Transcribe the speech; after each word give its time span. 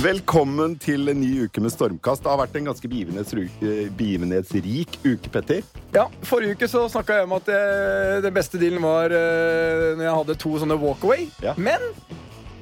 Velkommen 0.00 0.78
til 0.80 1.10
en 1.12 1.18
ny 1.20 1.42
uke 1.44 1.60
med 1.60 1.72
Stormkast. 1.74 2.22
Det 2.24 2.30
har 2.30 2.38
vært 2.40 2.54
en 2.56 2.68
ganske 2.70 2.88
begivenhetsru- 2.88 3.90
begivenhetsrik 3.98 4.94
uke, 5.04 5.28
Petter. 5.34 5.66
Ja, 5.92 6.06
Forrige 6.24 6.54
uke 6.56 6.68
så 6.72 6.86
snakka 6.88 7.18
jeg 7.18 7.26
om 7.28 7.34
at 7.36 7.50
eh, 7.52 8.14
den 8.24 8.32
beste 8.32 8.56
dealen 8.62 8.80
var 8.80 9.12
eh, 9.12 9.90
når 9.98 10.06
jeg 10.06 10.14
hadde 10.22 10.38
to 10.40 10.54
sånne 10.62 10.78
walkaway. 10.80 11.26
Ja. 11.44 11.52
Men 11.60 11.84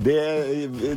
Det, 0.02 0.18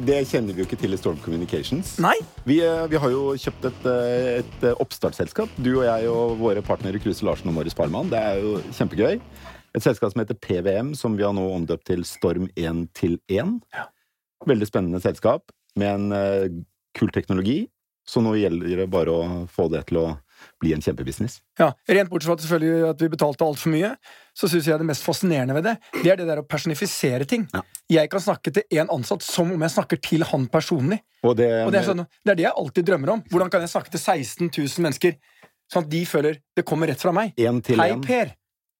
det 0.05 0.17
kjenner 0.29 0.53
vi 0.57 0.61
jo 0.63 0.67
ikke 0.69 0.77
til 0.81 0.93
i 0.93 0.99
Storm 1.01 1.21
Communications. 1.21 1.93
nei. 2.01 2.15
Vi, 2.45 2.57
eh, 2.65 2.87
vi 2.89 2.97
har 3.05 3.13
jo 3.13 3.35
kjøpt 3.37 3.69
et, 3.69 3.85
eh, 3.93 4.41
et 4.41 4.67
eh, 4.71 4.81
oppstartsselskap. 4.81 5.53
Du 5.61 5.71
og 5.77 5.85
jeg 5.91 6.09
og 6.09 6.37
våre 6.41 6.65
partnere 6.65 7.01
Kruse 7.01 7.25
Larsen 7.25 7.53
og 7.53 7.57
Morris 7.59 7.77
Parman. 7.77 8.09
Det 8.09 8.17
er 8.17 8.41
jo 8.41 8.57
kjempegøy. 8.73 9.19
Et 9.77 9.85
selskap 9.85 10.09
som 10.13 10.25
heter 10.25 10.41
PVM, 10.41 10.95
som 10.97 11.13
vi 11.17 11.23
har 11.23 11.37
nå 11.37 11.45
omdøpt 11.53 11.85
til 11.93 12.01
Storm 12.05 12.49
1 12.57 12.87
til 12.97 13.19
1. 13.29 13.59
Veldig 14.49 14.67
spennende 14.73 15.01
selskap 15.05 15.51
med 15.79 15.93
en 15.93 16.11
eh, 16.15 16.49
kul 16.97 17.11
teknologi. 17.13 17.63
Så 18.07 18.19
nå 18.23 18.33
gjelder 18.35 18.81
det 18.81 18.89
bare 18.91 19.13
å 19.13 19.23
få 19.51 19.67
det 19.71 19.85
til 19.91 20.01
å 20.01 20.05
bli 20.61 20.71
en 20.73 20.81
kjempebusiness. 20.81 21.37
Ja, 21.59 21.69
Rent 21.85 22.09
bortsett 22.09 22.31
fra 22.31 22.35
at, 22.35 22.43
selvfølgelig 22.43 22.87
at 22.89 23.03
vi 23.03 23.09
betalte 23.13 23.45
altfor 23.45 23.71
mye, 23.71 23.91
så 24.33 24.49
syns 24.49 24.67
jeg 24.67 24.81
det 24.81 24.87
mest 24.89 25.05
fascinerende 25.05 25.53
ved 25.57 25.67
det, 25.69 25.75
det 26.01 26.09
er 26.09 26.17
det 26.19 26.25
der 26.27 26.41
å 26.41 26.45
personifisere 26.49 27.27
ting. 27.29 27.45
Ja. 27.53 27.61
Jeg 27.93 28.09
kan 28.11 28.23
snakke 28.23 28.53
til 28.55 28.65
én 28.73 28.89
ansatt 28.91 29.23
som 29.25 29.53
om 29.53 29.65
jeg 29.67 29.75
snakker 29.75 30.01
til 30.01 30.25
han 30.31 30.47
personlig. 30.51 30.97
Og 31.21 31.37
det, 31.37 31.49
Og 31.67 31.71
det 31.73 31.83
er, 31.83 31.87
sånn, 31.91 32.03
det 32.25 32.33
er 32.33 32.41
det 32.41 32.47
jeg 32.47 32.57
alltid 32.63 32.89
drømmer 32.89 33.13
om. 33.15 33.23
Hvordan 33.31 33.53
kan 33.53 33.63
jeg 33.63 33.73
snakke 33.75 33.93
til 33.93 34.01
16 34.01 34.49
000 34.49 34.85
mennesker, 34.87 35.17
sånn 35.71 35.85
at 35.85 35.93
de 35.93 36.03
føler 36.09 36.41
det 36.57 36.65
kommer 36.67 36.89
rett 36.89 37.05
fra 37.05 37.13
meg? 37.15 37.37
en 37.37 37.61
til 37.63 37.79
Hei, 37.79 37.91
en. 37.93 38.01
Per. 38.05 38.33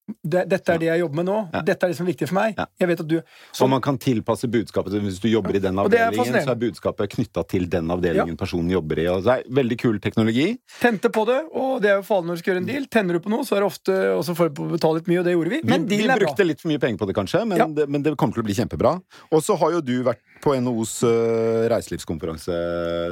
Det, 0.07 0.43
dette 0.49 0.73
er 0.73 0.79
det 0.81 0.87
jeg 0.89 1.01
jobber 1.03 1.19
med 1.21 1.27
nå. 1.29 1.35
Ja. 1.53 1.61
Dette 1.65 1.85
er 1.85 1.91
det 1.91 1.97
som 1.97 2.07
er 2.07 2.11
viktig 2.11 2.27
for 2.27 2.37
meg. 2.37 2.57
Ja. 2.57 2.65
Jeg 2.81 2.89
vet 2.89 3.03
at 3.03 3.07
du 3.07 3.17
Så 3.55 3.67
man 3.69 3.83
kan 3.85 3.99
tilpasse 4.01 4.49
budskapet 4.51 4.95
Hvis 5.05 5.19
du 5.23 5.27
jobber 5.29 5.55
i 5.55 5.61
den 5.63 5.77
avdelingen, 5.79 6.35
er 6.35 6.45
så 6.45 6.53
er 6.55 6.59
budskapet 6.59 7.13
knytta 7.15 7.43
til 7.47 7.67
den 7.71 7.91
avdelingen 7.93 8.37
personen 8.39 8.71
jobber 8.73 8.99
i. 8.99 9.05
Er 9.07 9.45
veldig 9.47 9.77
kul 9.79 9.99
teknologi. 10.03 10.47
Tente 10.81 11.11
på 11.13 11.25
det, 11.29 11.39
og 11.53 11.81
det 11.83 11.93
er 11.93 11.99
jo 12.01 12.07
farlig 12.07 12.31
når 12.31 12.39
du 12.39 12.43
skal 12.43 12.53
gjøre 12.53 12.63
en 12.63 12.71
deal. 12.71 12.87
Tenner 12.91 13.17
du 13.17 13.23
på 13.23 13.31
noe, 13.33 13.45
så 13.47 13.57
er 13.57 13.63
det 13.63 13.69
ofte 13.69 13.99
også 14.17 14.35
for 14.37 14.51
å 14.51 14.69
betale 14.73 14.99
litt 14.99 15.11
mye, 15.11 15.21
og 15.21 15.29
det 15.29 15.35
gjorde 15.35 15.53
vi. 15.53 15.61
Vi, 15.61 15.69
Men 15.71 15.87
vi 15.89 16.01
bra. 16.03 16.17
brukte 16.23 16.47
litt 16.47 16.63
for 16.63 16.73
mye 16.73 16.81
penger 16.81 17.03
på 17.03 17.09
det, 17.11 17.17
kanskje, 17.21 17.45
men, 17.47 17.61
Ja. 17.61 17.67
det, 17.67 17.87
men 17.87 18.03
det 18.03 18.15
kommer 18.17 18.35
til 18.35 18.43
å 18.43 18.49
bli 18.49 18.57
kjempebra. 18.57 18.97
Og 19.31 19.45
så 19.45 19.57
har 19.61 19.77
jo 19.77 19.81
du 19.85 19.95
vært 20.03 20.21
på 20.41 20.57
NHOs 20.57 20.97
uh, 21.05 21.69
reiselivskonferanse 21.71 22.57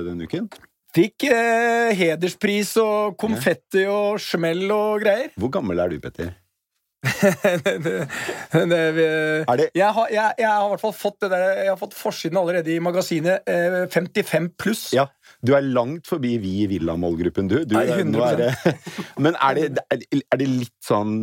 denne 0.10 0.26
uken. 0.26 0.50
Fikk 0.90 1.28
eh, 1.30 1.92
hederspris 1.94 2.72
og 2.82 3.14
konfetti 3.22 3.84
og 3.86 4.18
smell 4.24 4.64
og 4.74 5.04
greier. 5.04 5.30
Hvor 5.38 5.52
gammel 5.54 5.78
er 5.84 5.92
du, 5.94 6.00
Petter? 6.02 6.32
Det, 7.00 7.94
det, 8.52 8.80
vi, 8.96 9.04
Er 9.48 9.56
det 9.62 9.68
jeg, 9.78 9.88
har, 9.96 10.10
jeg, 10.12 10.34
jeg 10.42 10.50
har 10.50 10.66
i 10.66 10.72
hvert 10.74 10.82
fall 10.84 10.96
fått 11.00 11.22
det 11.24 11.30
der 11.32 11.44
Jeg 11.64 11.70
har 11.72 11.78
fått 11.80 11.94
forsiden 11.96 12.40
allerede 12.42 12.74
i 12.74 12.80
magasinet 12.84 13.48
eh, 13.48 13.86
55 13.94 14.50
pluss. 14.60 14.82
Ja, 14.96 15.06
du 15.40 15.54
er 15.56 15.64
langt 15.64 16.10
forbi 16.12 16.34
vi 16.44 16.52
i 16.66 16.68
Villa-målgruppen, 16.74 17.48
du. 17.48 17.62
du 17.64 17.78
Nei, 17.78 17.86
er- 17.88 18.04
100%. 18.04 18.44
er 18.44 18.82
men 19.24 19.38
er 19.40 19.62
det, 19.62 19.86
er 19.96 20.42
det 20.42 20.50
litt 20.50 20.76
sånn 20.84 21.16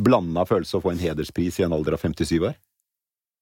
blanda 0.00 0.46
følelse 0.48 0.78
å 0.80 0.84
få 0.86 0.94
en 0.94 1.02
hederspris 1.02 1.60
i 1.60 1.66
en 1.68 1.76
alder 1.76 1.98
av 1.98 2.04
57 2.06 2.38
år? 2.48 2.56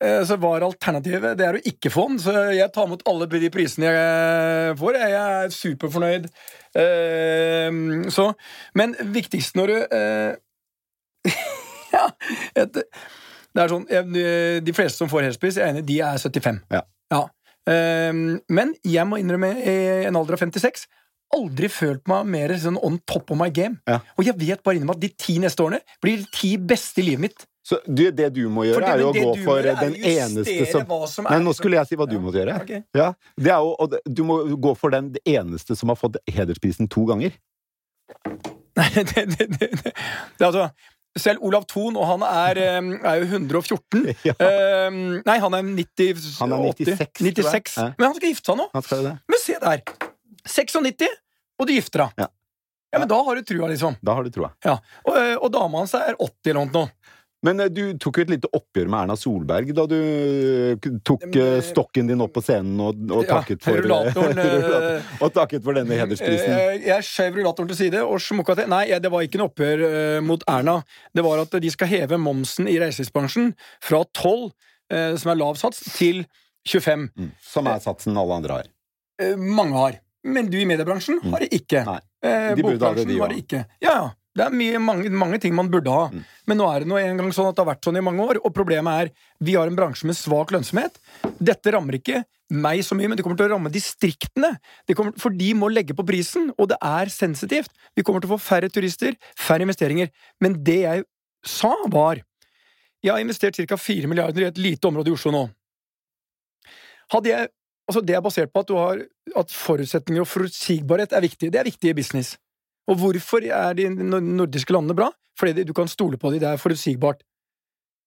Eh, 0.03 0.25
Så 0.29 0.37
var 0.43 0.67
alternativet 0.67 1.39
det 1.39 1.47
er 1.47 1.57
å 1.61 1.63
ikke 1.71 1.93
få 1.95 2.09
den. 2.11 2.19
Så 2.21 2.35
jeg 2.53 2.67
tar 2.75 2.91
imot 2.91 3.07
alle 3.09 3.31
de 3.31 3.49
prisene 3.55 3.87
jeg 3.95 4.75
får. 4.83 4.99
Jeg 5.07 5.15
er 5.23 5.55
superfornøyd. 5.55 6.27
Eh, 6.83 8.11
Så, 8.13 8.27
men 8.75 8.99
viktigst 9.15 9.55
når 9.57 9.73
du 9.73 9.79
eh, 10.01 10.35
Ja, 11.97 12.11
et, 12.59 12.77
det 13.57 13.63
er 13.63 13.73
sånn 13.73 13.87
De 13.89 14.77
fleste 14.77 15.01
som 15.01 15.11
får 15.11 15.29
hederspris, 15.29 15.59
jeg 15.61 15.65
er 15.65 15.75
enig, 15.75 15.87
de 15.89 16.01
er 16.05 16.19
75. 16.21 16.61
Ja. 16.75 16.83
ja. 17.15 17.25
Men 17.67 18.75
jeg 18.87 19.09
må 19.09 19.19
innrømme, 19.19 19.49
i 19.59 19.77
en 20.07 20.19
alder 20.19 20.37
av 20.37 20.43
56 20.45 20.85
Aldri 21.35 21.69
følt 21.73 22.05
meg 22.07 22.29
mer 22.31 22.53
sånn 22.63 22.77
on 22.87 23.01
top 23.09 23.33
of 23.35 23.39
my 23.41 23.49
game. 23.51 23.81
Ja. 23.89 23.99
Og 24.15 24.29
jeg 24.29 24.37
vet 24.39 24.63
bare 24.63 24.79
innom 24.79 24.93
at 24.95 25.01
de 25.03 25.11
ti 25.19 25.41
neste 25.43 25.65
årene 25.65 25.81
blir 26.05 26.21
de 26.23 26.29
ti 26.31 26.53
beste 26.55 27.03
i 27.03 27.07
livet 27.09 27.25
mitt. 27.25 27.47
Så 27.67 27.81
det 27.91 28.29
du 28.31 28.45
må 28.49 28.63
gjøre, 28.63 28.79
Fordi- 28.79 28.93
er 28.93 29.01
jo 29.01 29.09
å 29.11 29.15
gå 29.17 29.45
for 29.45 29.63
den 29.63 29.95
eneste 29.95 30.67
som 30.71 30.87
som 31.09 31.25
Nei, 31.25 31.41
nå 31.43 31.53
skulle 31.53 31.75
jeg 31.81 31.89
si 31.89 31.97
hva 31.97 32.07
du 32.07 32.15
Ja, 32.15 32.21
må 32.21 32.33
gjøre. 32.33 32.61
Okay. 32.63 32.85
Ja, 32.95 33.13
det 33.37 33.51
er 33.51 33.59
jo, 33.59 33.75
og 33.75 33.91
det- 33.91 34.03
du 34.07 34.23
må 34.23 34.57
gå 34.57 34.77
for 34.77 34.91
den 34.91 35.17
eneste 35.27 35.77
som 35.77 35.89
har 35.89 35.97
fått 35.97 36.17
hedersprisen 36.29 36.89
to 36.89 37.05
ganger. 37.07 37.33
Nei, 38.77 38.89
det, 38.95 39.07
det, 39.15 39.37
det, 39.37 39.59
det, 39.59 39.93
det 40.39 40.47
altså 40.47 40.71
selv 41.21 41.43
Olav 41.47 41.65
Thon, 41.71 41.97
og 41.97 42.07
han 42.11 42.25
er, 42.27 42.61
er 42.97 43.23
jo 43.23 43.29
114 43.31 44.03
Ja. 44.29 44.35
Eh, 44.37 44.89
Nei, 45.27 45.37
han 45.43 45.57
er 45.57 45.67
90 45.69 46.41
Han 46.43 46.53
er 46.57 46.67
96, 46.73 46.77
80, 46.77 47.35
tror 47.39 47.51
jeg. 47.51 47.67
96. 47.67 47.77
Ja. 47.81 47.87
Men 47.97 48.09
han 48.09 48.17
skal 48.19 48.33
gifte 48.33 48.53
seg 48.53 48.61
nå! 48.61 48.69
Han 48.75 48.87
skal 48.87 49.07
det. 49.09 49.15
Men 49.33 49.43
se 49.43 49.59
der! 49.63 49.85
96, 50.47 51.09
og 51.57 51.67
du 51.69 51.73
gifter 51.75 52.05
deg. 52.05 52.25
Ja. 52.27 52.29
Ja, 52.95 53.01
men 53.03 53.11
da 53.11 53.19
har 53.27 53.37
du 53.37 53.43
trua, 53.45 53.67
liksom. 53.69 53.97
Da 54.01 54.15
har 54.17 54.25
du 54.25 54.31
trua. 54.33 54.53
Ja. 54.65 54.77
Og, 55.05 55.17
eh, 55.19 55.35
og 55.37 55.51
dama 55.53 55.83
hans 55.83 55.93
er 55.99 56.15
80 56.17 56.53
eller 56.53 56.69
noe. 56.71 56.89
Men 57.45 57.61
eh, 57.61 57.69
du 57.69 57.83
tok 58.01 58.19
jo 58.21 58.25
et 58.25 58.31
lite 58.33 58.49
oppgjør 58.57 58.89
med 58.89 59.03
Erna 59.05 59.17
Solberg 59.19 59.73
da 59.77 59.85
du 59.91 59.97
eh, 59.97 60.87
tok 61.05 61.27
Men, 61.27 61.37
eh, 61.43 61.59
stokken 61.67 62.09
din 62.09 62.23
opp 62.25 62.33
på 62.37 62.43
scenen 62.45 62.81
og, 62.81 63.03
og 63.13 63.27
Ja, 63.27 63.37
takket 63.41 63.65
for 63.67 63.77
rullatoren, 63.83 64.41
Og 65.21 65.35
takket 65.37 65.67
for 65.67 65.77
denne 65.77 65.99
hedersprisen. 66.01 66.55
Eh, 66.57 66.87
Jeg 66.89 67.07
skjøv 67.07 67.41
rullatoren 67.41 67.71
til 67.73 67.81
side 67.83 68.03
og 68.07 68.17
smukka 68.25 68.57
til. 68.61 68.71
Nei, 68.73 68.87
det 69.03 69.13
var 69.13 69.27
ikke 69.27 69.43
noe 69.43 69.53
oppgjør 69.53 69.85
mot 70.25 70.47
Erna. 70.51 70.79
Det 71.15 71.27
var 71.27 71.45
at 71.45 71.59
de 71.63 71.75
skal 71.75 71.93
heve 71.93 72.19
momsen 72.23 72.71
i 72.73 72.79
reiselivsbransjen 72.83 73.53
fra 73.85 74.03
12, 74.17 74.51
eh, 74.97 75.13
som 75.21 75.35
er 75.35 75.41
lav 75.45 75.61
sats, 75.61 75.85
til 75.99 76.25
25. 76.67 77.09
Mm. 77.15 77.31
Som 77.53 77.69
er 77.71 77.85
satsen 77.85 78.17
alle 78.19 78.41
andre 78.41 78.61
har. 78.63 78.73
Mange 79.39 79.77
har. 79.77 80.01
Men 80.27 80.49
du 80.51 80.57
i 80.59 80.67
mediebransjen 80.67 81.21
har 81.31 81.45
det 81.45 81.53
ikke. 81.55 81.85
Nei. 81.87 82.01
De 82.27 82.65
burde 82.65 82.83
ha 82.83 82.97
det, 82.97 83.05
de 83.07 83.21
òg. 83.23 83.53
Ja, 83.85 83.93
ja. 83.93 84.07
Det 84.37 84.45
er 84.45 84.53
mye, 84.53 84.81
mange, 84.83 85.11
mange 85.17 85.39
ting 85.41 85.55
man 85.57 85.71
burde 85.73 85.93
ha. 85.93 86.07
Mm. 86.13 86.25
Men 86.51 86.59
nå 86.61 86.69
er 86.69 86.85
det 86.85 86.91
nå 86.91 86.99
en 87.01 87.21
gang 87.23 87.31
sånn 87.33 87.49
at 87.49 87.57
det 87.57 87.65
har 87.65 87.71
vært 87.71 87.87
sånn 87.89 87.97
i 87.97 88.05
mange 88.05 88.25
år, 88.25 88.41
og 88.45 88.53
problemet 88.55 89.07
er 89.07 89.13
vi 89.45 89.57
har 89.57 89.71
en 89.71 89.79
bransje 89.79 90.09
med 90.09 90.19
svak 90.19 90.53
lønnsomhet. 90.53 90.99
Dette 91.41 91.73
rammer 91.73 91.97
ikke 91.97 92.23
meg 92.53 92.85
så 92.87 92.95
mye, 92.99 93.09
men 93.09 93.19
det 93.19 93.25
kommer 93.25 93.41
til 93.41 93.49
å 93.49 93.55
ramme 93.55 93.73
distriktene. 93.73 94.53
Kommer, 94.93 95.17
for 95.19 95.35
de 95.35 95.51
må 95.57 95.71
legge 95.73 95.97
på 95.97 96.05
prisen, 96.07 96.51
og 96.61 96.69
det 96.71 96.79
er 96.85 97.11
sensitivt. 97.13 97.73
Vi 97.97 98.05
kommer 98.07 98.23
til 98.23 98.31
å 98.31 98.37
få 98.37 98.43
færre 98.45 98.71
turister, 98.73 99.17
færre 99.41 99.67
investeringer. 99.67 100.13
Men 100.45 100.61
det 100.67 100.81
jeg 100.85 101.07
sa, 101.47 101.75
var 101.89 102.23
Jeg 103.05 103.13
har 103.13 103.21
investert 103.23 103.55
ca. 103.55 103.77
4 103.77 104.09
milliarder 104.09 104.43
i 104.43 104.47
et 104.49 104.59
lite 104.59 104.89
område 104.89 105.13
i 105.13 105.15
Oslo 105.15 105.31
nå. 105.31 105.45
Hadde 107.13 107.31
jeg 107.31 107.53
Altså, 107.87 108.01
det 108.03 108.17
er 108.17 108.23
basert 108.25 108.51
på 108.51 108.65
at, 108.65 108.67
du 108.67 108.75
har, 108.75 109.03
at 109.39 109.53
forutsetninger 109.55 110.25
og 110.25 110.27
forutsigbarhet 110.27 111.13
er 111.15 111.23
viktig. 111.23 111.53
Det 111.55 111.61
er 111.61 111.69
viktig 111.69 111.93
i 111.93 111.95
business. 111.95 112.33
Og 112.87 113.01
hvorfor 113.01 113.47
er 113.47 113.75
de 113.79 113.89
nordiske 113.91 114.75
landene 114.75 114.97
bra? 114.99 115.11
Fordi 115.39 115.65
du 115.67 115.75
kan 115.77 115.89
stole 115.91 116.19
på 116.21 116.31
dem, 116.33 116.41
det 116.41 116.49
er 116.49 116.61
forutsigbart. 116.61 117.25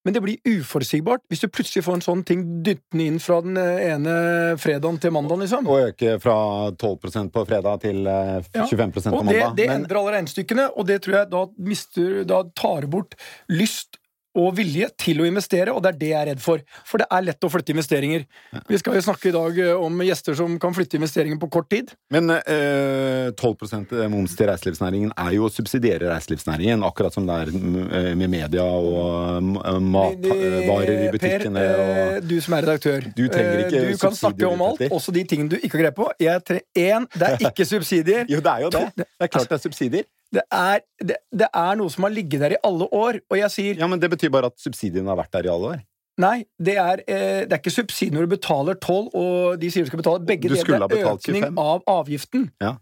Men 0.08 0.16
det 0.16 0.22
blir 0.24 0.38
uforutsigbart 0.48 1.26
hvis 1.28 1.42
du 1.44 1.50
plutselig 1.52 1.84
får 1.84 1.98
en 1.98 2.04
sånn 2.06 2.22
ting 2.28 2.44
dyttende 2.64 3.08
inn 3.10 3.18
fra 3.20 3.42
den 3.44 3.60
eh, 3.60 3.82
ene 3.92 4.14
fredagen 4.58 5.00
til 5.04 5.12
mandagen, 5.12 5.44
liksom. 5.44 5.68
Og 5.68 5.90
øke 5.90 6.16
fra 6.24 6.36
12% 6.72 7.34
på 7.36 7.44
fredag 7.50 7.82
til 7.84 8.08
eh, 8.08 8.38
Ja. 8.56 8.64
25% 8.64 9.12
på 9.12 9.20
Og 9.20 9.28
det, 9.28 9.44
det 9.60 9.68
endrer 9.74 10.00
alle 10.00 10.16
regnestykkene, 10.16 10.70
og 10.72 10.88
det 10.88 11.02
tror 11.04 11.20
jeg 11.20 11.32
da 11.34 11.44
mister 11.68 12.24
Da 12.30 12.44
tar 12.56 12.88
bort 12.92 13.20
lyst 13.52 14.00
og 14.40 14.56
vilje 14.58 14.90
til 15.00 15.22
å 15.24 15.28
investere, 15.28 15.74
og 15.74 15.84
det 15.84 15.94
er 15.94 16.00
det 16.00 16.12
jeg 16.12 16.20
er 16.20 16.30
redd 16.32 16.44
for. 16.44 16.64
For 16.88 17.02
det 17.02 17.08
er 17.12 17.26
lett 17.28 17.46
å 17.46 17.52
flytte 17.52 17.74
investeringer. 17.76 18.26
Vi 18.70 18.80
skal 18.82 18.98
jo 18.98 19.04
snakke 19.06 19.30
i 19.32 19.36
dag 19.36 19.60
eh, 19.64 19.74
om 19.76 20.04
gjester 20.06 20.38
som 20.40 20.56
kan 20.62 20.76
flytte 20.76 21.00
investeringer 21.00 21.40
på 21.42 21.50
kort 21.54 21.70
tid. 21.72 21.94
Men 22.14 22.32
eh, 22.40 23.30
12% 23.36 23.94
moms 24.12 24.36
til 24.40 24.50
reiselivsnæringen 24.50 25.14
er 25.20 25.36
jo 25.38 25.48
å 25.48 25.54
subsidiere 25.54 26.10
reiselivsnæringen, 26.12 26.86
akkurat 26.88 27.16
som 27.16 27.28
det 27.30 27.40
er 27.44 27.54
eh, 27.54 28.12
med 28.20 28.32
media 28.32 28.66
og 28.66 29.40
eh, 29.40 29.80
matvarer 29.80 30.94
i 30.96 31.10
butikkene. 31.14 31.66
Per, 31.66 31.84
eh, 31.86 32.22
du 32.30 32.38
som 32.44 32.58
er 32.58 32.68
redaktør. 32.68 33.10
Du 33.16 33.26
ikke 33.28 33.44
eh, 33.44 33.90
Du 33.92 33.98
kan 34.02 34.16
snakke 34.16 34.48
om 34.50 34.64
alt, 34.70 34.86
også 34.90 35.16
de 35.16 35.26
tingene 35.28 35.56
du 35.56 35.60
ikke 35.60 35.78
har 35.78 35.86
greie 35.88 35.98
på. 35.98 36.10
Jeg 36.22 36.46
tre 36.48 36.64
én, 36.78 37.10
det 37.16 37.34
er 37.34 37.50
ikke 37.50 37.68
subsidier. 37.74 38.26
Jo, 38.30 38.42
det 38.44 38.56
er 38.56 38.66
jo 38.68 38.72
det. 38.76 38.86
Det 38.96 39.28
er 39.28 39.34
klart 39.34 39.52
det 39.52 39.60
er 39.60 39.66
subsidier. 39.68 40.08
Det 40.36 40.44
er, 40.54 40.82
det, 41.02 41.16
det 41.34 41.48
er 41.58 41.78
noe 41.80 41.90
som 41.90 42.06
har 42.06 42.14
ligget 42.14 42.44
der 42.44 42.54
i 42.54 42.60
alle 42.68 42.86
år, 42.94 43.18
og 43.32 43.38
jeg 43.40 43.54
sier 43.54 43.80
Ja, 43.82 43.88
Men 43.90 44.02
det 44.02 44.12
betyr 44.12 44.30
bare 44.34 44.52
at 44.52 44.60
subsidiene 44.62 45.10
har 45.10 45.18
vært 45.18 45.34
der 45.34 45.48
i 45.50 45.54
alle 45.54 45.72
år. 45.74 45.80
Nei, 46.20 46.44
det 46.60 46.76
er, 46.76 47.02
eh, 47.08 47.40
det 47.48 47.56
er 47.56 47.62
ikke 47.62 47.72
subsidier 47.72 48.18
når 48.18 48.28
du 48.28 48.36
betaler 48.36 48.78
toll, 48.84 49.08
og 49.16 49.58
de 49.62 49.72
sier 49.72 49.88
du 49.88 49.90
skal 49.90 50.02
betale 50.02 50.22
begge 50.28 50.52
deler. 50.52 50.86
Er 50.86 51.14
økning 51.14 51.46
25. 51.48 51.62
av 51.64 51.86
avgiften. 51.96 52.50
Ja. 52.62 52.76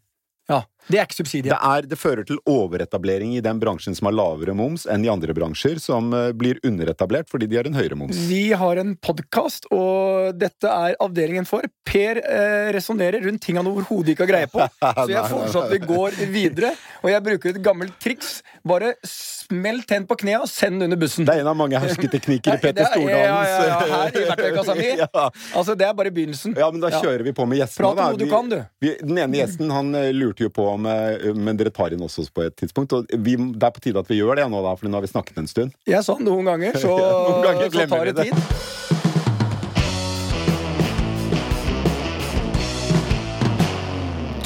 Ja, 0.48 0.62
Det 0.88 1.00
er 1.02 1.08
ikke 1.08 1.18
subsidie. 1.20 1.52
Det, 1.52 1.58
er, 1.60 1.88
det 1.90 1.98
fører 2.00 2.24
til 2.28 2.40
overetablering 2.48 3.34
i 3.36 3.42
den 3.44 3.60
bransjen 3.60 3.96
som 3.98 4.08
har 4.08 4.16
lavere 4.16 4.54
moms 4.56 4.86
enn 4.88 5.04
i 5.04 5.10
andre 5.12 5.34
bransjer, 5.36 5.82
som 5.84 6.14
eh, 6.16 6.30
blir 6.38 6.62
underetablert 6.68 7.28
fordi 7.32 7.50
de 7.52 7.60
har 7.60 7.68
en 7.68 7.76
høyere 7.76 7.98
moms. 8.00 8.20
Vi 8.30 8.54
har 8.56 8.80
en 8.80 8.94
podkast, 9.04 9.68
og 9.76 10.38
dette 10.40 10.72
er 10.72 10.96
avdelingen 11.04 11.48
for. 11.50 11.68
Per 11.88 12.22
eh, 12.24 12.70
resonnerer 12.76 13.24
rundt 13.28 13.44
ting 13.44 13.60
han 13.60 13.68
overhodet 13.68 14.14
ikke 14.16 14.26
har 14.28 14.32
greie 14.32 14.52
på. 14.52 14.64
Så 15.04 15.10
jeg 15.12 15.26
foreslår 15.32 15.68
at 15.68 15.76
vi 15.76 15.82
går 15.92 16.20
videre, 16.34 16.72
og 17.04 17.12
jeg 17.12 17.26
bruker 17.28 17.54
et 17.56 17.62
gammelt 17.68 18.00
triks. 18.04 18.38
Bare 18.68 18.94
smell 19.08 19.84
tenn 19.88 20.08
på 20.08 20.18
kneet 20.24 20.44
og 20.44 20.50
send 20.52 20.80
den 20.80 20.88
under 20.90 21.00
bussen. 21.00 21.28
Det 21.28 21.36
er 21.36 21.44
en 21.44 21.52
av 21.52 21.60
mange 21.60 21.80
hersketeknikker 21.84 22.58
i 22.58 22.64
Petter 22.64 22.84
er- 22.88 22.94
Stordalens 22.94 23.52
ja, 23.52 23.60
ja, 23.68 23.78
ja, 23.78 24.02
her 24.06 24.22
i 24.22 24.26
verktøykassa 24.32 24.78
mi. 24.80 24.90
Altså, 25.58 25.74
det 25.80 25.86
er 25.88 25.94
bare 25.96 26.12
begynnelsen. 26.14 26.54
ja, 26.58 26.68
men 26.72 26.82
da 26.84 26.90
kjører 26.92 27.24
vi 27.26 27.32
på 27.36 27.46
med 27.50 27.60
gjestene. 27.62 27.84
Prat 27.84 28.00
om 28.00 28.16
noe 28.16 28.20
du 28.20 28.28
kan, 28.32 28.50
du. 28.52 28.58
Vi, 28.84 28.92
den 29.02 29.18
ene 29.24 29.40
gjesten 29.40 29.72
han 29.74 29.94
eh, 29.98 30.10
lurte 30.16 30.46
jo 30.46 30.52
på 30.54 30.66
om 30.78 30.88
eh, 30.90 31.30
Men 31.36 31.60
dere 31.60 31.74
tar 31.74 31.96
inn 31.96 32.04
også 32.06 32.28
på 32.34 32.48
et 32.48 32.56
tidspunkt. 32.58 32.96
Og 32.96 33.12
vi, 33.14 33.36
det 33.36 33.68
er 33.70 33.76
på 33.76 33.84
tide 33.84 34.02
at 34.02 34.10
vi 34.12 34.22
gjør 34.22 34.40
det 34.40 34.48
nå, 34.52 34.64
da, 34.66 34.78
for 34.80 34.90
nå 34.90 35.00
har 35.00 35.06
vi 35.06 35.14
snakket 35.14 35.44
en 35.44 35.52
stund. 35.52 35.78
Ja, 35.90 36.04
sånn. 36.06 36.24
noen 36.28 36.48
ganger, 36.54 36.80
så, 36.80 36.96
Ja, 37.02 37.14
noen 37.30 37.48
ganger 37.50 37.74
så 37.74 37.88
tar 37.92 38.12
det 38.12 38.20
det. 38.22 38.32
tid. 38.32 38.86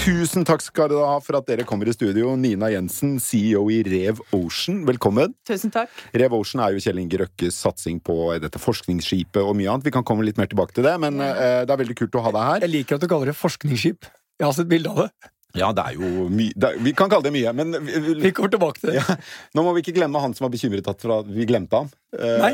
Tusen 0.01 0.41
takk 0.47 0.63
skal 0.65 0.89
dere 0.89 1.05
ha 1.05 1.17
for 1.21 1.37
at 1.37 1.45
dere 1.45 1.61
kommer 1.67 1.85
i 1.85 1.93
studio. 1.93 2.31
Nina 2.39 2.71
Jensen, 2.73 3.19
CEO 3.21 3.67
i 3.69 3.83
Rev 3.85 4.17
Ocean, 4.33 4.79
velkommen. 4.87 5.35
Tusen 5.45 5.69
takk. 5.73 5.93
Rev 6.17 6.33
Ocean 6.39 6.63
er 6.65 6.73
jo 6.73 6.81
Kjell 6.81 7.03
Inge 7.03 7.19
Røkkes 7.21 7.59
satsing 7.61 7.99
på 8.01 8.15
dette 8.41 8.57
forskningsskipet 8.61 9.43
og 9.43 9.53
mye 9.59 9.69
annet. 9.69 9.85
Vi 9.85 9.93
kan 9.93 10.05
komme 10.07 10.25
litt 10.25 10.41
mer 10.41 10.49
tilbake 10.49 10.73
til 10.73 10.87
det, 10.87 10.95
men 11.03 11.21
eh, 11.21 11.61
det 11.69 11.75
er 11.75 11.81
veldig 11.83 11.97
kult 12.01 12.17
å 12.17 12.25
ha 12.25 12.33
deg 12.33 12.47
her. 12.49 12.65
Jeg 12.65 12.73
liker 12.79 12.97
at 12.97 13.05
du 13.05 13.09
kaller 13.13 13.29
det 13.29 13.37
forskningsskip. 13.37 14.09
Jeg 14.41 14.47
har 14.47 14.57
sett 14.57 14.71
bilde 14.73 14.89
av 14.89 15.03
det. 15.03 15.31
Ja, 15.57 15.71
det 15.75 15.83
er 15.83 15.97
jo 15.99 16.27
mye 16.31 16.53
er- 16.55 16.77
Vi 16.79 16.93
kan 16.95 17.09
kalle 17.11 17.23
det 17.27 17.33
mye, 17.35 17.51
men 17.53 17.73
vi, 17.83 17.99
vi, 17.99 18.13
Vi 18.23 18.31
kommer 18.31 18.49
tilbake 18.53 18.79
til 18.79 18.91
det. 18.93 19.01
ja, 19.01 19.15
nå 19.55 19.63
må 19.65 19.73
vi 19.75 19.81
ikke 19.83 19.95
glemme 19.97 20.21
han 20.23 20.33
som 20.37 20.45
var 20.47 20.53
bekymret 20.53 20.87
at 20.87 21.03
vi 21.27 21.45
glemte 21.49 21.75
ham. 21.81 21.89
Eh, 22.11 22.41
Nei, 22.41 22.49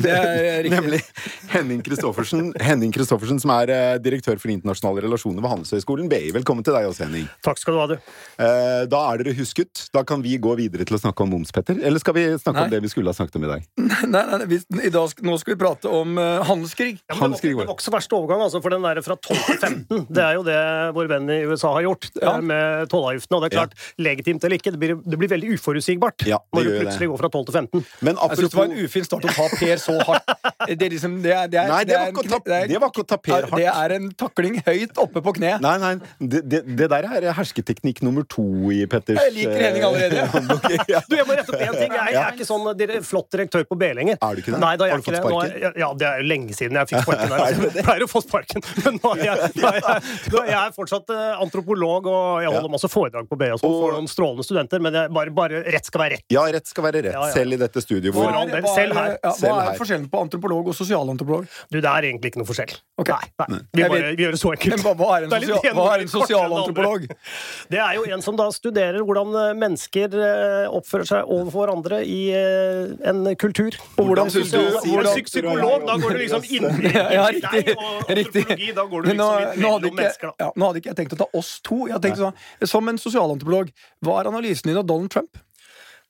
det 0.00 0.12
er 0.12 0.62
riktig. 0.64 0.72
Nemlig 0.78 1.00
Henning 1.52 1.82
Kristoffersen, 1.84 2.46
Henning 2.64 2.92
Kristoffersen 2.94 3.36
som 3.42 3.50
er 3.52 3.68
eh, 3.74 3.96
direktør 4.00 4.38
for 4.40 4.48
internasjonale 4.52 5.02
relasjoner 5.04 5.44
ved 5.44 5.50
Handelshøyskolen 5.52 6.08
BI. 6.08 6.30
Velkommen 6.32 6.64
til 6.64 6.72
deg 6.76 6.88
også, 6.88 7.04
Henning. 7.04 7.26
Takk 7.44 7.60
skal 7.60 7.76
du 7.76 7.80
ha, 7.82 7.86
du. 7.92 7.94
Eh, 8.40 8.84
da 8.88 9.02
er 9.12 9.20
dere 9.20 9.34
husket. 9.36 9.84
Da 9.94 10.04
kan 10.08 10.24
vi 10.24 10.38
gå 10.40 10.54
videre 10.56 10.86
til 10.88 10.96
å 10.96 11.00
snakke 11.02 11.26
om 11.26 11.34
moms, 11.34 11.52
Petter. 11.54 11.76
Eller 11.84 12.00
skal 12.00 12.16
vi 12.16 12.24
snakke 12.40 12.56
Nei. 12.62 12.64
om 12.64 12.72
det 12.72 12.80
vi 12.86 12.92
skulle 12.94 13.12
ha 13.12 13.18
snakket 13.18 13.36
om 13.40 13.44
i 13.44 13.50
dag? 13.52 13.66
Nei, 13.84 14.00
nei, 14.14 14.24
nei 14.40 14.48
vi, 14.54 14.60
i 14.88 14.92
dag, 14.94 15.12
Nå 15.28 15.36
skal 15.42 15.54
vi 15.54 15.58
prate 15.60 15.92
om 16.00 16.16
eh, 16.20 16.40
handelskrig. 16.48 16.96
Ja, 17.04 17.18
handelskrig 17.20 17.52
det, 17.54 17.60
var, 17.60 17.68
det 17.84 17.94
verste 17.98 18.18
overgang, 18.18 18.46
altså, 18.48 18.62
for 18.64 18.72
den 18.74 18.88
der 18.88 19.02
fra 19.04 19.18
12 19.20 19.44
til 19.50 19.60
15. 19.60 20.06
Det 20.16 20.24
er 20.24 20.38
jo 20.40 20.46
det 20.48 20.58
vår 20.96 21.12
venn 21.12 21.28
i 21.36 21.38
USA 21.52 21.74
har 21.76 21.84
gjort 21.90 22.08
Ja. 22.22 22.38
eh, 22.38 22.40
med 22.54 22.88
tollavgiftene. 22.92 23.36
Og 23.36 23.44
det 23.44 23.52
er 23.52 23.56
klart, 23.60 23.76
legitimt 24.00 24.48
eller 24.48 24.60
ikke, 24.62 24.72
det 24.74 24.80
blir, 24.80 24.96
det 25.04 25.20
blir 25.20 25.32
veldig 25.36 25.52
uforutsigbart 25.58 26.24
Ja, 26.30 26.40
det 26.40 26.56
når 26.56 26.66
du 26.70 26.74
plutselig 26.80 27.04
det. 27.04 27.12
går 27.12 27.22
fra 27.26 27.32
12 27.36 27.46
til 27.52 27.58
15. 27.60 27.86
Men 28.08 28.20
apropos 28.24 28.74
ufin 28.94 29.06
start 29.06 29.26
å 29.26 29.32
ta 29.34 29.46
Per 29.58 29.80
så 29.82 29.94
hardt. 30.06 30.30
Det 30.64 30.86
er 30.86 30.92
liksom, 30.94 31.16
det 31.24 31.32
er, 31.34 31.48
det 31.50 31.58
er, 31.60 31.68
Nei, 31.68 31.80
det 31.88 31.96
var 31.98 32.06
er 32.06 32.12
ikke 32.14 32.22
å 32.22 32.28
ta- 32.30 32.66
det 32.70 32.78
var 32.80 32.90
ikke 32.92 33.02
å 33.04 33.08
ta 33.10 33.18
Per 33.18 33.46
hardt. 33.50 33.56
Det 33.58 33.66
er 33.74 33.94
en 33.98 34.06
takling 34.22 34.58
høyt 34.66 35.00
oppe 35.02 35.22
på 35.26 35.34
kne. 35.38 35.54
Nei, 35.64 35.74
nei, 35.82 35.90
det, 36.20 36.40
det, 36.48 36.60
det 36.78 36.88
der 36.92 37.08
er 37.10 37.26
hersketeknikk 37.36 38.02
nummer 38.06 38.24
to 38.30 38.44
i 38.72 38.84
Petters 38.90 39.18
Jeg 39.18 39.34
liker 39.34 39.58
Henning 39.64 39.86
allerede. 39.88 40.24
eh. 40.70 40.84
Ja. 40.94 41.02
Du, 41.08 41.16
jeg 41.18 41.26
må 41.28 41.36
rette 41.38 41.52
opp 41.54 41.60
én 41.66 41.74
ting. 41.78 41.92
Jeg, 41.98 42.14
jeg 42.14 42.20
er 42.22 42.38
ikke 42.38 42.48
sånn 42.48 42.70
dere, 42.78 43.00
flott 43.06 43.28
direktør 43.34 43.66
på 43.68 43.78
B 43.80 43.90
lenger. 43.98 44.18
Er 44.22 44.38
du 44.38 44.42
ikke 44.44 44.54
det? 44.54 44.60
Nei, 44.62 44.72
da 44.80 44.88
Har 44.94 45.02
du 45.02 45.06
fått 45.08 45.18
sparken? 45.18 45.50
sparken? 45.50 45.80
ja, 45.84 45.90
det 46.00 46.08
er 46.08 46.22
jo 46.22 46.28
lenge 46.30 46.56
siden 46.56 46.78
jeg 46.80 46.90
fikk 46.92 47.02
sparken. 47.08 47.34
Er 47.34 47.44
Der. 47.44 47.76
Jeg 47.80 47.86
pleier 47.88 48.06
å 48.06 48.10
få 48.14 48.22
sparken, 48.24 48.64
men 48.84 48.98
nå 49.02 49.14
er 49.18 49.24
jeg, 49.26 49.50
nå 49.60 49.70
er 49.72 49.80
jeg, 49.80 50.14
nå 50.34 50.42
er 50.44 50.50
jeg 50.54 50.74
fortsatt 50.78 51.12
eh, 51.14 51.42
antropolog, 51.44 52.08
og 52.10 52.44
jeg 52.44 52.54
holder 52.54 52.72
masse 52.76 52.90
foredrag 52.92 53.28
på 53.30 53.38
B 53.40 53.50
og 53.54 53.60
sånn 53.62 53.74
for 53.74 53.96
noen 53.98 54.10
strålende 54.10 54.46
studenter, 54.46 54.82
men 54.84 54.96
jeg, 55.00 55.12
bare, 55.16 55.34
bare 55.34 55.62
rett 55.74 55.88
skal 55.90 56.04
være 56.04 56.18
rett. 56.18 56.26
ja, 56.34 56.44
rett 56.54 56.70
skal 56.70 56.86
være 56.88 57.02
rett, 57.08 57.14
Ja, 57.16 57.24
ja. 57.28 57.34
selv 57.34 57.56
i 57.56 57.60
dette 57.60 57.82
studioet 57.84 58.14
hvor 58.14 58.30
Selv 58.84 58.98
her. 59.00 59.16
Ja, 59.24 59.32
Selv 59.38 59.50
hva 59.54 59.60
her. 59.64 59.70
er 59.72 59.78
forskjellen 59.80 60.06
på 60.12 60.20
antropolog 60.24 60.68
og 60.70 60.76
sosialantropolog? 60.78 61.48
Du, 61.72 61.78
det 61.80 61.88
er 61.90 62.08
egentlig 62.10 62.30
ikke 62.32 62.42
noe 62.42 62.48
forskjell. 62.48 62.74
Okay. 63.00 63.30
Nei, 63.40 63.46
nei. 63.54 63.60
Vi, 63.74 63.82
bare, 63.88 64.12
vi 64.14 64.24
gjør 64.26 64.36
det 64.36 64.40
så 64.40 64.52
enkelt. 64.54 64.84
Men 64.84 64.98
hva, 65.00 65.08
er 65.18 65.26
en, 65.26 65.34
sosial, 65.34 65.74
hva 65.78 65.86
er 65.94 66.04
en 66.04 66.12
sosialantropolog? 66.14 67.06
Det 67.74 67.80
er 67.82 67.94
jo 67.98 68.04
en 68.14 68.24
som 68.24 68.36
da 68.38 68.46
studerer 68.54 69.00
hvordan 69.06 69.34
eh, 69.40 69.50
mennesker 69.64 70.14
eh, 70.20 70.68
oppfører 70.70 71.08
seg 71.10 71.30
overfor 71.34 71.64
hverandre 71.64 72.00
i 72.06 72.20
eh, 72.36 72.94
en 73.10 73.24
kultur. 73.40 73.74
Og 73.98 74.10
hvordan 74.12 74.30
synes 74.34 74.52
du- 74.54 74.60
hvordan- 74.90 75.22
Psykolog, 75.24 75.86
da 75.86 75.94
går 75.98 76.12
du 76.14 76.18
liksom 76.20 76.44
inn 76.50 76.64
i 76.84 76.90
Ja, 77.16 77.24
deg, 77.32 77.70
og 77.78 78.10
antropologi, 78.12 78.72
da 78.76 78.84
går 78.90 79.02
du 79.02 79.08
liksom 79.08 79.32
litt 79.40 79.58
mellom 79.62 79.94
mennesker, 79.96 80.30
da. 80.32 80.34
ja, 80.44 80.50
nå 80.58 80.68
hadde 80.68 80.82
ikke 80.82 80.90
jeg 80.92 80.98
tenkt 81.00 81.14
å 81.16 81.18
ta 81.22 81.28
oss 81.38 81.50
to. 81.64 81.78
Jeg 81.88 81.94
hadde 81.96 82.08
tenkt 82.08 82.20
sånn, 82.20 82.68
Som 82.70 82.90
en 82.92 82.98
sosialantropolog, 83.00 83.70
hva 84.04 84.18
er 84.20 84.30
analysen 84.30 84.70
din 84.70 84.78
av 84.80 84.86
Donald 84.88 85.10
Trump? 85.14 85.40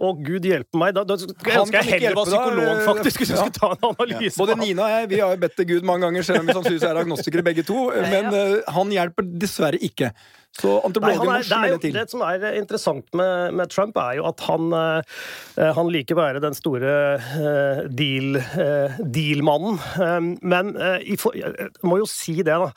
Å, 0.04 0.12
gud 0.26 0.46
hjelpe 0.48 0.80
meg. 0.80 0.94
Da, 0.96 1.04
da 1.08 1.16
skulle 1.20 1.52
jeg 1.52 1.62
ønske 1.64 1.80
jeg 1.80 1.90
heller 1.96 2.18
var 2.18 2.30
psykolog, 2.30 2.70
da. 2.70 2.86
faktisk, 2.88 3.22
hvis 3.22 3.32
jeg 3.32 3.40
ja. 3.40 3.48
skulle 3.48 3.58
ta 3.58 3.70
en 3.74 3.90
analyse. 3.90 4.36
Både. 4.40 4.58
Nina 4.60 4.86
og 4.86 4.94
jeg 4.94 5.10
vi 5.14 5.20
har 5.22 5.34
jo 5.34 5.42
bedt 5.44 5.58
til 5.58 5.68
Gud 5.72 5.88
mange 5.88 6.08
ganger, 6.08 6.26
selv 6.26 6.42
om 6.42 6.48
vi 6.48 6.56
sannsynligvis 6.58 6.88
er 6.88 7.02
agnostikere 7.04 7.46
begge 7.46 7.66
to. 7.66 7.88
Men 8.12 8.30
uh, 8.32 8.72
han 8.76 8.92
hjelper 8.94 9.28
dessverre 9.44 9.80
ikke. 9.88 10.12
Så 10.54 10.76
antropologen 10.86 11.26
må 11.26 11.32
er, 11.34 11.42
det, 11.42 11.48
smelle 11.48 11.78
til. 11.82 11.96
det 11.96 12.04
som 12.12 12.22
er 12.22 12.44
interessant 12.60 13.08
med, 13.18 13.56
med 13.58 13.72
Trump, 13.72 13.96
er 13.98 14.20
jo 14.20 14.28
at 14.28 14.44
han, 14.46 14.70
eh, 14.78 15.72
han 15.74 15.90
liker 15.90 16.14
å 16.14 16.20
være 16.20 16.42
den 16.44 16.54
store 16.54 16.92
eh, 17.18 17.80
deal, 17.90 18.38
eh, 18.38 19.00
deal-mannen. 19.02 19.80
Um, 19.98 20.30
men 20.46 20.70
eh, 20.78 21.02
jeg 21.10 21.70
må 21.82 21.98
jo 21.98 22.06
si 22.10 22.36
det 22.46 22.54
da, 22.54 22.70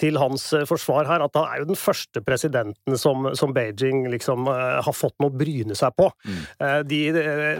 til 0.00 0.16
hans 0.20 0.48
eh, 0.56 0.64
forsvar 0.68 1.10
her, 1.10 1.26
at 1.26 1.36
han 1.36 1.52
er 1.52 1.62
jo 1.62 1.68
den 1.74 1.80
første 1.80 2.24
presidenten 2.24 2.96
som, 2.96 3.28
som 3.36 3.52
Beijing 3.56 4.06
liksom 4.14 4.48
eh, 4.48 4.80
har 4.86 4.96
fått 4.96 5.18
noe 5.20 5.28
å 5.28 5.38
bryne 5.44 5.76
seg 5.76 5.92
på. 6.00 6.08
Eh, 6.32 6.80
de, 6.88 7.02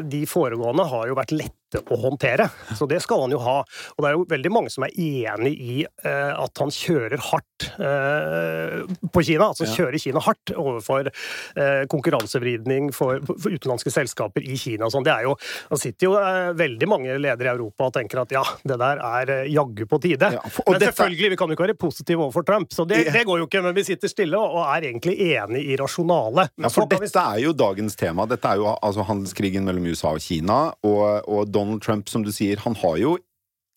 de 0.09 0.25
foregående 0.29 0.89
har 0.89 1.13
jo 1.13 1.19
vært 1.19 1.37
lette 1.37 1.68
å 1.77 1.97
håndtere, 2.01 2.47
så 2.79 2.87
det 2.89 3.03
skal 3.05 3.21
han 3.27 3.33
jo 3.35 3.39
ha. 3.45 3.59
Og 3.97 4.01
det 4.05 4.09
er 4.09 4.15
jo 4.17 4.25
veldig 4.31 4.53
mange 4.55 4.71
som 4.73 4.87
er 4.87 4.95
enig 4.97 5.53
i 5.61 5.75
eh, 5.85 6.33
at 6.33 6.63
han 6.63 6.71
kjører 6.73 7.21
hardt 7.29 7.67
eh, 7.77 8.87
på 9.13 9.23
Kina. 9.27 9.51
Altså 9.53 9.67
kjører 9.69 10.01
Kina 10.01 10.23
hardt 10.25 10.53
overfor 10.57 11.11
eh, 11.11 11.83
konkurransevridning 11.93 12.91
for, 12.97 13.21
for 13.29 13.53
utenlandske 13.53 13.93
selskaper 13.93 14.45
i 14.49 14.57
Kina 14.61 14.89
sånn. 14.93 15.05
Det 15.07 15.13
er 15.15 15.27
jo 15.29 15.35
Han 15.69 15.81
sitter 15.81 16.09
jo 16.09 16.15
eh, 16.19 16.51
veldig 16.59 16.89
mange 16.91 17.19
ledere 17.21 17.51
i 17.53 17.55
Europa 17.59 17.89
og 17.91 17.95
tenker 17.99 18.23
at 18.23 18.33
ja, 18.35 18.43
det 18.65 18.79
der 18.81 19.03
er 19.05 19.35
eh, 19.43 19.51
jaggu 19.53 19.85
på 19.91 20.01
tide. 20.03 20.33
Ja, 20.39 20.43
for- 20.49 20.65
og 20.69 20.75
men 20.77 20.81
dette- 20.83 20.95
selvfølgelig, 20.97 21.31
vi 21.35 21.41
kan 21.41 21.49
jo 21.53 21.57
ikke 21.59 21.67
være 21.69 21.79
positive 21.81 22.25
overfor 22.25 22.47
Trump, 22.49 22.73
så 22.75 22.87
det, 22.89 23.03
det 23.13 23.25
går 23.29 23.43
jo 23.43 23.49
ikke. 23.49 23.63
Men 23.69 23.77
vi 23.77 23.85
sitter 23.89 24.11
stille 24.13 24.39
og, 24.41 24.57
og 24.61 24.65
er 24.77 24.89
egentlig 24.91 25.17
enig 25.35 25.65
i 25.73 25.77
rasjonalet. 25.81 26.55
Ja, 26.65 26.73
for 26.73 26.89
dette 26.91 27.09
vi- 27.13 27.23
er 27.23 27.43
jo 27.45 27.53
dagens 27.57 27.97
tema. 27.99 28.27
Dette 28.31 28.49
er 28.55 28.63
jo 28.63 28.71
altså 28.75 29.05
handelskrigen 29.09 29.65
mellom 29.69 29.87
USA 29.93 30.15
og 30.17 30.23
Kina. 30.25 30.59
Og, 30.87 31.29
og 31.29 31.49
Donald 31.59 31.83
Trump, 31.85 32.09
som 32.09 32.23
du 32.27 32.31
sier, 32.35 32.63
han 32.65 32.79
har 32.85 32.97
jo 33.03 33.17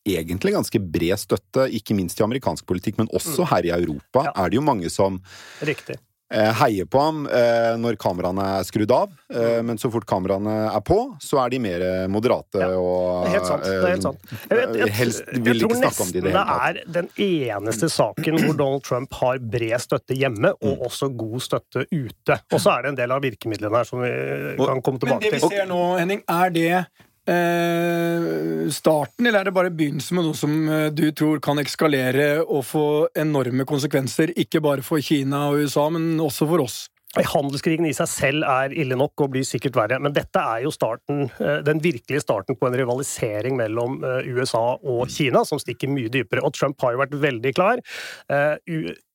egentlig 0.08 0.56
ganske 0.56 0.80
bred 0.82 1.20
støtte, 1.22 1.68
ikke 1.78 1.94
minst 1.94 2.18
i 2.18 2.24
amerikansk 2.26 2.66
politikk, 2.66 2.96
men 2.98 3.12
også 3.14 3.44
her 3.52 3.68
i 3.70 3.76
Europa 3.76 4.24
Ja. 4.30 4.32
er 4.46 4.50
det 4.50 4.58
jo 4.58 4.64
mange 4.66 4.90
som 4.90 5.20
Riktig. 5.62 6.00
eh, 6.34 6.50
heier 6.58 6.88
på 6.90 6.98
ham 7.04 7.20
eh, 7.28 7.76
når 7.78 8.00
kameraene 8.02 8.42
er 8.58 8.64
skrudd 8.66 8.90
av. 8.96 9.12
Eh, 9.30 9.60
men 9.62 9.78
så 9.78 9.92
fort 9.94 10.08
kameraene 10.10 10.56
er 10.74 10.82
på, 10.88 10.98
så 11.22 11.38
er 11.44 11.52
de 11.54 11.60
mer 11.62 11.86
moderate 12.10 12.58
Ja, 12.64 12.70
og 12.80 13.28
Det 13.28 13.34
helt 13.36 13.46
sant. 13.52 13.64
Det 13.68 13.76
er 13.76 13.86
helt 13.92 14.08
sant. 14.08 14.26
Jeg, 14.32 14.58
vet- 14.62 14.76
jeg, 14.82 14.90
helst 15.02 15.22
jeg 15.28 15.44
vil 15.46 15.60
tror 15.62 15.70
ikke 15.76 15.80
snakke 15.84 16.02
om 16.08 16.10
det 16.16 16.16
i 16.16 16.22
det 16.22 16.24
det 16.24 16.34
hele 16.34 16.48
tatt. 16.50 16.66
er 16.66 16.98
den 16.98 17.12
eneste 17.28 17.92
saken 18.00 18.40
hvor 18.48 18.58
Donald 18.64 18.84
Trump 18.90 19.14
har 19.22 19.38
bred 19.54 19.78
støtte 19.86 20.18
hjemme, 20.18 20.56
og 20.64 20.82
også 20.90 21.12
god 21.14 21.38
støtte 21.46 21.86
ute. 21.92 22.40
Og 22.50 22.58
så 22.64 22.74
er 22.80 22.82
det 22.88 22.96
en 22.96 23.00
del 23.04 23.12
av 23.20 23.22
virkemidlene 23.22 23.84
her 23.84 23.86
som 23.94 24.02
vi 24.02 24.10
kan 24.66 24.82
komme 24.82 24.98
tilbake 24.98 25.30
til. 25.30 25.38
Men 25.38 25.46
det 25.46 25.46
vi 25.46 25.56
ser 25.62 25.70
nå, 25.70 25.82
Henning, 26.02 26.24
er 26.28 26.50
det 26.58 26.86
starten, 28.72 29.28
eller 29.28 29.42
er 29.42 29.50
det 29.50 29.56
bare 29.56 29.74
begynnelsen 29.74 30.18
med 30.18 30.28
noe 30.28 30.38
som 30.38 30.56
eh, 30.70 30.88
du 30.94 31.10
tror 31.16 31.42
kan 31.44 31.62
ekskalere 31.62 32.42
og 32.44 32.64
få 32.68 32.86
enorme 33.20 33.68
konsekvenser, 33.68 34.34
ikke 34.40 34.64
bare 34.64 34.86
for 34.86 35.04
Kina 35.04 35.48
og 35.52 35.66
USA, 35.66 35.90
men 35.94 36.16
også 36.22 36.48
for 36.50 36.66
oss? 36.66 36.82
Handelskrigen 37.12 37.90
i 37.90 37.92
seg 37.92 38.08
selv 38.08 38.46
er 38.48 38.72
ille 38.72 38.96
nok 38.96 39.20
og 39.26 39.34
blir 39.34 39.44
sikkert 39.44 39.76
verre, 39.76 39.98
men 40.00 40.14
dette 40.16 40.40
er 40.40 40.64
jo 40.64 40.72
starten, 40.72 41.26
eh, 41.44 41.60
den 41.68 41.84
virkelige 41.84 42.24
starten 42.24 42.56
på 42.56 42.70
en 42.70 42.78
rivalisering 42.80 43.60
mellom 43.60 44.00
eh, 44.08 44.32
USA 44.32 44.78
og 44.80 45.12
Kina, 45.12 45.44
som 45.48 45.60
stikker 45.60 45.92
mye 45.92 46.12
dypere. 46.12 46.44
Og 46.48 46.56
Trump 46.56 46.80
har 46.86 46.96
jo 46.96 47.04
vært 47.04 47.18
veldig 47.28 47.56
klar. 47.58 47.84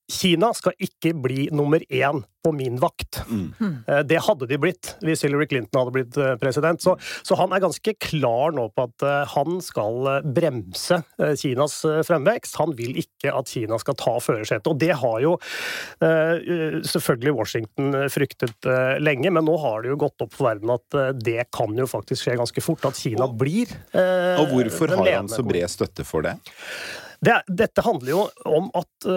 Kina 0.07 0.53
skal 0.55 0.75
ikke 0.79 1.11
bli 1.19 1.49
nummer 1.51 1.83
én 1.91 2.21
på 2.47 2.53
min 2.55 2.77
vakt. 2.79 3.19
Mm. 3.27 3.47
Eh, 3.89 4.03
Det 4.07 4.21
hadde 4.23 4.47
de 4.47 4.59
blitt 4.63 4.93
hvis 5.03 5.25
Hillary 5.27 5.49
Clinton 5.51 5.81
hadde 5.81 5.95
blitt 5.97 6.19
eh, 6.23 6.37
president. 6.39 6.79
Så, 6.83 6.95
så 7.27 7.35
han 7.41 7.51
er 7.51 7.65
ganske 7.65 7.95
klar 7.99 8.55
nå 8.55 8.69
på 8.71 8.85
at 8.87 9.03
eh, 9.03 9.33
han 9.33 9.57
skal 9.65 10.23
bremse 10.37 11.01
Kinas 11.41 11.81
fremvekst. 12.07 12.55
Han 12.61 12.77
vil 12.79 12.95
ikke 13.03 13.33
at 13.35 13.51
Kina 13.51 13.81
skal 13.83 13.97
ta 13.99 14.15
førersetet. 14.23 14.71
Og 14.71 14.79
det 14.79 14.93
har 15.01 15.19
jo 15.25 15.33
eh, 16.07 16.79
selvfølgelig 16.87 17.35
Washington 17.41 17.97
fryktet 18.13 18.69
lenge, 19.03 19.33
men 19.35 19.47
nå 19.49 19.57
har 19.65 19.83
det 19.83 19.91
jo 19.91 19.99
gått 20.07 20.23
opp 20.23 20.37
for 20.37 20.53
verden 20.53 20.71
at 20.77 20.99
det 21.19 21.49
kan 21.55 21.75
jo 21.75 21.89
faktisk 21.91 22.29
skje 22.29 22.37
ganske 22.39 22.63
fort. 22.63 22.87
At 22.87 23.01
Kina 23.01 23.27
blir 23.27 23.75
eh, 23.91 24.39
Og 24.39 24.55
hvorfor 24.55 24.95
har 24.95 25.11
han 25.17 25.33
så 25.33 25.43
bred 25.47 25.67
støtte 25.73 26.07
for 26.07 26.23
det? 26.27 26.37
det, 27.27 27.41
dette 27.49 27.83
handler 27.83 28.13
jo 28.13 28.23
om 28.55 28.71
at 28.77 29.11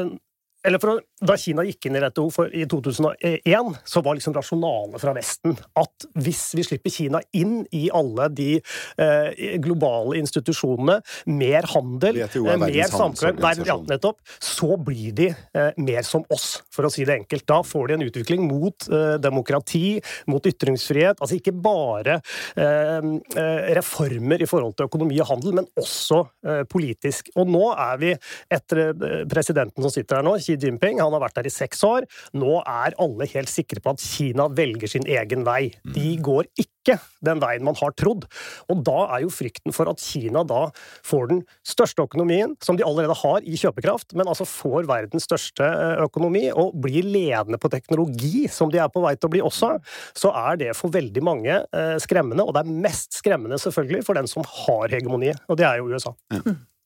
eller 0.63 0.79
for 0.79 1.01
Da 1.19 1.35
Kina 1.39 1.65
gikk 1.67 1.89
inn 1.89 1.97
i 1.97 2.01
WTO 2.01 2.45
i 2.55 2.65
2001, 2.69 3.73
så 3.83 4.01
var 4.05 4.15
liksom 4.15 4.35
rasjonalet 4.37 5.01
fra 5.01 5.13
Vesten 5.17 5.55
at 5.79 6.05
hvis 6.15 6.43
vi 6.55 6.63
slipper 6.63 6.93
Kina 6.93 7.19
inn 7.35 7.65
i 7.75 7.89
alle 7.95 8.29
de 8.31 8.49
eh, 8.59 9.57
globale 9.59 10.19
institusjonene, 10.21 10.99
mer 11.27 11.67
handel, 11.73 12.21
eh, 12.23 12.55
mer 12.61 12.93
samkvem, 12.93 13.39
nei, 13.43 13.53
ja, 13.67 13.75
nettopp, 13.89 14.21
så 14.43 14.77
blir 14.79 15.15
de 15.17 15.29
eh, 15.33 15.81
mer 15.83 16.07
som 16.07 16.23
oss, 16.31 16.61
for 16.71 16.87
å 16.87 16.93
si 16.93 17.03
det 17.07 17.17
enkelt. 17.19 17.45
Da 17.49 17.59
får 17.67 17.89
de 17.89 17.97
en 17.97 18.07
utvikling 18.07 18.47
mot 18.47 18.87
eh, 18.87 19.17
demokrati, 19.19 19.99
mot 20.31 20.47
ytringsfrihet. 20.47 21.19
Altså 21.19 21.39
ikke 21.39 21.55
bare 21.55 22.19
eh, 22.55 23.11
eh, 23.35 23.69
reformer 23.75 24.39
i 24.43 24.49
forhold 24.49 24.77
til 24.79 24.87
økonomi 24.87 25.19
og 25.19 25.33
handel, 25.33 25.57
men 25.59 25.69
også 25.79 26.23
politisk. 26.71 27.29
Og 27.39 27.49
nå 27.49 27.65
er 27.73 27.99
vi, 28.01 28.09
etter 28.51 28.93
presidenten 29.29 29.83
som 29.83 29.91
sitter 29.93 30.19
her 30.19 30.25
nå, 30.25 30.35
Xi 30.41 30.55
Jinping, 30.59 30.99
han 31.03 31.08
har 31.15 31.23
vært 31.23 31.39
der 31.39 31.49
i 31.49 31.53
seks 31.53 31.83
år, 31.87 32.07
nå 32.37 32.59
er 32.63 32.97
alle 33.01 33.27
helt 33.33 33.51
sikre 33.51 33.81
på 33.83 33.95
at 33.95 34.03
Kina 34.03 34.49
velger 34.55 34.91
sin 34.91 35.07
egen 35.09 35.45
vei. 35.47 35.71
De 35.95 36.15
går 36.23 36.49
ikke 36.59 36.97
den 37.25 37.41
veien 37.41 37.65
man 37.65 37.77
har 37.77 37.93
trodd. 37.99 38.25
Og 38.71 38.83
da 38.87 38.97
er 39.15 39.23
jo 39.25 39.33
frykten 39.33 39.75
for 39.75 39.89
at 39.91 40.01
Kina 40.01 40.43
da 40.47 40.67
får 41.05 41.29
den 41.31 41.41
største 41.67 42.05
økonomien, 42.07 42.55
som 42.63 42.79
de 42.79 42.85
allerede 42.87 43.17
har 43.19 43.45
i 43.45 43.57
kjøpekraft, 43.59 44.15
men 44.17 44.29
altså 44.31 44.47
får 44.47 44.87
verdens 44.89 45.27
største 45.29 45.65
eh, 45.65 46.03
økonomi 46.05 46.47
og 46.53 46.77
blir 46.81 47.05
ledende 47.05 47.59
på 47.61 47.71
teknologi, 47.71 48.47
som 48.51 48.71
de 48.73 48.81
er 48.81 48.91
på 48.93 49.03
vei 49.03 49.15
til 49.17 49.29
å 49.29 49.33
bli 49.35 49.43
også, 49.45 49.75
så 50.17 50.33
er 50.47 50.59
det 50.61 50.73
for 50.77 50.93
veldig 50.93 51.25
mange 51.25 51.59
eh, 51.59 51.95
skremmende. 52.01 52.45
Og 52.45 52.55
det 52.55 52.63
er 52.63 52.81
mest 52.87 53.19
skremmende 53.19 53.59
selvfølgelig 53.61 54.05
for 54.07 54.19
den 54.19 54.29
som 54.29 54.45
har 54.65 54.89
hegemoniet, 54.93 55.41
og 55.49 55.59
det 55.59 55.67
er 55.69 55.81
jo 55.81 55.91
USA. 55.93 56.15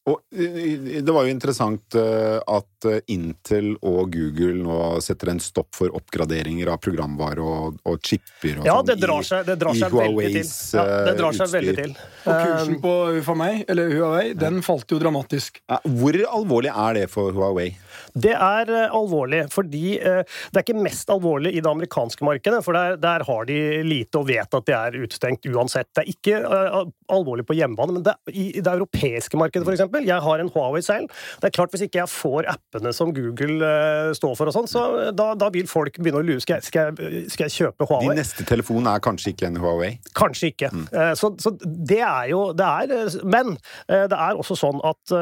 Og 0.10 0.20
eh, 0.36 1.02
det 1.04 1.14
var 1.16 1.28
jo 1.28 1.32
interessant 1.32 1.96
eh, 2.00 2.40
at 2.40 2.88
eh, 2.90 3.00
Intel 3.14 3.74
og 3.80 4.12
Google 4.14 4.58
nå 4.64 4.80
setter 5.04 5.32
en 5.32 5.42
stopp 5.44 5.72
for 5.78 5.94
oppgraderinger 5.96 6.72
av 6.74 6.82
programvare 6.84 7.44
og, 7.44 7.80
og 7.88 8.00
chipper 8.04 8.60
og 8.62 8.68
Ja, 8.68 8.80
sånn 8.80 8.92
det 8.92 8.98
drar 9.04 9.28
seg, 9.28 9.46
det 9.48 9.58
drar 9.62 9.76
i 9.76 9.84
seg 9.84 9.96
veldig 9.96 10.34
til. 10.34 10.52
Ja, 10.80 10.86
det 11.08 11.16
drar 11.20 11.38
seg 11.38 11.48
eh, 11.48 11.54
veldig 11.58 11.78
til. 11.80 11.96
Og 12.24 12.34
kursen 12.34 12.82
på 12.84 12.94
på 12.94 13.34
Huawei, 13.34 13.64
eller 13.68 13.92
Huawei, 13.94 14.34
den 14.38 14.62
falt 14.66 14.92
jo 14.92 15.00
dramatisk. 15.02 15.60
Ja, 15.70 15.80
Hvor 15.84 16.18
alvorlig 16.38 16.72
er 16.74 16.98
det 17.00 17.08
for 17.12 17.34
Huawei? 17.36 17.72
Det 18.14 18.34
er 18.34 18.70
eh, 18.70 18.94
alvorlig, 18.94 19.44
fordi 19.54 19.98
eh, 19.98 20.22
det 20.52 20.60
er 20.60 20.66
ikke 20.66 20.84
mest 20.86 21.10
alvorlig 21.14 21.54
i 21.56 21.62
det 21.64 21.70
amerikanske 21.70 22.26
markedet, 22.26 22.62
for 22.66 22.78
der, 22.78 22.98
der 23.02 23.26
har 23.28 23.48
de 23.50 23.58
lite 23.88 24.22
og 24.22 24.28
vet 24.30 24.58
at 24.60 24.68
de 24.68 24.76
er 24.78 24.98
utestengt 25.02 25.48
uansett. 25.50 25.90
Det 25.94 26.04
er 26.04 26.12
ikke 26.14 26.42
eh, 26.44 26.80
alvorlig 27.14 27.48
på 27.50 27.58
hjemmebane, 27.58 27.98
men 27.98 28.06
det, 28.06 28.16
i 28.34 28.52
i 28.54 28.62
det 28.62 28.70
europeiske 28.70 29.40
markedet 29.40 29.66
f.eks. 29.66 29.93
Jeg 30.02 30.22
har 30.26 30.42
en 30.42 30.50
Huawei 30.50 30.82
selv. 30.82 31.12
Det 31.42 31.50
er 31.50 31.54
klart 31.54 31.72
Hvis 31.74 31.86
ikke 31.86 32.00
jeg 32.02 32.10
får 32.10 32.48
appene 32.50 32.94
som 32.94 33.14
Google 33.14 33.60
eh, 33.68 34.14
står 34.18 34.36
for, 34.40 34.50
og 34.50 34.56
sånn, 34.56 34.70
så 34.70 34.84
eh, 35.04 35.12
da, 35.14 35.34
da 35.38 35.50
vil 35.54 35.68
folk 35.70 36.00
begynne 36.00 36.22
å 36.22 36.26
lure. 36.26 36.42
Skal 36.44 36.58
jeg, 36.58 36.68
skal 36.70 36.90
jeg, 36.90 37.24
skal 37.34 37.46
jeg 37.48 37.56
kjøpe 37.60 37.88
Din 38.02 38.14
De 38.14 38.18
neste 38.22 38.46
telefon 38.50 38.88
er 38.90 39.04
kanskje 39.04 39.34
ikke 39.34 39.50
en 39.52 39.60
Huawei? 39.62 39.92
Kanskje 40.18 40.52
ikke. 40.54 40.72
Eh, 40.92 41.14
Så, 41.20 41.34
så 41.40 41.54
det 41.62 42.02
er 42.02 42.32
jo 42.32 42.42
det 42.58 42.66
er, 42.66 43.20
Men 43.24 43.54
det 43.88 44.18
er 44.18 44.40
også 44.40 44.56
sånn 44.58 44.80
at 44.84 45.14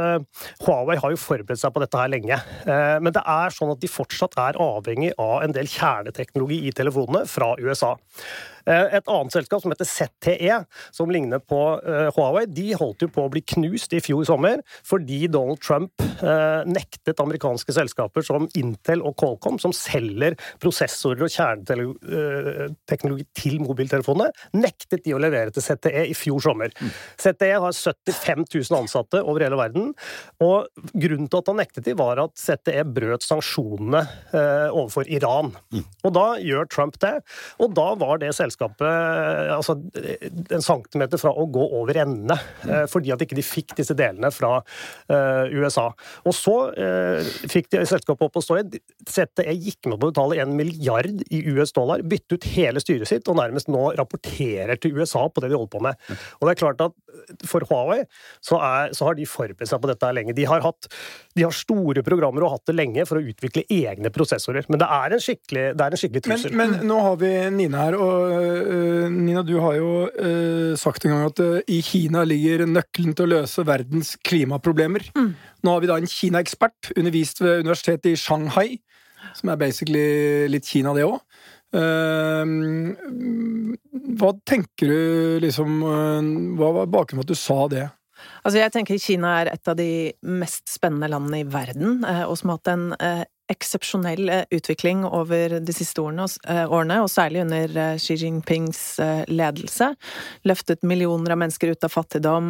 Huawei 0.66 0.96
har 1.02 1.14
jo 1.14 1.20
forberedt 1.20 1.60
seg 1.62 1.74
på 1.76 1.82
dette 1.84 2.00
her 2.00 2.12
lenge. 2.12 2.38
Men 2.66 3.12
det 3.14 3.22
er 3.28 3.54
sånn 3.54 3.74
at 3.74 3.82
de 3.84 3.90
fortsatt 3.92 4.38
er 4.40 4.60
avhengig 4.62 5.12
av 5.22 5.42
en 5.46 5.56
del 5.56 5.68
kjerneteknologi 5.70 6.62
i 6.70 6.74
telefonene 6.76 7.26
fra 7.30 7.54
USA. 7.60 7.96
Eh, 8.66 8.96
Et 8.98 9.08
annet 9.10 9.34
selskap 9.34 9.64
som 9.64 9.74
heter 9.74 9.88
ZTE, 9.88 10.58
som 10.94 11.12
ligner 11.12 11.42
på 11.42 11.60
eh, 11.80 12.10
Huawei, 12.16 12.46
de 12.50 12.72
holdt 12.78 13.06
jo 13.06 13.10
på 13.12 13.26
å 13.26 13.32
bli 13.32 13.44
knust 13.56 13.94
i 13.96 14.02
fjor 14.04 14.26
sommer 14.28 14.62
fordi 14.88 15.24
Donald 15.32 15.62
Trump 15.64 16.02
eh, 16.02 16.62
nektet 16.70 17.22
amerikanske 17.24 17.74
selskaper 17.76 18.26
som 18.26 18.48
Intel 18.60 19.04
og 19.06 19.16
Qualcomm, 19.20 19.60
som 19.62 19.74
selger 19.76 20.38
prosessorer 20.62 21.26
og 21.26 21.34
kjerneteknologi 21.34 23.28
til 23.38 23.60
mobiltelefonene, 23.64 24.32
nektet 24.58 25.06
de 25.06 25.16
å 25.16 25.22
levere 25.22 25.54
til 25.54 25.66
ZTE 25.66 26.06
i 26.12 26.18
fjor 26.18 26.42
sommer. 26.44 26.74
ZTE 27.22 27.52
har 27.64 27.76
75 27.76 28.46
000 28.46 28.80
ansatte 28.82 29.22
over 29.24 29.46
hele 29.46 29.60
verden, 29.60 29.92
og 30.44 30.70
grunnen 30.94 31.30
til 31.32 31.42
at 31.42 31.52
han 31.52 31.60
nektet 31.62 31.88
de, 31.88 31.96
var 31.98 32.22
at 32.24 32.38
ZTE 32.40 32.84
brøt 32.92 33.26
sanksjonene 33.26 34.04
overfor 34.72 35.10
Iran. 35.12 35.52
Og 36.06 36.14
da 36.16 36.26
gjør 36.42 36.70
Trump 36.72 36.98
det, 37.04 37.14
og 37.62 37.76
da 37.78 37.92
var 38.00 38.22
det 38.22 38.34
selskapet 38.38 38.51
eh, 38.58 39.52
altså, 39.56 39.78
en 40.52 40.66
centimeter 40.66 41.22
fra 41.22 41.32
å 41.32 41.46
gå 41.52 41.66
over 41.80 42.00
ende, 42.04 42.38
eh, 42.68 42.86
fordi 42.92 43.14
at 43.14 43.24
ikke 43.26 43.38
de 43.38 43.46
fikk 43.46 43.76
disse 43.80 43.96
delene 43.98 44.32
fra 44.34 44.58
eh, 45.12 45.54
USA. 45.56 45.90
Og 46.26 46.36
så 46.36 46.58
eh, 46.76 47.32
fikk 47.52 47.72
de 47.74 47.84
selskapet 47.90 48.28
opp 48.28 48.40
å 48.40 48.46
stå 48.46 48.60
igjen. 48.60 48.82
ZTE 49.08 49.56
gikk 49.56 49.92
med 49.92 50.00
på 50.00 50.10
å 50.10 50.14
betale 50.14 50.42
en 50.44 50.56
milliard 50.58 51.24
i 51.30 51.44
US 51.56 51.74
dollar, 51.76 52.04
bytte 52.04 52.38
ut 52.38 52.50
hele 52.56 52.84
styret 52.84 53.10
sitt, 53.10 53.28
og 53.32 53.40
nærmest 53.40 53.72
nå 53.72 53.92
rapporterer 54.00 54.80
til 54.82 54.98
USA 54.98 55.28
på 55.30 55.44
det 55.44 55.52
de 55.52 55.60
holder 55.60 55.76
på 55.76 55.84
med. 55.88 56.12
Og 56.40 56.48
det 56.48 56.56
er 56.56 56.62
klart 56.62 56.86
at 56.86 56.98
for 57.48 57.64
Huawei 57.70 58.04
så, 58.44 58.58
er, 58.58 58.94
så 58.98 59.08
har 59.10 59.18
de 59.18 59.28
forberedt 59.30 59.70
seg 59.70 59.82
på 59.84 59.90
dette 59.92 60.12
lenge. 60.16 60.36
De 60.38 60.46
har, 60.48 60.64
hatt, 60.66 60.88
de 61.38 61.46
har 61.46 61.56
store 61.56 62.04
programmer 62.06 62.46
og 62.46 62.56
hatt 62.56 62.72
det 62.72 62.78
lenge 62.78 63.06
for 63.10 63.20
å 63.20 63.26
utvikle 63.32 63.66
egne 63.72 64.12
prosessorer. 64.14 64.68
Men 64.72 64.82
det 64.82 64.90
er 64.92 65.16
en 65.16 65.24
skikkelig, 65.24 65.66
det 65.78 65.86
er 65.86 65.96
en 65.96 66.02
skikkelig 66.02 66.24
Men, 66.24 66.42
trussel. 66.42 66.58
men 66.58 66.78
nå 66.90 67.00
har 67.06 67.20
vi 67.22 67.32
Nina 67.56 67.86
her, 67.86 67.98
og 68.02 68.41
Nina, 69.12 69.42
du 69.46 69.56
har 69.62 69.76
jo 69.78 69.92
øh, 70.10 70.78
sagt 70.80 71.06
en 71.06 71.14
gang 71.14 71.26
at 71.30 71.40
øh, 71.44 71.62
i 71.68 71.82
Kina 71.86 72.24
ligger 72.28 72.66
nøkkelen 72.70 73.16
til 73.16 73.26
å 73.28 73.32
løse 73.38 73.66
verdens 73.68 74.16
klimaproblemer. 74.28 75.08
Nå 75.62 75.74
har 75.74 75.82
vi 75.84 75.90
da 75.92 75.98
en 76.00 76.10
Kina-ekspert, 76.10 76.92
undervist 76.98 77.42
ved 77.44 77.64
universitetet 77.66 78.12
i 78.14 78.20
Shanghai, 78.20 78.70
som 79.38 79.50
er 79.54 79.62
basically 79.62 80.48
litt 80.52 80.68
Kina, 80.68 80.94
det 80.98 81.08
òg. 81.08 81.20
hva 84.20 84.30
tenker 84.44 84.90
du 84.92 85.40
liksom 85.40 85.78
Hva 86.60 86.72
var 86.76 86.90
bakgrunnen 86.92 87.22
for 87.22 87.24
at 87.24 87.32
du 87.32 87.40
sa 87.40 87.60
det? 87.72 87.86
Altså, 88.42 88.58
jeg 88.60 88.74
tenker 88.74 89.02
Kina 89.02 89.34
er 89.42 89.52
et 89.52 89.70
av 89.70 89.78
de 89.78 89.92
mest 90.26 90.66
spennende 90.72 91.10
landene 91.12 91.44
i 91.44 91.48
verden, 91.48 92.02
eh, 92.08 92.24
og 92.26 92.38
som 92.40 92.52
har 92.52 92.60
hatt 92.60 92.72
en 92.74 92.88
eh, 92.98 93.24
eksepsjonell 93.52 94.30
eh, 94.30 94.44
utvikling 94.56 95.04
over 95.06 95.58
de 95.60 95.76
siste 95.76 96.02
årene, 96.02 96.28
og 96.72 96.92
eh, 96.92 97.06
særlig 97.12 97.44
under 97.46 97.78
eh, 97.84 97.98
Xi 98.02 98.18
Jinpings 98.22 98.82
ledelse. 99.32 99.92
Løftet 100.48 100.86
millioner 100.88 101.36
av 101.36 101.42
mennesker 101.42 101.74
ut 101.74 101.86
av 101.86 101.92
fattigdom, 101.94 102.50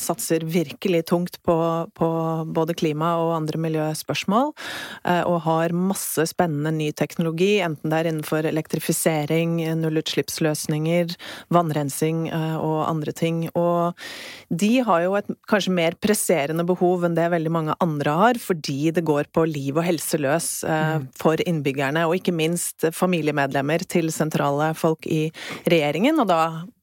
satser 0.00 0.44
virkelig 0.48 1.02
tungt 1.10 1.38
på, 1.46 1.56
på 1.96 2.08
både 2.54 2.74
klima 2.78 3.12
og 3.20 3.32
andre 3.36 3.60
miljøspørsmål, 3.62 4.52
og 5.28 5.38
har 5.44 5.74
masse 5.76 6.24
spennende 6.30 6.72
ny 6.76 6.90
teknologi, 6.96 7.58
enten 7.64 7.92
det 7.92 8.00
er 8.00 8.10
innenfor 8.10 8.48
elektrifisering, 8.48 9.58
nullutslippsløsninger, 9.80 11.14
vannrensing 11.52 12.26
og 12.32 12.78
andre 12.86 13.14
ting. 13.16 13.42
Og 13.58 13.98
de 14.48 14.72
har 14.86 15.04
jo 15.06 15.16
et 15.20 15.30
kanskje 15.50 15.74
mer 15.76 15.98
presserende 16.00 16.66
behov 16.68 17.06
enn 17.06 17.18
det 17.18 17.30
veldig 17.34 17.54
mange 17.54 17.78
andre 17.82 18.16
har, 18.22 18.40
fordi 18.42 18.94
det 18.96 19.06
går 19.08 19.30
på 19.34 19.46
liv 19.50 19.78
og 19.78 19.86
helse 19.86 20.20
løs 20.20 20.39
eh, 20.64 21.00
for 21.18 21.40
innbyggerne, 21.44 22.06
og 22.08 22.16
ikke 22.18 22.34
minst 22.36 22.86
familiemedlemmer 22.96 23.84
til 23.90 24.10
sentrale 24.14 24.72
folk 24.78 25.06
i 25.10 25.22
regjeringen, 25.70 26.20
og 26.22 26.30
da 26.30 26.40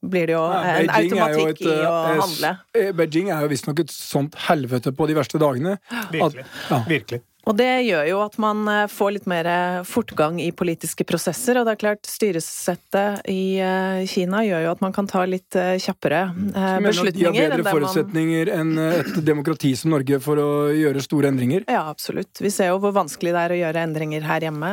blir 0.07 0.29
det 0.29 0.35
jo 0.37 0.43
Ja, 0.47 0.75
en 0.81 0.91
Beijing 0.91 1.17
er 1.17 1.33
jo 1.33 1.45
automatikk 1.45 1.61
et, 1.61 1.65
i 1.67 1.77
å 1.87 1.95
øh, 1.95 2.19
handle. 2.21 2.51
eh, 2.77 2.91
Beijing 2.95 3.31
er 3.33 3.45
jo 3.45 3.51
visstnok 3.53 3.81
et 3.83 3.93
sånt 3.93 4.37
helvete 4.47 4.93
på 4.95 5.07
de 5.09 5.17
verste 5.17 5.41
dagene. 5.41 5.77
Virkelig. 6.13 6.45
ja. 6.69 6.83
Virkelig. 6.87 7.23
Og 7.47 7.55
det 7.57 7.69
gjør 7.87 8.05
jo 8.09 8.19
at 8.25 8.35
man 8.43 8.63
eh, 8.71 8.83
får 8.91 9.13
litt 9.17 9.27
mer 9.29 9.47
fortgang 9.87 10.39
i 10.43 10.49
politiske 10.51 11.05
prosesser, 11.07 11.59
og 11.61 11.67
det 11.67 11.77
er 11.77 11.81
klart 11.81 12.07
styresettet 12.09 13.23
i 13.31 13.57
eh, 13.63 14.01
Kina 14.09 14.41
gjør 14.45 14.65
jo 14.65 14.71
at 14.75 14.83
man 14.83 14.95
kan 14.95 15.07
ta 15.09 15.23
litt 15.29 15.55
eh, 15.55 15.75
kjappere 15.81 16.25
beslutninger. 16.33 16.93
Som 16.93 17.07
at 17.07 17.15
de 17.15 17.25
har 17.25 17.31
beslutninger. 17.31 17.37
bedre 17.37 17.47
enn 17.47 17.57
det 17.57 17.65
man- 17.67 17.77
forutsetninger 17.77 18.51
enn 18.57 18.73
eh, 18.83 18.99
et 19.01 19.19
demokrati 19.27 19.71
som 19.79 19.93
Norge 19.95 20.19
for 20.23 20.41
å 20.41 20.49
gjøre 20.75 21.03
store 21.05 21.31
endringer. 21.31 21.63
Ja, 21.71 21.85
absolutt. 21.91 22.41
Vi 22.43 22.51
ser 22.53 22.73
jo 22.73 22.81
hvor 22.83 22.93
vanskelig 22.95 23.33
det 23.35 23.43
er 23.45 23.55
å 23.55 23.59
gjøre 23.61 23.85
endringer 23.87 24.27
her 24.27 24.47
hjemme. 24.47 24.71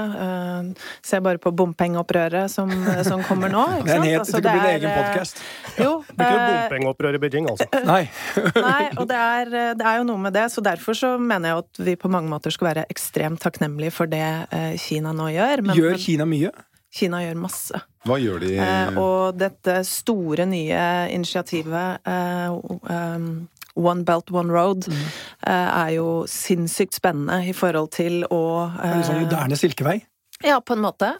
Se 1.05 1.21
bare 1.23 1.39
på 1.43 1.53
bompengeopprøret 1.55 2.51
som, 2.53 2.71
som 3.07 3.23
kommer 3.29 3.53
nå. 3.53 3.65
Ikke 3.81 3.87
Det 3.87 3.95
er 3.95 4.01
en 4.01 4.09
helt, 4.09 4.21
Altså, 4.25 4.41
det 4.41 4.51
kan 4.51 4.59
bli 4.59 4.69
en 4.69 4.77
egen 4.79 4.91
eh, 4.91 4.99
podkast. 4.99 5.43
Jo. 5.79 5.93
Det 6.15 6.17
blir 6.19 6.27
ikke 6.27 6.45
eh, 6.45 6.59
bompengeopprør 6.65 7.19
i 7.19 7.23
Beijing, 7.23 7.49
altså. 7.51 7.67
Nei. 7.87 8.03
Nei, 8.69 8.85
og 8.99 9.07
det 9.11 9.19
er, 9.21 9.51
det 9.79 9.87
er 9.87 9.99
jo 10.01 10.07
noe 10.09 10.21
med 10.27 10.35
det, 10.37 10.47
så 10.55 10.63
derfor 10.65 10.97
så 10.99 11.15
mener 11.21 11.51
jeg 11.53 11.65
at 11.65 11.83
vi 11.89 11.97
på 12.01 12.11
mange 12.13 12.31
måter 12.31 12.55
skal 12.55 12.64
skal 12.65 12.73
være 12.73 12.87
ekstremt 12.93 13.41
takknemlige 13.45 13.93
for 13.93 14.07
det 14.11 14.23
eh, 14.51 14.77
Kina 14.81 15.13
nå 15.13 15.29
gjør. 15.35 15.63
Men, 15.67 15.77
Gjør 15.77 15.99
Kina 16.01 16.25
mye? 16.29 16.51
Kina 16.95 17.21
gjør 17.25 17.41
masse. 17.43 17.81
Hva 18.07 18.17
gjør 18.23 18.41
de 18.45 18.53
Eh, 18.63 18.97
og 19.01 19.37
dette 19.41 19.81
store 19.85 20.47
nye 20.47 21.11
initiativet 21.13 21.99
eh, 22.07 22.55
um, 22.55 23.49
One 23.75 24.05
Belt, 24.07 24.31
One 24.31 24.53
Road 24.55 24.87
Mm. 24.89 25.03
eh, 25.47 25.69
er 25.85 25.91
jo 25.97 26.25
sinnssykt 26.31 26.95
spennende 26.95 27.43
i 27.49 27.53
forhold 27.53 27.91
til 27.91 28.25
å 28.31 28.71
det 28.79 29.05
sånn 29.09 29.25
moderne 29.27 29.57
silkevei? 29.59 30.05
Ja, 30.45 30.59
på 30.61 30.75
en 30.77 30.83
måte. 30.85 31.15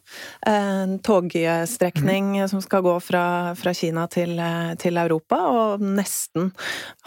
En 0.47 0.99
togstrekning 0.99 2.43
Mm. 2.43 2.49
som 2.49 2.61
skal 2.63 2.83
gå 2.83 3.01
fra, 3.01 3.55
fra 3.57 3.73
Kina 3.75 4.07
til, 4.07 4.39
eh, 4.39 4.75
til 4.75 4.97
Europa, 5.01 5.37
og 5.37 5.81
nesten, 5.81 6.53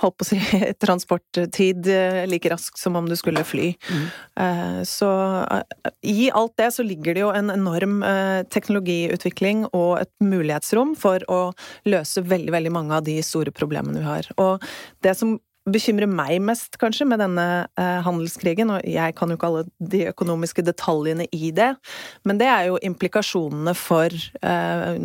holdt 0.02 0.18
på 0.18 0.26
å 0.26 0.30
si, 0.32 0.40
transporttid 0.84 1.88
eh, 1.88 2.26
like 2.26 2.50
raskt 2.50 2.82
som 2.82 2.96
om 2.98 3.06
du 3.06 3.16
skulle 3.16 3.44
fly. 3.46 3.76
Mm. 3.94 4.08
Så 4.86 5.08
i 6.04 6.30
alt 6.34 6.56
det 6.58 6.72
så 6.74 6.84
ligger 6.86 7.14
det 7.14 7.22
jo 7.22 7.32
en 7.34 7.50
enorm 7.50 8.02
teknologiutvikling 8.54 9.66
og 9.74 10.02
et 10.02 10.12
mulighetsrom 10.22 10.96
for 10.98 11.24
å 11.28 11.54
løse 11.86 12.22
veldig, 12.22 12.54
veldig 12.54 12.72
mange 12.74 12.98
av 12.98 13.06
de 13.08 13.18
store 13.26 13.52
problemene 13.52 14.02
vi 14.02 14.06
har. 14.06 14.30
Og 14.38 14.64
det 15.06 15.16
som 15.18 15.38
bekymrer 15.68 16.10
meg 16.10 16.40
mest, 16.44 16.78
kanskje, 16.82 17.08
med 17.10 17.22
denne 17.22 17.48
eh, 17.80 18.00
handelskrigen, 18.06 18.72
og 18.74 18.86
jeg 18.88 19.16
kan 19.18 19.32
jo 19.32 19.38
ikke 19.38 19.50
alle 19.52 19.66
de 19.94 20.06
økonomiske 20.12 20.64
detaljene 20.66 21.28
i 21.36 21.52
det, 21.56 21.74
men 22.28 22.40
det 22.40 22.48
er 22.52 22.70
jo 22.70 22.80
implikasjonene 22.88 23.74
for 23.78 24.14
eh, 24.14 25.00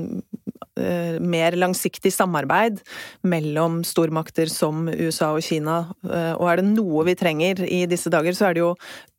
eh, 0.79 1.19
mer 1.21 1.57
langsiktig 1.59 2.13
samarbeid 2.15 2.81
mellom 3.27 3.81
stormakter 3.87 4.51
som 4.53 4.87
USA 4.89 5.33
og 5.37 5.43
Kina. 5.47 5.81
Eh, 6.07 6.33
og 6.37 6.47
er 6.51 6.63
det 6.63 6.69
noe 6.71 7.07
vi 7.09 7.17
trenger 7.19 7.65
i 7.67 7.83
disse 7.91 8.13
dager, 8.13 8.37
så 8.37 8.51
er 8.51 8.57
det 8.57 8.65
jo 8.65 8.73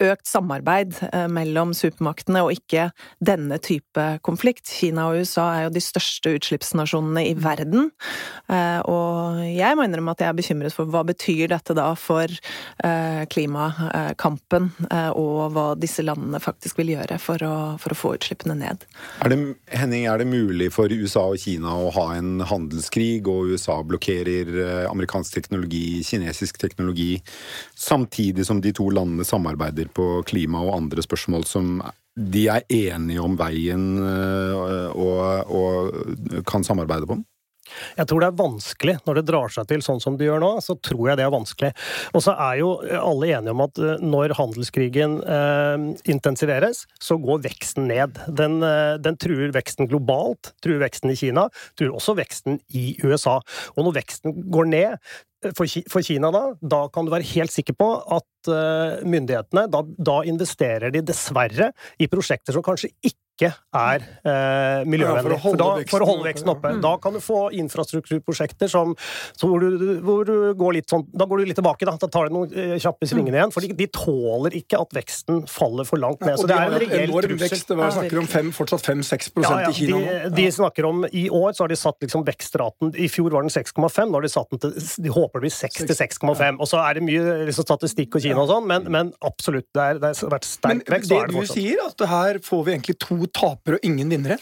økt 0.07 0.29
samarbeid 0.29 0.95
eh, 1.11 1.27
mellom 1.31 1.75
supermaktene, 1.77 2.45
og 2.45 2.55
ikke 2.55 2.89
denne 3.23 3.59
type 3.63 4.07
konflikt. 4.23 4.71
Kina 4.71 5.09
og 5.11 5.23
USA 5.23 5.49
er 5.57 5.67
jo 5.67 5.75
de 5.75 5.83
største 5.83 6.35
utslippsnasjonene 6.37 7.27
i 7.29 7.35
verden, 7.43 7.89
og 8.53 9.39
jeg 9.43 9.75
må 9.75 9.85
innrømme 9.85 10.13
at 10.13 10.21
jeg 10.21 10.29
er 10.29 10.37
bekymret 10.37 10.75
for 10.75 10.89
hva 10.89 11.01
betyr 11.07 11.32
dette 11.49 11.75
da 11.77 11.89
for 11.99 12.31
eh, 12.31 13.23
klimakampen, 13.31 14.69
eh, 14.89 15.09
og 15.17 15.53
hva 15.55 15.65
disse 15.79 16.05
landene 16.05 16.41
faktisk 16.43 16.79
vil 16.81 16.93
gjøre 16.95 17.17
for 17.21 17.43
å, 17.45 17.55
for 17.81 17.95
å 17.95 17.97
få 17.97 18.13
utslippene 18.17 18.55
ned. 18.59 18.85
Er 19.23 19.33
det, 19.33 19.39
Henning, 19.73 20.07
er 20.09 20.21
det 20.21 20.29
mulig 20.29 20.69
for 20.75 20.91
USA 20.93 21.25
og 21.33 21.41
Kina 21.43 21.75
å 21.75 21.91
ha 21.95 22.07
en 22.17 22.43
handelskrig, 22.49 23.25
og 23.29 23.53
USA 23.53 23.79
blokkerer 23.87 24.53
eh, 24.53 24.85
amerikansk 24.91 25.39
teknologi, 25.39 26.03
kinesisk 26.07 26.61
teknologi, 26.61 27.17
samtidig 27.75 28.47
som 28.47 28.61
de 28.63 28.73
to 28.75 28.89
landene 28.93 29.27
samarbeider 29.27 29.91
på 29.93 30.23
klima 30.29 30.63
og 30.63 30.77
andre 30.77 31.05
spørsmål 31.05 31.47
som 31.49 31.77
de 32.13 32.45
er 32.53 32.65
enige 32.69 33.23
om 33.25 33.33
veien 33.39 33.85
og, 33.97 35.49
og 35.49 36.43
kan 36.45 36.61
samarbeide 36.61 37.09
på? 37.09 37.17
Jeg 37.97 38.09
tror 38.09 38.23
det 38.23 38.29
er 38.29 38.39
vanskelig 38.39 38.95
når 39.07 39.19
det 39.19 39.25
drar 39.29 39.53
seg 39.53 39.67
til 39.69 39.83
sånn 39.85 40.01
som 40.03 40.17
det 40.19 40.27
gjør 40.27 40.41
nå. 40.43 40.51
Så 40.63 40.75
tror 40.83 41.09
jeg 41.09 41.19
det 41.19 41.25
er 41.25 41.33
vanskelig. 41.33 41.71
Og 42.13 42.25
så 42.25 42.35
er 42.35 42.59
jo 42.61 42.69
alle 42.99 43.31
enige 43.31 43.55
om 43.55 43.65
at 43.65 43.81
eh, 43.81 44.03
når 44.03 44.35
handelskrigen 44.39 45.19
eh, 45.23 45.87
intensiveres, 46.11 46.83
så 47.01 47.17
går 47.21 47.43
veksten 47.47 47.87
ned. 47.91 48.19
Den, 48.27 48.59
eh, 48.67 48.95
den 49.03 49.19
truer 49.21 49.53
veksten 49.55 49.89
globalt, 49.91 50.53
truer 50.63 50.83
veksten 50.83 51.13
i 51.13 51.19
Kina, 51.19 51.47
truer 51.79 51.95
også 51.95 52.17
veksten 52.19 52.59
i 52.75 52.93
USA. 53.03 53.39
Og 53.77 53.87
når 53.87 53.99
veksten 54.01 54.37
går 54.53 54.69
ned 54.73 54.91
eh, 54.93 55.55
for, 55.55 55.69
for 55.91 56.05
Kina 56.05 56.33
da, 56.35 56.45
da 56.59 56.85
kan 56.93 57.07
du 57.07 57.13
være 57.13 57.29
helt 57.33 57.53
sikker 57.53 57.77
på 57.79 57.89
at 58.17 58.51
eh, 58.51 59.03
myndighetene 59.07 59.67
da, 59.71 59.83
da 60.11 60.21
investerer 60.27 60.93
de 60.93 61.03
dessverre 61.05 61.71
i 62.01 62.11
prosjekter 62.11 62.55
som 62.55 62.65
kanskje 62.65 62.91
ikke 63.01 63.22
er 63.41 64.03
eh, 64.29 64.83
miljøvennlig. 64.85 65.37
Ja, 65.37 65.41
for 65.41 65.53
å 65.53 65.57
da, 65.57 65.67
veksten 65.79 65.89
for 65.89 66.05
å 66.05 66.07
holde 66.07 66.27
veksten 66.29 66.51
oppe. 66.53 66.73
ja. 66.75 66.81
Da 66.83 66.93
kan 67.01 67.15
du 67.15 67.19
få 67.23 67.39
infrastrukturprosjekter 67.57 68.69
som, 68.71 68.93
som 69.39 69.49
hvor, 69.49 69.63
du, 69.63 69.97
hvor 70.05 70.27
du 70.27 70.53
går 70.59 70.77
litt 70.77 70.89
sånn 70.93 71.05
Da 71.13 71.25
går 71.29 71.41
du 71.41 71.49
litt 71.49 71.57
tilbake, 71.59 71.87
da. 71.89 71.95
Da 71.99 72.09
tar 72.13 72.29
du 72.29 72.35
noen 72.37 72.53
eh, 72.53 72.75
kjappe 72.81 73.07
svingene 73.09 73.39
igjen. 73.39 73.53
For 73.55 73.65
de, 73.65 73.73
de 73.77 73.87
tåler 73.93 74.57
ikke 74.59 74.79
at 74.83 74.93
veksten 74.95 75.43
faller 75.49 75.87
for 75.89 76.01
langt 76.01 76.21
ned. 76.21 76.35
Ja, 76.35 76.41
Så 76.41 76.47
de 76.47 76.53
det 76.53 76.59
er 76.59 76.67
en 76.67 76.79
reell 76.83 77.15
trussel. 77.15 77.37
vekst. 77.43 77.67
Det 77.73 77.79
var 77.79 77.95
snakker 77.97 78.21
om 78.21 78.29
fem, 78.29 78.51
fortsatt 78.55 78.85
5-6 78.85 79.31
Ja, 79.43 79.53
ja, 79.65 79.71
i 79.71 79.77
Kina 79.77 80.01
de, 80.03 80.31
de 80.37 80.47
snakker 80.53 80.87
om 80.87 81.03
I 81.09 81.25
år 81.33 81.55
så 81.57 81.65
har 81.65 81.73
de 81.73 81.79
satt 81.79 81.97
liksom 82.03 82.25
vekstraten 82.27 82.93
I 83.01 83.09
fjor 83.11 83.33
var 83.33 83.45
den 83.45 83.53
6,5. 83.53 84.11
Nå 84.11 84.19
har 84.19 84.27
de 84.27 84.31
satt 84.31 84.53
den 84.53 84.61
til 84.63 84.77
De 85.03 85.13
håper 85.13 85.41
det 85.41 85.47
blir 85.47 85.55
6 85.57 85.81
til 85.89 85.97
6,5. 85.97 86.61
Og 86.61 86.69
så 86.69 86.81
er 86.83 86.99
det 86.99 87.05
mye 87.07 87.37
liksom, 87.49 87.65
statistikk 87.67 88.19
og 88.19 88.23
Kina 88.25 88.43
og 88.43 88.51
sånn, 88.51 88.67
men, 88.69 88.87
men 88.93 89.11
absolutt, 89.25 89.67
det, 89.73 89.83
er, 89.83 90.01
det 90.03 90.13
har 90.13 90.33
vært 90.35 90.47
sterk 90.47 90.93
vekst. 90.93 91.09
det 91.09 91.19
er 91.19 91.31
det 91.31 91.43
du 91.43 91.49
sier, 91.49 91.81
at 91.87 92.05
her 92.13 92.39
får 92.43 92.63
vi 92.67 92.75
egentlig 92.77 92.97
to 93.01 93.22
tapere 93.31 93.75
og 93.79 93.83
ingen 93.87 94.09
vinnere. 94.09 94.37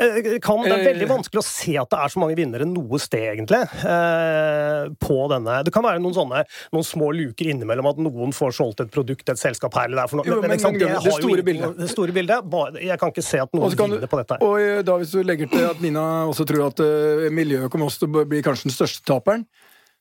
Eh, 0.00 0.38
Kan, 0.40 0.62
det 0.64 0.72
er 0.72 0.86
veldig 0.94 1.04
Eh. 1.04 1.10
vanskelig 1.10 1.40
å 1.42 1.44
se 1.44 1.76
at 1.76 1.90
det 1.92 1.98
er 2.00 2.08
så 2.08 2.18
mange 2.18 2.34
vinnere 2.34 2.64
noe 2.64 2.96
sted, 2.98 3.36
egentlig. 3.36 3.60
eh, 3.84 4.88
På 4.98 5.28
denne 5.28 5.62
Det 5.64 5.70
kan 5.70 5.82
være 5.84 6.00
noen 6.00 6.14
sånne 6.16 6.44
Noen 6.72 6.82
små 6.86 7.10
luker 7.12 7.44
innimellom 7.52 7.90
at 7.90 7.98
noen 8.00 8.32
får 8.32 8.54
solgt 8.56 8.80
et 8.80 8.90
produkt, 8.90 9.28
et 9.28 9.36
selskap 9.36 9.74
her 9.74 9.84
eller 9.90 9.96
der. 10.00 10.08
For 10.08 10.16
noe. 10.16 10.24
Jo, 10.24 10.40
men- 10.40 10.48
men, 10.48 10.62
men 10.62 10.78
det 10.78 10.88
det, 11.04 11.12
store 11.12 11.42
bildet. 11.44 11.76
Det 11.76 11.90
store 11.90 12.10
bildet 12.12 12.48
bare, 12.48 12.72
Jeg 12.80 12.98
kan 12.98 13.10
ikke 13.12 13.22
se 13.22 13.38
at 13.38 13.52
noen 13.52 13.76
kan 13.76 13.90
vinner 13.90 14.08
på 14.08 14.16
dette. 14.16 14.38
her. 14.40 14.46
Og 14.48 14.58
eh, 14.60 14.82
da 14.82 14.92
hvis 14.96 15.12
du 15.12 15.22
legger 15.22 15.50
til 15.50 15.68
at 15.68 15.80
Nina 15.82 16.24
også 16.26 16.46
tror 16.48 16.66
at 16.68 16.80
uh, 16.80 17.28
miljøet 17.30 17.68
kommer 17.70 17.86
også 17.92 17.98
til 18.00 18.08
å 18.08 18.24
bli 18.26 18.40
kanskje 18.40 18.64
den 18.70 18.72
største 18.72 19.04
taperen, 19.04 19.44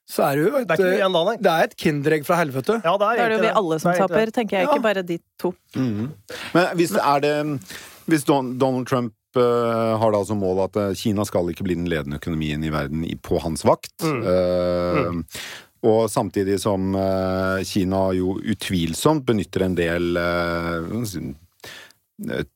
så 0.10 0.24
er 0.32 0.36
det 0.40 0.48
jo 0.52 0.58
et, 0.58 0.68
Det 0.68 0.80
er 0.80 1.10
da, 1.10 1.36
det 1.36 1.52
er 1.52 1.64
et 1.68 1.76
kinderegg 1.78 2.26
fra 2.26 2.36
helvete. 2.40 2.82
Ja, 2.84 2.96
det 2.98 3.08
er 3.12 3.16
det 3.18 3.28
er 3.28 3.32
jo 3.32 3.42
vi 3.44 3.52
alle 3.60 3.80
som 3.80 3.92
er 3.92 3.98
taper, 4.08 4.32
tenker 4.32 4.52
jeg, 4.56 4.64
Ja. 4.68 4.72
ikke 4.72 4.82
bare 4.82 5.04
de 5.04 5.20
to. 5.38 5.54
Men 5.76 6.68
hvis, 6.80 6.92
det 6.96 7.04
er 7.04 7.20
det, 7.20 7.60
hvis 8.10 8.26
Don, 8.28 8.58
Donald 8.60 8.88
Trump 8.90 9.14
eh, 9.36 10.00
har 10.00 10.12
da 10.14 10.24
som 10.26 10.42
mål 10.42 10.64
at 10.66 10.80
eh, 10.80 10.94
Kina 10.98 11.26
skal 11.28 11.52
ikke 11.52 11.66
bli 11.68 11.78
den 11.80 11.90
ledende 11.92 12.20
økonomien 12.22 12.64
i 12.64 12.72
verden 12.74 13.06
i, 13.08 13.16
på 13.16 13.40
hans 13.44 13.66
vakt 13.68 14.04
eh, 14.06 15.12
Og 15.82 16.02
samtidig 16.14 16.60
som 16.62 16.94
Kina 17.66 18.02
jo 18.14 18.36
utvilsomt 18.38 19.26
benytter 19.26 19.66
en 19.66 19.78
del 19.80 20.20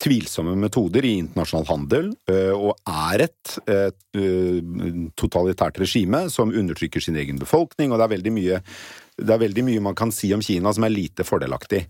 tvilsomme 0.02 0.56
metoder 0.60 1.06
i 1.06 1.16
internasjonal 1.22 1.66
handel, 1.70 2.12
eh, 2.30 2.52
og 2.54 2.76
er 2.86 3.26
et, 3.28 3.56
et 3.72 4.20
eh, 4.20 4.60
totalitært 5.18 5.80
regime 5.82 6.26
som 6.34 6.54
undertrykker 6.54 7.04
sin 7.04 7.18
egen 7.20 7.42
befolkning, 7.42 7.92
og 7.92 8.00
det 8.02 8.06
er 8.06 8.36
mye 8.36 8.62
det 9.16 9.32
er 9.32 9.40
veldig 9.40 9.64
mye 9.64 9.80
man 9.80 9.96
kan 9.96 10.10
si 10.12 10.34
om 10.36 10.42
Kina 10.44 10.74
som 10.76 10.84
er 10.84 10.92
lite 10.92 11.24
fordelaktig. 11.24 11.86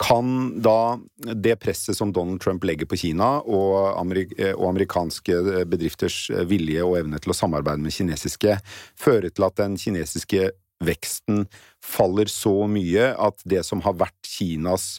Kan 0.00 0.62
da 0.64 0.96
det 1.36 1.58
presset 1.60 1.98
som 1.98 2.08
Donald 2.08 2.40
Trump 2.40 2.64
legger 2.64 2.88
på 2.88 2.96
Kina, 3.02 3.34
og, 3.44 4.00
amerik 4.00 4.32
eh, 4.38 4.54
og 4.54 4.70
amerikanske 4.70 5.66
bedrifters 5.68 6.22
vilje 6.48 6.86
og 6.86 6.96
evne 7.02 7.20
til 7.20 7.34
å 7.34 7.36
samarbeide 7.36 7.84
med 7.84 7.92
kinesiske, 7.92 8.56
føre 8.96 9.28
til 9.28 9.44
at 9.44 9.60
den 9.60 9.76
kinesiske 9.80 10.48
veksten 10.80 11.44
faller 11.84 12.30
så 12.32 12.54
mye 12.70 13.12
at 13.12 13.44
det 13.48 13.62
som 13.68 13.84
har 13.84 13.98
vært 14.00 14.16
Kinas 14.24 14.98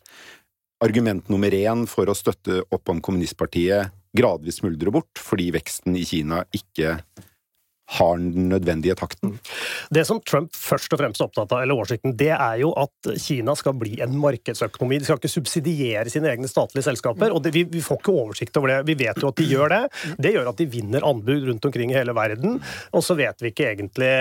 argument 0.82 1.28
nummer 1.30 1.54
én 1.54 1.86
for 1.90 2.10
å 2.10 2.18
støtte 2.18 2.64
opp 2.74 2.90
om 2.92 3.02
kommunistpartiet, 3.04 3.94
gradvis 4.18 4.60
smuldrer 4.60 4.92
bort, 4.94 5.12
fordi 5.20 5.52
veksten 5.56 5.96
i 5.96 6.06
Kina 6.08 6.42
ikke 6.56 6.98
har 7.98 8.18
den 8.18 8.48
nødvendige 8.52 8.96
takten. 8.96 9.36
Det 9.92 10.06
som 10.08 10.22
Trump 10.24 10.54
først 10.56 10.94
og 10.96 11.02
fremst 11.02 11.22
er 11.22 11.28
opptatt 11.28 11.52
av, 11.52 11.64
eller 11.64 11.76
oversikten, 11.76 12.16
det 12.18 12.32
er 12.36 12.62
jo 12.62 12.72
at 12.80 13.12
Kina 13.20 13.56
skal 13.60 13.76
bli 13.80 13.98
en 14.04 14.16
markedsøkonomi. 14.22 15.02
De 15.02 15.08
skal 15.08 15.20
ikke 15.20 15.32
subsidiere 15.32 16.12
sine 16.12 16.30
egne 16.32 16.50
statlige 16.52 16.86
selskaper. 16.88 17.34
og 17.36 17.44
det, 17.44 17.54
vi, 17.56 17.66
vi 17.68 17.84
får 17.84 18.00
ikke 18.00 18.16
oversikt 18.16 18.58
over 18.62 18.74
det. 18.74 18.80
Vi 18.88 18.98
vet 19.04 19.20
jo 19.22 19.32
at 19.32 19.42
de 19.42 19.48
gjør 19.50 19.74
det. 19.74 19.82
Det 20.24 20.34
gjør 20.36 20.52
at 20.54 20.62
de 20.62 20.70
vinner 20.72 21.08
anbud 21.08 21.48
rundt 21.50 21.68
omkring 21.68 21.92
i 21.92 21.98
hele 21.98 22.16
verden. 22.16 22.62
Og 22.96 23.04
så 23.04 23.18
vet 23.20 23.44
vi 23.44 23.52
ikke 23.52 23.72
egentlig 23.74 24.12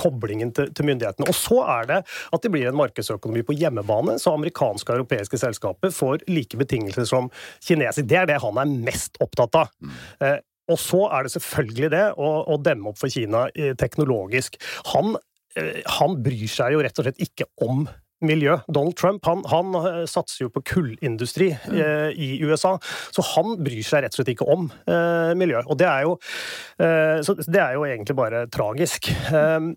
koblingen 0.00 0.54
til, 0.56 0.70
til 0.72 0.88
myndighetene. 0.88 1.28
Og 1.28 1.36
så 1.36 1.60
er 1.78 1.90
det 1.90 2.00
at 2.06 2.44
det 2.44 2.52
blir 2.54 2.70
en 2.70 2.78
markedsøkonomi 2.80 3.44
på 3.46 3.56
hjemmebane, 3.58 4.16
så 4.22 4.36
amerikanske 4.36 4.92
og 4.92 5.02
europeiske 5.02 5.40
selskaper 5.42 5.92
får 5.94 6.24
like 6.30 6.56
betingelser 6.60 7.08
som 7.08 7.28
kinesiske. 7.60 8.08
Det 8.08 8.22
er 8.22 8.32
det 8.32 8.40
han 8.42 8.62
er 8.62 8.72
mest 8.88 9.20
opptatt 9.22 9.62
av. 9.64 9.76
Og 10.70 10.78
så 10.78 11.02
er 11.10 11.26
det 11.26 11.34
selvfølgelig 11.34 11.90
det 11.94 12.04
å, 12.14 12.30
å 12.54 12.58
demme 12.62 12.92
opp 12.92 13.00
for 13.00 13.12
Kina 13.12 13.48
eh, 13.54 13.74
teknologisk. 13.78 14.58
Han, 14.92 15.16
eh, 15.58 15.82
han 15.98 16.18
bryr 16.22 16.48
seg 16.50 16.76
jo 16.76 16.84
rett 16.84 17.00
og 17.00 17.08
slett 17.08 17.22
ikke 17.22 17.48
om 17.66 17.86
miljø. 18.26 18.56
Donald 18.68 18.96
Trump 18.98 19.26
han, 19.28 19.42
han 19.50 19.74
eh, 19.82 20.00
satser 20.10 20.46
jo 20.46 20.52
på 20.54 20.62
kullindustri 20.72 21.50
eh, 21.52 22.10
i 22.14 22.30
USA, 22.44 22.76
så 23.12 23.24
han 23.34 23.56
bryr 23.62 23.82
seg 23.86 24.04
rett 24.04 24.14
og 24.14 24.20
slett 24.22 24.32
ikke 24.34 24.48
om 24.52 24.68
eh, 24.86 25.32
miljø. 25.38 25.62
Og 25.66 25.78
det 25.80 25.88
er 25.88 26.06
jo 26.06 26.16
eh, 26.82 27.18
så 27.24 27.36
det 27.42 27.60
er 27.60 27.76
jo 27.76 27.84
egentlig 27.86 28.16
bare 28.18 28.44
tragisk. 28.52 29.10
Um, 29.32 29.72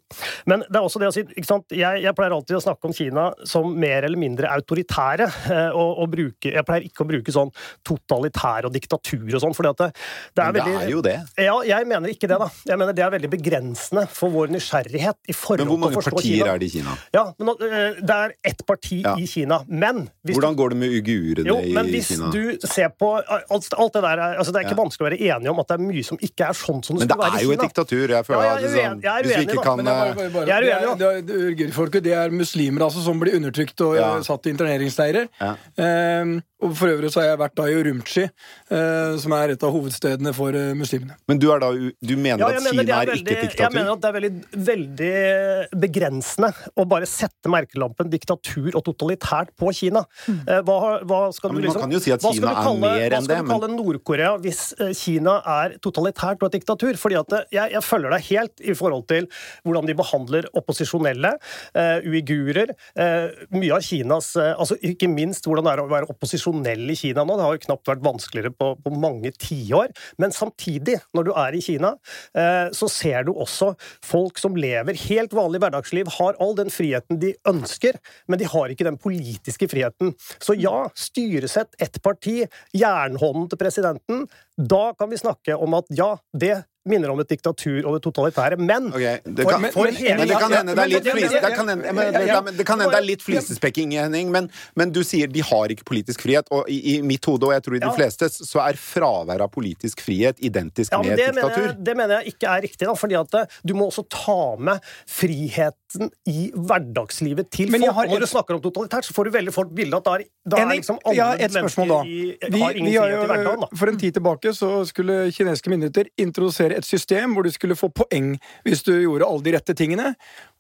men 0.49 0.63
det 0.67 0.77
er 0.79 0.85
også 0.85 1.01
det 1.01 1.09
å 1.09 1.15
si 1.15 1.23
ikke 1.25 1.47
sant? 1.47 1.73
Jeg, 1.75 2.01
jeg 2.03 2.15
pleier 2.17 2.35
alltid 2.35 2.57
å 2.59 2.63
snakke 2.63 2.89
om 2.89 2.95
Kina 2.95 3.27
som 3.47 3.71
mer 3.79 4.05
eller 4.07 4.19
mindre 4.19 4.49
autoritære. 4.53 5.27
eh, 5.51 5.69
og, 5.75 6.01
og 6.03 6.11
bruke, 6.13 6.51
jeg 6.53 6.65
pleier 6.67 6.87
ikke 6.87 7.05
å 7.05 7.09
bruke 7.09 7.33
sånn 7.35 7.51
totalitær 7.85 8.67
og 8.69 8.73
diktatur 8.75 9.27
og 9.35 9.41
sånn, 9.41 9.55
for 9.57 9.67
det, 9.67 9.89
det 10.35 10.43
er 10.45 10.55
Men 10.55 10.59
det 10.61 10.83
er 10.83 10.91
jo 10.93 11.01
det. 11.05 11.17
ja, 11.41 11.55
jeg 11.67 11.89
mener 11.89 12.13
ikke 12.13 12.29
det, 12.31 12.39
da. 12.41 12.49
Jeg 12.67 12.79
mener 12.81 12.95
Det 12.95 13.03
er 13.05 13.13
veldig 13.15 13.31
begrensende 13.31 14.05
for 14.11 14.33
vår 14.33 14.53
nysgjerrighet 14.55 15.31
i 15.31 15.35
forhold 15.35 15.69
til 15.69 15.75
å 15.75 15.75
forstå 15.75 15.75
Kina. 15.75 15.75
Men 15.75 15.75
hvor 15.75 15.81
mange 15.85 16.03
partier 16.05 16.39
Kina. 16.39 16.53
er 16.53 16.61
det 16.61 16.69
i 16.69 16.73
Kina? 16.77 16.95
Ja, 17.15 17.25
men 17.39 17.65
eh, 17.69 18.01
det 18.01 18.19
er 18.19 18.34
ett 18.43 18.65
parti 18.65 19.01
Ja. 19.03 19.15
i 19.17 19.25
Kina. 19.27 19.63
Men 19.67 20.09
hvis 20.25 20.35
Hvordan 20.37 20.55
går 20.55 20.69
det 20.69 20.77
med 20.77 20.89
uigurene 20.89 21.45
jo, 21.47 21.55
men 21.73 21.85
i 21.87 21.91
hvis 21.91 22.07
Kina? 22.15 22.31
du 22.31 22.57
ser 22.67 22.89
på 22.89 23.21
alt, 23.23 23.69
alt 23.77 23.93
det 23.93 24.01
der 24.01 24.17
er, 24.17 24.37
altså 24.39 24.51
Det 24.51 24.61
er 24.61 24.67
ikke 24.69 24.77
Ja. 24.77 24.83
vanskelig 24.83 25.05
å 25.05 25.09
være 25.09 25.21
enig 25.21 25.49
om 25.49 25.59
at 25.59 25.67
det 25.67 25.75
er 25.79 25.83
mye 25.83 26.03
som 26.05 26.17
ikke 26.17 26.49
er 26.49 26.53
sånn 26.53 26.83
som 26.83 26.95
det 26.97 26.99
Men 26.99 27.07
det 27.07 27.15
skulle 27.15 27.25
være 27.25 27.35
er 27.35 27.39
i 27.39 27.45
jo 27.45 27.51
et 27.51 27.59
Kina. 27.59 27.67
diktatur. 27.69 28.07
Jeg 28.09 28.25
føler 28.25 28.41
Ja, 28.41 28.45
jeg 28.45 28.55
er 28.55 28.59
det 28.59 28.65
er 28.65 28.75
uenig- 28.75 28.85
sånn, 28.85 29.01
jeg 29.03 29.13
er 29.15 29.23
uenig, 29.25 29.55
da, 29.55 29.61
kan 29.61 29.75
Men 29.77 29.85
det 29.85 29.93
er 29.93 29.95
bare, 29.95 30.09
eh, 30.09 30.15
bare, 30.15 30.29
bare. 30.35 30.45
Jeg 30.45 30.55
er 30.55 30.63
uenig, 30.65 30.85
uenig, 30.85 30.97
det 30.97 31.07
er- 31.07 31.21
det 31.21 31.95
er 31.95 32.01
det 32.05 32.13
er 32.13 32.29
muslimer 32.29 32.81
altså, 32.81 33.03
som 33.03 33.19
blir 33.19 33.33
undertrykt 33.35 33.81
og 33.81 33.95
Ja. 33.95 34.15
eh, 34.17 34.21
satt 34.21 34.45
i 34.45 34.49
interneringsleirer. 34.53 35.27
Ja. 35.41 35.55
Eh, 35.77 36.39
og 36.61 36.75
for 36.77 36.87
øvrig 36.87 37.11
så 37.11 37.21
har 37.21 37.35
jeg 37.35 37.39
vært 37.39 37.55
da 37.55 37.63
i 37.63 37.73
Urumqi, 37.75 38.23
eh, 38.71 39.17
som 39.17 39.31
er 39.33 39.49
et 39.51 39.63
av 39.63 39.71
hovedstedene 39.71 40.33
for 40.33 40.49
eh, 40.49 40.73
muslimene. 40.73 41.15
Men 41.27 41.37
du, 41.37 41.51
er 41.51 41.59
da, 41.59 41.71
du 41.71 42.15
mener 42.17 42.39
Ja, 42.39 42.47
at 42.47 42.63
jeg 42.63 42.73
mener, 42.73 42.83
Kina 42.83 43.01
er, 43.01 43.05
veldig, 43.05 43.21
ikke 43.21 43.31
et 43.31 43.43
veldig, 43.43 43.57
jeg 43.59 43.71
mener 43.73 43.91
at 43.91 44.01
det 44.01 44.09
er 44.09 44.19
veldig, 44.19 44.33
veldig 44.65 45.79
begrensende 45.79 46.53
å 46.77 46.87
bare 46.87 47.05
sette 47.05 47.49
merkelampen 47.51 48.09
diktatur 48.25 48.75
og 48.75 48.83
totalitært 48.87 49.51
på 49.59 49.71
Kina. 49.75 50.03
Eh, 50.29 50.61
Hva, 50.65 50.99
hva 51.05 51.19
skal 51.33 51.49
Ja, 51.49 51.53
du 51.53 51.55
men 51.55 51.61
man 51.61 51.65
liksom 51.69 51.81
kan 51.85 51.91
jo 51.93 51.99
si 52.01 52.11
at 52.11 52.21
Kina 52.25 52.51
er 52.51 52.61
kalle, 52.63 52.79
mer 52.81 53.09
hva 53.09 53.21
skal 53.21 53.27
du 53.27 53.43
men- 53.43 53.51
kalle 53.51 53.69
Nord-Korea 53.75 54.31
hvis 54.41 54.61
eh, 54.79 54.93
Kina 54.97 55.35
er 55.45 55.77
totalitært 55.83 56.41
og 56.41 56.49
et 56.49 56.59
diktatur? 56.59 56.97
Fordi 56.97 57.15
at 57.19 57.35
jeg, 57.51 57.71
jeg 57.71 57.83
følger 57.83 58.09
deg 58.15 58.21
helt 58.29 58.61
i 58.61 58.73
forhold 58.73 59.07
til 59.07 59.27
hvordan 59.63 59.85
de 59.89 59.95
behandler 59.95 60.47
opposisjonelle, 60.55 61.35
uh, 61.75 61.99
uigurer. 62.05 62.71
Uh, 62.97 63.29
mye 63.55 63.73
av 63.75 63.83
Kinas 63.85 64.31
uh, 64.39 64.53
altså 64.59 64.77
Ikke 64.85 65.07
minst 65.11 65.45
hvordan 65.45 65.65
det 65.67 65.73
er 65.75 65.81
å 65.83 65.87
være 65.91 66.09
opposisjonell 66.11 66.89
i 66.91 66.95
Kina 66.97 67.23
nå. 67.25 67.35
Det 67.37 67.45
har 67.45 67.57
jo 67.57 67.63
knapt 67.67 67.91
vært 67.91 68.03
vanskeligere 68.05 68.53
på, 68.55 68.71
på 68.81 68.93
mange 68.95 69.31
tiår. 69.41 69.93
Men 70.21 70.33
samtidig, 70.35 70.99
når 71.15 71.27
du 71.29 71.31
er 71.35 71.55
i 71.57 71.61
Kina, 71.63 71.93
eh, 72.37 72.69
så 72.75 72.87
ser 72.91 73.25
du 73.27 73.33
også 73.33 73.73
folk 74.05 74.39
som 74.41 74.55
lever 74.59 74.97
helt 75.07 75.33
vanlig 75.35 75.61
hverdagsliv, 75.63 76.09
har 76.17 76.37
all 76.41 76.55
den 76.57 76.71
friheten 76.73 77.19
de 77.21 77.33
ønsker, 77.49 77.97
men 78.27 78.41
de 78.41 78.49
har 78.49 78.71
ikke 78.71 78.87
den 78.87 78.99
politiske 79.01 79.69
friheten. 79.71 80.13
Så 80.39 80.55
ja, 80.59 80.87
styresett, 80.95 81.75
ett 81.81 82.01
parti, 82.03 82.41
jernhånden 82.75 83.49
til 83.51 83.61
presidenten. 83.61 84.25
Da 84.57 84.93
kan 84.97 85.11
vi 85.11 85.21
snakke 85.21 85.57
om 85.57 85.77
at 85.77 85.91
ja, 85.95 86.15
det 86.33 86.63
minner 86.85 87.09
om 87.09 87.19
et 87.19 87.27
diktatur 87.31 87.85
og 87.89 87.95
det 87.97 88.03
totalitære, 88.05 88.57
men 88.61 88.91
det 88.91 89.45
kan, 89.47 89.65
for 89.73 89.85
men, 89.89 89.95
hele- 89.95 90.17
men 90.19 90.27
det 90.29 90.37
kan 90.39 90.51
hende 90.53 90.75
det 90.75 90.83
er 90.83 90.91
litt 90.91 91.03
det- 91.03 91.13
flis, 91.15 91.31
det- 91.31 91.41
det 91.41 91.53
kan 91.55 91.67
hende, 91.67 91.93
men, 91.93 92.13
det 92.57 92.65
kan 92.65 92.79
hende 92.79 92.91
det 92.93 92.99
er 93.01 93.07
litt 93.07 93.21
flisespekking, 93.25 93.91
Henning, 93.95 94.31
men, 94.31 94.49
men 94.75 94.91
du 94.91 95.01
sier 95.03 95.27
de 95.27 95.41
har 95.41 95.67
ikke 95.73 95.83
politisk 95.83 96.21
frihet, 96.21 96.45
og 96.51 96.69
i, 96.69 96.97
i 96.97 97.01
mitt 97.01 97.25
hode, 97.25 97.43
og 97.49 97.53
jeg 97.55 97.63
tror 97.63 97.75
i 97.75 97.79
de 97.79 97.85
Ja. 97.89 97.93
fleste, 97.97 98.29
så 98.29 98.61
er 98.67 98.73
fravær 98.77 99.41
av 99.41 99.49
politisk 99.51 99.99
frihet 100.05 100.37
identisk 100.39 100.91
Ja, 100.91 100.99
men 101.01 101.09
med 101.09 101.17
det 101.17 101.27
et 101.29 101.35
mener, 101.35 101.49
diktatur. 101.49 101.67
jeg, 101.71 101.83
det 101.83 101.97
mener 101.97 102.21
jeg 102.21 102.33
ikke 102.35 102.47
er 102.53 102.61
riktig, 102.61 102.85
da, 102.87 102.93
fordi 102.93 103.15
at 103.19 103.33
eh, 103.41 103.45
du 103.65 103.73
må 103.73 103.87
også 103.89 104.05
ta 104.09 104.55
med 104.59 104.79
friheten 105.07 106.09
i 106.27 106.51
hverdagslivet 106.55 107.49
til 107.53 107.71
Men 107.71 107.81
folk. 107.81 107.93
har 107.95 108.05
Og 108.05 108.11
når 108.15 108.19
du 108.25 108.29
snakker 108.31 108.55
om 108.57 108.61
totalitært, 108.61 109.05
så 109.07 109.13
får 109.15 109.25
du 109.25 109.31
veldig 109.35 109.53
fort 109.55 109.71
bilde 109.75 109.95
at 109.97 110.03
da 110.05 110.15
er, 110.19 110.23
da 110.47 110.57
er 110.61 110.71
liksom 110.75 110.99
alle 111.05 111.15
ja, 111.17 111.29
et 111.33 111.51
spørsmål 111.55 111.87
da. 111.93 111.99
i, 112.05 112.17
har 112.61 112.71
ingen 112.75 112.91
vi 112.91 112.95
har 112.97 113.07
frihet 113.07 113.23
i 113.23 113.27
hverdagen. 113.27 113.45
jo, 113.45 113.61
da. 113.61 113.69
for 113.79 113.91
en 113.93 113.97
tid 114.01 114.13
tilbake 114.19 114.53
så 114.55 114.69
skulle 114.89 115.17
kinesiske 115.35 115.69
myndigheter 115.73 116.09
introdusere 116.21 116.74
et 116.77 116.87
system 116.87 117.35
hvor 117.35 117.45
du 117.45 117.51
skulle 117.53 117.77
få 117.79 117.89
poeng 117.93 118.33
hvis 118.65 118.83
du 118.85 118.93
gjorde 118.93 119.27
alle 119.27 119.45
de 119.45 119.55
rette 119.55 119.75
tingene, 119.77 120.13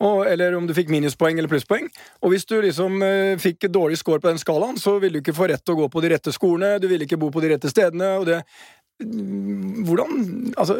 og, 0.03 0.25
eller 0.29 0.55
om 0.57 0.67
du 0.67 0.73
fikk 0.75 0.91
minuspoeng 0.93 1.39
eller 1.39 1.51
plusspoeng. 1.51 1.89
Og 2.23 2.33
hvis 2.33 2.47
du 2.49 2.57
liksom 2.63 3.01
eh, 3.05 3.35
fikk 3.41 3.67
dårlig 3.73 3.99
score 4.01 4.23
på 4.23 4.31
den 4.31 4.41
skalaen, 4.41 4.79
så 4.81 4.97
ville 4.99 5.19
du 5.19 5.23
ikke 5.23 5.37
få 5.37 5.49
rett 5.51 5.63
til 5.65 5.75
å 5.75 5.83
gå 5.83 5.91
på 5.93 6.03
de 6.03 6.15
rette 6.15 6.33
skolene, 6.35 6.79
du 6.81 6.89
ville 6.91 7.07
ikke 7.07 7.19
bo 7.21 7.31
på 7.33 7.43
de 7.43 7.53
rette 7.55 7.71
stedene, 7.71 8.15
og 8.19 8.27
det 8.29 8.41
Hvordan 8.99 10.53
Altså, 10.55 10.75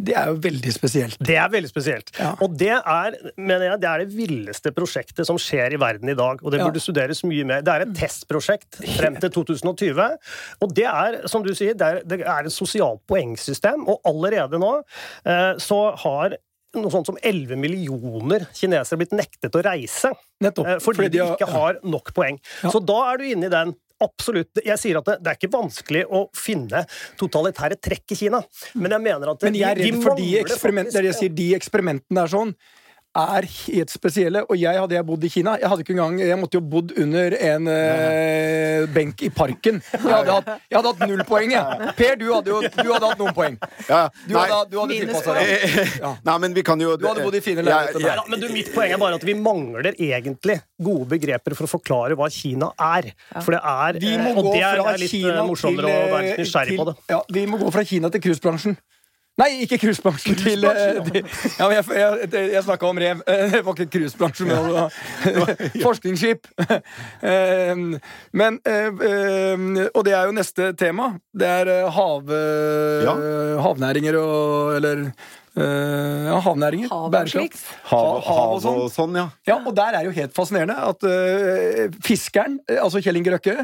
det 0.00 0.14
er 0.14 0.28
jo 0.30 0.36
veldig 0.44 0.72
spesielt. 0.72 1.16
Det 1.26 1.34
er 1.36 1.48
veldig 1.50 1.70
spesielt. 1.70 2.12
Ja. 2.18 2.32
Og 2.44 2.54
det 2.58 2.70
er, 2.70 3.16
mener 3.36 3.64
jeg, 3.66 3.80
det 3.82 3.88
er 3.90 4.04
det 4.04 4.14
villeste 4.14 4.72
prosjektet 4.76 5.26
som 5.28 5.38
skjer 5.40 5.74
i 5.74 5.80
verden 5.80 6.12
i 6.12 6.16
dag. 6.16 6.40
Og 6.44 6.52
det 6.52 6.60
Ja. 6.60 6.68
burde 6.68 6.80
studeres 6.80 7.24
mye 7.26 7.44
mer. 7.44 7.64
Det 7.66 7.74
er 7.74 7.86
et 7.86 7.96
testprosjekt 7.98 8.78
frem 8.96 9.18
til 9.20 9.30
2020. 9.30 10.06
Og 10.62 10.74
det 10.74 10.86
er, 10.86 11.26
som 11.28 11.42
du 11.42 11.52
sier, 11.54 11.74
det 11.74 11.82
er, 11.88 12.02
det 12.04 12.20
er 12.22 12.46
et 12.46 12.54
sosialt 12.54 13.02
poengsystem. 13.10 13.88
Og 13.88 14.00
allerede 14.06 14.60
nå 14.62 14.76
eh, 15.26 15.58
så 15.58 15.80
har 16.04 16.38
noe 16.78 16.90
sånt 16.94 17.08
som 17.10 17.18
11 17.26 17.58
millioner 17.58 18.46
kinesere 18.54 19.00
blitt 19.00 19.14
nektet 19.18 19.56
å 19.58 19.62
reise. 19.66 20.12
Nettopp. 20.40 20.78
fordi, 20.80 21.02
fordi, 21.02 21.08
de 21.18 21.24
ikke 21.26 21.50
har 21.50 21.80
nok 21.82 22.12
poeng. 22.14 22.38
Ja. 22.62 22.70
Så 22.70 22.78
da 22.86 23.00
er 23.10 23.18
du 23.18 23.24
inne 23.26 23.50
i 23.50 23.52
den. 23.52 23.74
Absolutt. 24.00 24.62
Jeg 24.64 24.78
sier 24.80 24.96
at 25.00 25.04
det, 25.10 25.16
det 25.22 25.32
er 25.32 25.36
ikke 25.38 25.52
vanskelig 25.52 26.04
å 26.08 26.22
finne 26.36 26.84
totalitære 27.20 27.76
trekk 27.84 28.14
i 28.14 28.20
Kina, 28.22 28.40
men 28.74 28.90
jeg 28.96 29.04
mener 29.04 29.32
at 29.34 29.42
Men 29.42 29.54
jeg 29.58 29.70
er 29.70 29.74
de- 29.74 29.82
de 29.84 29.90
redd 29.92 30.02
for 30.02 30.16
de 30.16 30.28
eksperimentene 30.40 30.92
det 30.92 31.02
er 31.04 31.10
jeg 31.12 31.18
sier, 31.20 31.34
de 31.36 31.48
eksperimentene 31.58 32.22
er 32.24 32.32
sånn 32.32 32.54
er 33.16 33.46
helt 33.50 33.90
spesielle. 33.90 34.42
Og 34.46 34.58
jeg 34.60 34.78
hadde 34.78 34.94
jeg 34.94 35.06
bodd 35.06 35.24
i 35.26 35.30
Kina 35.32 35.56
Jeg 35.58 35.70
hadde 35.70 35.82
ikke 35.84 35.94
engang 35.96 36.20
Jeg 36.22 36.38
måtte 36.38 36.58
jo 36.58 36.62
bodd 36.72 36.92
under 37.00 37.34
en 37.34 37.66
eh, 37.72 38.84
benk 38.94 39.24
i 39.26 39.30
parken. 39.34 39.80
Jeg 39.92 40.02
hadde, 40.04 40.36
hatt, 40.36 40.50
jeg 40.70 40.78
hadde 40.78 40.92
hatt 40.92 41.02
null 41.10 41.24
poeng, 41.28 41.54
jeg. 41.54 41.90
Per, 41.98 42.16
du 42.20 42.26
hadde 42.32 42.52
jo 42.52 42.60
du 42.62 42.92
hadde 42.92 43.10
hatt 43.10 43.20
noen 43.22 43.34
poeng. 43.36 43.56
Ja, 43.88 44.02
Du 44.26 44.34
nei, 44.36 44.44
hadde, 44.46 44.70
du 44.70 44.78
hadde 44.80 44.98
tilpassa 45.00 45.36
deg. 45.36 45.80
Ja. 46.00 46.12
nei, 46.30 46.36
men 46.44 46.54
vi 46.56 46.64
kan 46.66 46.80
jo 46.80 46.94
Du 47.00 47.06
hadde 47.08 47.24
bodd 47.26 47.38
i 47.38 47.42
fine 47.44 47.64
leiligheter. 47.66 48.06
Ja, 48.06 48.24
men 48.30 48.42
du, 48.42 48.48
Mitt 48.54 48.70
poeng 48.74 48.94
er 48.94 49.00
bare 49.02 49.18
at 49.18 49.26
vi 49.26 49.34
mangler 49.38 49.90
egentlig 49.92 50.60
gode 50.80 51.08
begreper 51.16 51.56
for 51.58 51.68
å 51.68 51.72
forklare 51.74 52.16
hva 52.18 52.30
Kina 52.32 52.70
er. 52.76 53.10
For 53.40 53.56
det 53.56 53.60
er 53.64 54.00
Vi 54.02 54.14
må 54.20 54.32
eh, 54.32 54.38
Og 54.38 54.48
gå 54.50 54.54
det 54.54 54.62
er, 54.64 54.80
fra 54.80 54.94
er 54.94 55.02
litt 55.02 55.12
Kina 55.12 55.34
eh, 55.36 55.44
morsommere 55.48 55.90
til, 55.90 55.98
å 56.06 56.14
være 56.14 56.30
eh, 56.30 56.40
nysgjerrig 56.44 56.78
på 56.80 56.88
det. 56.90 56.96
Ja, 57.12 57.20
vi 57.36 57.44
må 57.50 57.60
gå 57.60 57.74
fra 57.74 57.84
Kina 57.86 58.10
til 58.14 58.24
cruisebransjen. 58.28 58.78
Nei, 59.40 59.48
ikke 59.64 59.78
cruisebransjen. 59.80 60.36
Til, 60.36 60.64
eh, 60.68 61.00
til 61.06 61.22
Ja, 61.58 61.68
men 61.68 61.76
jeg 61.78 61.84
jeg, 61.96 62.50
jeg, 62.52 62.62
snakka 62.66 62.86
om 62.90 62.98
rev. 63.00 63.22
Eh, 63.26 63.44
Det 63.54 63.62
var 63.66 63.78
ikke 63.78 63.90
cruisebransjen, 63.94 64.50
men 64.50 64.70
ja. 64.78 64.86
forskningsskip. 65.82 66.46
Eh, 66.60 67.74
Men 68.36 68.60
eh, 68.68 68.88
eh, 69.10 69.88
Og 69.94 70.04
det 70.06 70.14
er 70.16 70.28
jo 70.28 70.36
neste 70.36 70.72
tema. 70.78 71.12
Det 71.32 71.48
er 71.48 71.88
hav, 71.90 72.30
Ja. 73.04 73.14
havnæringer 73.64 74.18
og 74.20 74.76
Eller 74.76 75.06
eh, 75.56 76.26
ja, 76.28 76.38
havnæringer. 76.44 76.90
Hav 76.92 77.10
Bærekraft. 77.12 77.62
Hav, 77.90 78.08
hav 78.26 78.54
og 78.54 78.60
sånn. 78.64 78.80
og 78.84 78.90
sånn, 78.94 79.18
ja. 79.18 79.26
Ja, 79.48 79.56
og 79.58 79.74
der 79.76 79.98
er 79.98 80.06
jo 80.06 80.14
helt 80.14 80.34
fascinerende 80.36 80.76
at 80.90 81.06
uh, 81.06 82.00
fiskeren, 82.06 82.58
øh, 82.68 82.82
altså 82.84 83.02
Kjell 83.02 83.20
Inge 83.20 83.34
Røkke, 83.34 83.56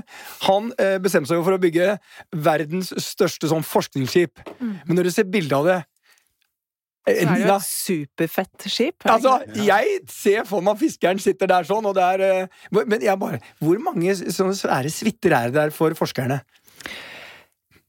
han 0.46 0.70
uh, 0.75 0.96
bestemte 1.03 1.31
seg 1.31 1.40
jo 1.40 1.46
for 1.46 1.57
å 1.57 1.61
bygge 1.62 1.96
verdens 2.46 2.92
største 3.05 3.51
sånn 3.53 3.66
forskningsskip. 3.66 4.42
Men 4.61 4.99
når 4.99 5.09
du 5.09 5.14
ser 5.14 5.31
bilde 5.31 5.57
av 5.57 5.68
det 5.68 5.79
eh, 7.07 7.22
Så 7.22 7.29
er 7.29 7.33
det 7.33 7.46
jo 7.46 7.55
et 7.55 7.70
superfett 7.70 8.68
skip. 8.72 9.09
Altså, 9.12 9.38
jeg 9.62 9.99
ser 10.11 10.46
for 10.49 10.64
meg 10.66 10.81
fiskeren 10.81 11.22
sitter 11.22 11.51
der 11.55 11.68
sånn, 11.68 11.87
og 11.87 11.96
det 11.96 12.07
er 12.16 12.49
Men 12.75 13.03
jeg 13.03 13.20
bare 13.20 13.40
Hvor 13.62 13.79
mange 13.83 14.14
sånne 14.16 14.57
svære 14.59 14.92
suiter 14.92 15.37
er 15.37 15.51
det 15.51 15.61
der 15.61 15.75
for 15.75 15.94
forskerne? 15.99 16.40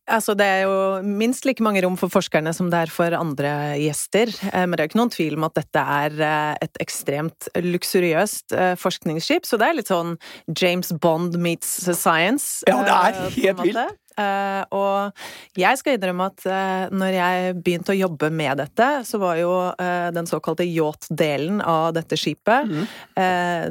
Altså, 0.08 0.34
det 0.40 0.46
er 0.48 0.62
jo 0.64 0.76
minst 1.04 1.44
like 1.44 1.64
mange 1.64 1.82
rom 1.84 1.98
for 2.00 2.12
forskerne 2.12 2.54
som 2.56 2.70
det 2.72 2.80
er 2.86 2.92
for 2.94 3.12
andre 3.18 3.52
gjester. 3.82 4.32
Eh, 4.54 4.64
Men 4.64 4.78
det 4.78 4.80
er 4.80 4.88
jo 4.88 4.92
ikke 4.94 5.02
noen 5.02 5.12
tvil 5.12 5.36
om 5.36 5.48
at 5.50 5.58
dette 5.60 5.84
er 5.84 6.16
eh, 6.30 6.56
et 6.64 6.80
ekstremt 6.84 7.50
luksuriøst 7.60 8.56
eh, 8.56 8.74
forskningsskip. 8.80 9.46
Så 9.46 9.60
det 9.60 9.68
er 9.68 9.80
litt 9.82 9.92
sånn 9.92 10.16
James 10.48 10.94
Bond 11.04 11.36
meets 11.36 11.76
science. 11.92 12.64
Ja, 12.70 12.80
det 12.88 12.96
er 12.96 13.32
helt 13.36 13.64
vilt. 13.66 13.96
Eh, 14.18 14.64
og 14.74 15.14
jeg 15.58 15.78
skal 15.78 15.98
innrømme 15.98 16.28
at 16.32 16.46
eh, 16.50 16.86
når 16.90 17.18
jeg 17.18 17.58
begynte 17.62 17.94
å 17.94 17.98
jobbe 17.98 18.32
med 18.34 18.58
dette, 18.64 18.88
så 19.06 19.20
var 19.22 19.38
jo 19.38 19.52
eh, 19.78 20.10
den 20.16 20.30
såkalte 20.30 20.66
yacht-delen 20.66 21.62
av 21.62 21.92
dette 21.98 22.18
skipet 22.18 22.68
mm. 22.68 22.86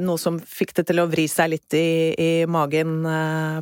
noe 0.03 0.21
som 0.21 0.39
fikk 0.39 0.75
det 0.79 0.87
til 0.89 1.01
å 1.03 1.07
vri 1.11 1.27
seg 1.31 1.51
litt 1.55 1.75
i, 1.77 2.15
i 2.15 2.31
magen 2.51 3.05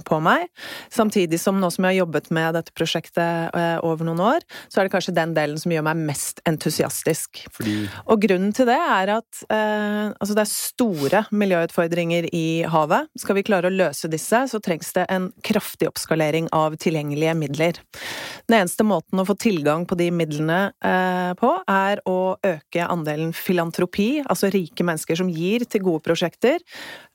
på 0.05 0.19
meg. 0.23 0.47
Samtidig 0.93 1.39
som 1.41 1.59
nå 1.61 1.71
som 1.73 1.87
jeg 1.87 1.95
har 1.95 2.05
jobbet 2.05 2.31
med 2.35 2.57
dette 2.57 2.75
prosjektet 2.77 3.55
over 3.85 4.07
noen 4.07 4.23
år, 4.25 4.47
så 4.69 4.81
er 4.81 4.87
det 4.87 4.95
kanskje 4.95 5.15
den 5.17 5.35
delen 5.37 5.61
som 5.61 5.73
gjør 5.73 5.87
meg 5.87 6.03
mest 6.11 6.41
entusiastisk. 6.49 7.45
Fordi 7.55 7.77
Og 8.13 8.23
grunnen 8.25 8.55
til 8.57 8.69
det 8.69 8.79
er 8.79 9.15
at 9.17 9.43
altså 9.51 10.37
det 10.37 10.45
er 10.45 10.51
store 10.51 11.25
miljøutfordringer 11.35 12.29
i 12.35 12.65
havet. 12.71 13.11
Skal 13.21 13.39
vi 13.39 13.47
klare 13.47 13.71
å 13.71 13.75
løse 13.75 14.11
disse, 14.13 14.45
så 14.51 14.63
trengs 14.65 14.93
det 14.97 15.07
en 15.13 15.31
kraftig 15.47 15.91
oppskalering 15.91 16.51
av 16.57 16.74
tilgjengelige 16.81 17.35
midler. 17.39 17.81
Den 18.49 18.59
eneste 18.61 18.85
måten 18.87 19.21
å 19.21 19.27
få 19.29 19.37
tilgang 19.41 19.87
på 19.89 19.97
de 19.99 20.11
midlene 20.15 20.59
eh, 20.85 21.33
på, 21.39 21.51
er 21.71 22.03
å 22.11 22.37
øke 22.45 22.87
andelen 22.87 23.33
filantropi, 23.37 24.09
altså 24.23 24.51
rike 24.53 24.85
mennesker 24.87 25.19
som 25.21 25.31
gir 25.33 25.65
til 25.71 25.85
gode 25.87 26.05
prosjekter, 26.05 26.61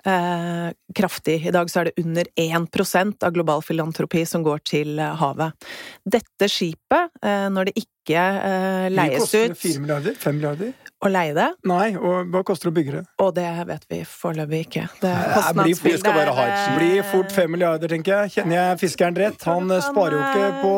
eh, 0.05 0.69
kraftig. 0.97 1.39
I 1.45 1.53
dag 1.55 1.69
så 1.69 1.83
er 1.83 1.89
det 1.89 2.05
under 2.05 2.29
1% 2.39 3.27
av 3.27 3.35
global 3.35 3.63
filantropi 3.65 4.25
som 4.29 4.45
går 4.45 4.63
til 4.67 4.97
eh, 4.97 5.15
havet. 5.21 5.69
Dette 6.17 6.49
skipet, 6.49 7.13
eh, 7.21 7.47
når 7.53 7.69
det 7.69 7.77
ikke 7.83 8.19
eh, 8.19 8.87
Det 8.95 9.09
koster 9.19 9.53
4 9.53 9.83
milliarder? 9.85 10.17
5 10.17 10.39
milliarder? 10.39 10.88
Å 10.99 11.07
leie 11.11 11.33
det, 11.33 11.47
Nei, 11.63 11.93
og 11.95 12.27
hva 12.33 12.41
koster 12.43 12.67
det 12.69 12.73
å 12.73 12.77
bygge 12.79 12.91
det? 12.97 13.03
og 13.23 13.33
det 13.35 13.45
vet 13.69 13.85
vi 13.89 13.99
foreløpig 14.03 14.59
ikke. 14.67 14.83
Det 14.99 15.11
blir- 15.13 15.33
kostnadsbildet 15.33 15.83
vi 15.93 15.97
skal 16.01 16.13
bare 16.17 16.33
ha 16.35 16.43
et 16.49 16.57
er, 16.59 16.77
Blir 16.79 17.03
fort 17.11 17.31
fem 17.31 17.51
milliarder, 17.51 17.87
tenker 17.87 18.11
jeg. 18.25 18.33
Kjenner 18.35 18.55
jeg 18.59 18.79
fiskeren 18.83 19.15
rett? 19.15 19.43
Han 19.47 19.71
eh, 19.71 19.79
sparer 19.85 20.17
jo 20.17 20.23
ikke 20.27 20.61
på 20.63 20.73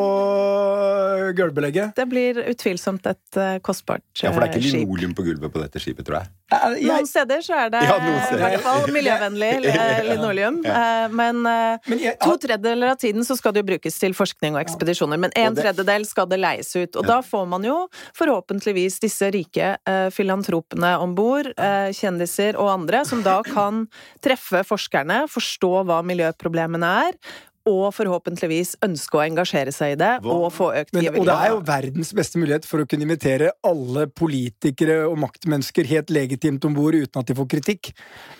gulvbelegget. 1.36 1.94
Det 1.96 2.06
blir 2.10 2.38
utvilsomt 2.50 3.06
et 3.10 3.38
uh, 3.38 3.56
kostbart 3.64 4.02
skip. 4.12 4.26
Ja, 4.26 4.32
for 4.34 4.42
det 4.44 4.48
er 4.50 4.58
ikke 4.60 4.72
linoleum 4.76 5.14
på 5.16 5.24
gulvet 5.26 5.52
på 5.54 5.60
dette 5.62 5.80
skipet, 5.82 6.04
tror 6.06 6.18
jeg. 6.20 6.30
Jeg, 6.52 6.84
Noen 6.90 7.06
steder 7.08 7.40
så 7.44 7.54
er 7.62 7.70
det 7.72 7.80
Ja, 7.88 7.94
i 7.96 8.38
hvert 8.42 8.64
fall 8.66 8.90
miljøvennlig 8.92 9.50
eh, 9.72 10.02
linoleum. 10.10 10.58
eh, 10.66 11.06
Men, 11.16 11.40
eh, 11.48 11.78
Men 11.88 12.02
jeg- 12.02 12.18
to 12.22 12.34
tredjedeler 12.42 12.92
av 12.92 12.98
tiden 13.00 13.24
så 13.24 13.36
skal 13.38 13.54
det 13.56 13.62
jo 13.64 13.68
brukes 13.72 13.98
til 14.02 14.12
forskning 14.16 14.56
og 14.58 14.62
ekspedisjoner. 14.64 15.20
Men 15.22 15.32
en 15.38 15.56
tredjedel 15.56 16.04
skal 16.08 16.28
det 16.30 16.40
leies 16.42 16.74
ut. 16.76 16.96
Og 17.00 17.06
da 17.08 17.20
får 17.24 17.48
man 17.48 17.64
jo 17.66 17.78
forhåpentligvis 18.18 19.00
disse 19.02 19.30
rike 19.32 19.72
eh, 19.88 20.08
filantropene 20.12 20.94
om 21.02 21.14
bord, 21.18 21.52
eh, 21.56 21.90
kjendiser 21.96 22.58
og 22.60 22.70
andre, 22.78 23.04
som 23.08 23.22
da 23.26 23.40
kan 23.56 23.86
treffe 24.24 24.62
forskerne, 24.68 25.24
forstå 25.32 25.72
hva 25.88 26.02
miljøproblemene 26.06 26.92
er. 27.08 27.18
Og 27.62 27.92
forhåpentligvis 27.94 28.72
ønske 28.82 29.14
å 29.14 29.20
engasjere 29.22 29.70
seg 29.70 29.92
i 29.92 29.98
det, 30.00 30.08
Hva- 30.24 30.32
og 30.34 30.48
få 30.50 30.72
økt 30.74 30.96
givergrad. 30.98 31.20
og 31.20 31.28
det 31.28 31.34
er 31.44 31.50
jo 31.52 31.60
verdens 31.68 32.08
beste 32.18 32.40
mulighet 32.42 32.64
for 32.66 32.82
å 32.82 32.86
kunne 32.90 33.06
invitere 33.06 33.52
alle 33.62 34.08
politikere 34.10 34.96
og 35.06 35.14
maktmennesker 35.22 35.86
helt 35.86 36.10
legitimt 36.10 36.66
om 36.66 36.74
bord 36.74 36.96
uten 36.98 37.20
at 37.22 37.30
de 37.30 37.36
får 37.38 37.46
kritikk. 37.52 37.92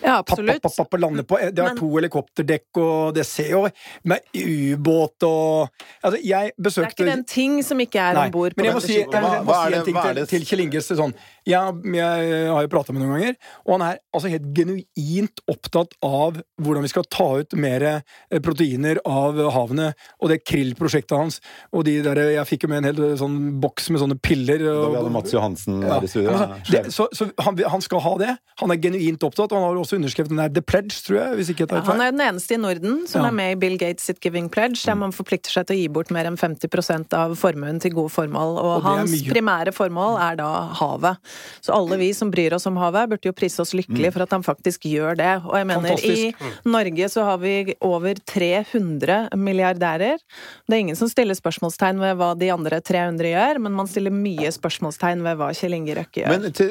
Ja, 0.03 0.17
absolutt. 0.17 0.59
papp, 0.59 0.75
papp, 0.75 0.89
papp, 0.91 0.99
lande 0.99 1.23
på. 1.23 1.39
Det 1.39 1.55
har 1.63 1.71
Men- 1.71 1.79
to 1.79 1.87
helikopterdekk, 1.95 2.65
og 2.83 3.13
det 3.15 3.25
ser 3.25 3.49
jo 3.55 3.63
med 4.03 4.19
ubåt 4.35 5.23
og 5.23 5.69
Altså, 6.03 6.19
jeg 6.19 6.51
Det 6.59 6.77
er 6.77 6.89
ikke 6.91 7.05
den 7.07 7.23
ting 7.23 7.63
som 7.63 7.79
ikke 7.79 7.95
er 8.03 8.19
om 8.25 8.29
bord 8.31 8.53
på 8.55 8.61
dette 8.67 8.81
skipet. 8.83 9.07
Hva- 9.07 9.37
jeg 9.37 9.45
må 9.45 9.53
hva 9.53 9.55
er 9.55 9.63
si 9.63 9.71
det- 9.71 9.79
en 9.79 9.85
ting 9.85 9.95
hva 9.95 10.03
til, 10.03 10.15
det- 10.15 10.29
til 10.29 10.41
Kjell 10.41 10.59
Inge. 10.67 10.81
Sånn. 10.83 11.13
Jeg, 11.45 11.73
jeg 11.95 12.47
har 12.47 12.63
jo 12.63 12.71
prata 12.71 12.93
med 12.95 13.03
noen 13.03 13.17
ganger, 13.17 13.35
og 13.65 13.71
han 13.75 13.83
er 13.89 13.97
altså 14.15 14.29
helt 14.31 14.45
genuint 14.55 15.41
opptatt 15.51 15.95
av 16.05 16.37
hvordan 16.63 16.85
vi 16.85 16.91
skal 16.91 17.05
ta 17.11 17.27
ut 17.41 17.55
mer 17.59 17.83
eh, 17.89 18.39
proteiner 18.43 18.99
av 19.09 19.39
havene, 19.51 19.89
og 20.23 20.31
det 20.31 20.39
krill-prosjektet 20.47 21.17
hans. 21.19 21.39
Og 21.75 21.83
de 21.87 21.97
der, 22.05 22.21
Jeg 22.37 22.47
fikk 22.47 22.63
jo 22.65 22.71
med 22.71 22.83
en 22.83 22.89
hel 22.91 23.01
eh, 23.11 23.15
sånn 23.19 23.37
boks 23.63 23.89
med 23.93 24.03
sånne 24.03 24.17
piller. 24.23 24.63
Da 24.63 24.87
vi 24.93 24.99
hadde 25.01 25.13
Mats 25.13 25.33
Johansen 25.35 25.81
ja. 25.83 25.97
her 25.97 26.07
i 26.07 26.11
studio. 26.11 26.31
Ja, 26.31 26.47
altså, 26.55 26.71
det, 26.71 26.83
så 26.95 27.07
så 27.13 27.27
han, 27.43 27.59
han 27.75 27.83
skal 27.83 28.01
ha 28.05 28.13
det. 28.21 28.31
Han 28.61 28.71
er 28.73 28.79
genuint 28.81 29.23
opptatt, 29.27 29.51
og 29.51 29.59
han 29.59 29.67
har 29.67 29.81
også 29.83 29.97
underskrevet 29.99 30.31
den 30.31 30.39
der 30.41 30.53
The 30.55 30.63
Pledge, 30.63 30.95
tror 31.05 31.19
jeg. 31.19 31.35
hvis 31.41 31.51
ikke 31.53 31.65
jeg 31.65 31.73
tar 31.73 31.81
Ja, 31.81 31.85
han 31.91 32.01
er 32.07 32.15
den 32.15 32.23
eneste 32.23 32.55
i 32.55 32.61
Norden 32.61 33.03
som 33.09 33.23
Ja. 33.23 33.27
er 33.29 33.35
med 33.35 33.51
i 33.57 33.59
Bill 33.59 33.77
Gates 33.81 34.07
sitt 34.07 34.19
Giving 34.23 34.49
Pledge, 34.53 34.79
der 34.85 34.95
man 34.99 35.11
forplikter 35.15 35.51
seg 35.51 35.67
til 35.67 35.75
å 35.77 35.79
gi 35.81 35.87
bort 35.91 36.11
mer 36.13 36.29
enn 36.29 36.37
50% 36.39 37.13
av 37.17 37.35
formuen 37.39 37.79
til 37.83 37.91
gode 37.95 38.11
formål. 38.13 38.57
Og, 38.61 38.71
Og 38.79 38.87
hans 38.87 39.15
primære 39.27 39.73
formål 39.75 40.19
er 40.21 40.39
da 40.39 40.49
havet. 40.79 41.19
Så 41.63 41.73
alle 41.75 41.97
vi 42.01 42.09
som 42.15 42.31
bryr 42.33 42.55
oss 42.55 42.67
om 42.69 42.77
havet, 42.81 43.09
burde 43.11 43.29
jo 43.29 43.35
prise 43.35 43.61
oss 43.63 43.73
lykkelige 43.77 44.13
for 44.15 44.25
at 44.25 44.33
han 44.35 44.45
faktisk 44.45 44.87
gjør 44.89 45.17
det. 45.19 45.31
Og 45.47 45.55
jeg 45.59 45.69
mener, 45.69 46.03
i 46.03 46.33
Norge 46.67 47.09
så 47.13 47.27
har 47.27 47.39
vi 47.43 47.75
over 47.83 48.19
300 48.29 49.29
milliardærer. 49.39 50.21
Det 50.67 50.77
er 50.77 50.83
ingen 50.83 50.99
som 50.99 51.11
stiller 51.11 51.37
spørsmålstegn 51.37 52.01
ved 52.03 52.17
hva 52.19 52.33
de 52.39 52.51
andre 52.53 52.81
300 52.83 53.33
gjør, 53.33 53.61
men 53.63 53.77
man 53.77 53.89
stiller 53.91 54.13
mye 54.15 54.51
spørsmålstegn 54.53 55.23
ved 55.25 55.39
hva 55.39 55.51
Kjell 55.57 55.77
Inge 55.77 55.97
Røkke 55.99 56.23
gjør. 56.23 56.33
Men 56.33 56.51
til, 56.55 56.69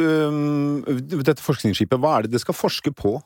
øh, 0.00 0.32
dette 1.20 1.42
forskningsskipet, 1.44 2.00
hva 2.00 2.18
er 2.18 2.26
det 2.26 2.34
det 2.34 2.42
skal 2.44 2.56
forske 2.56 2.92
på? 2.94 3.18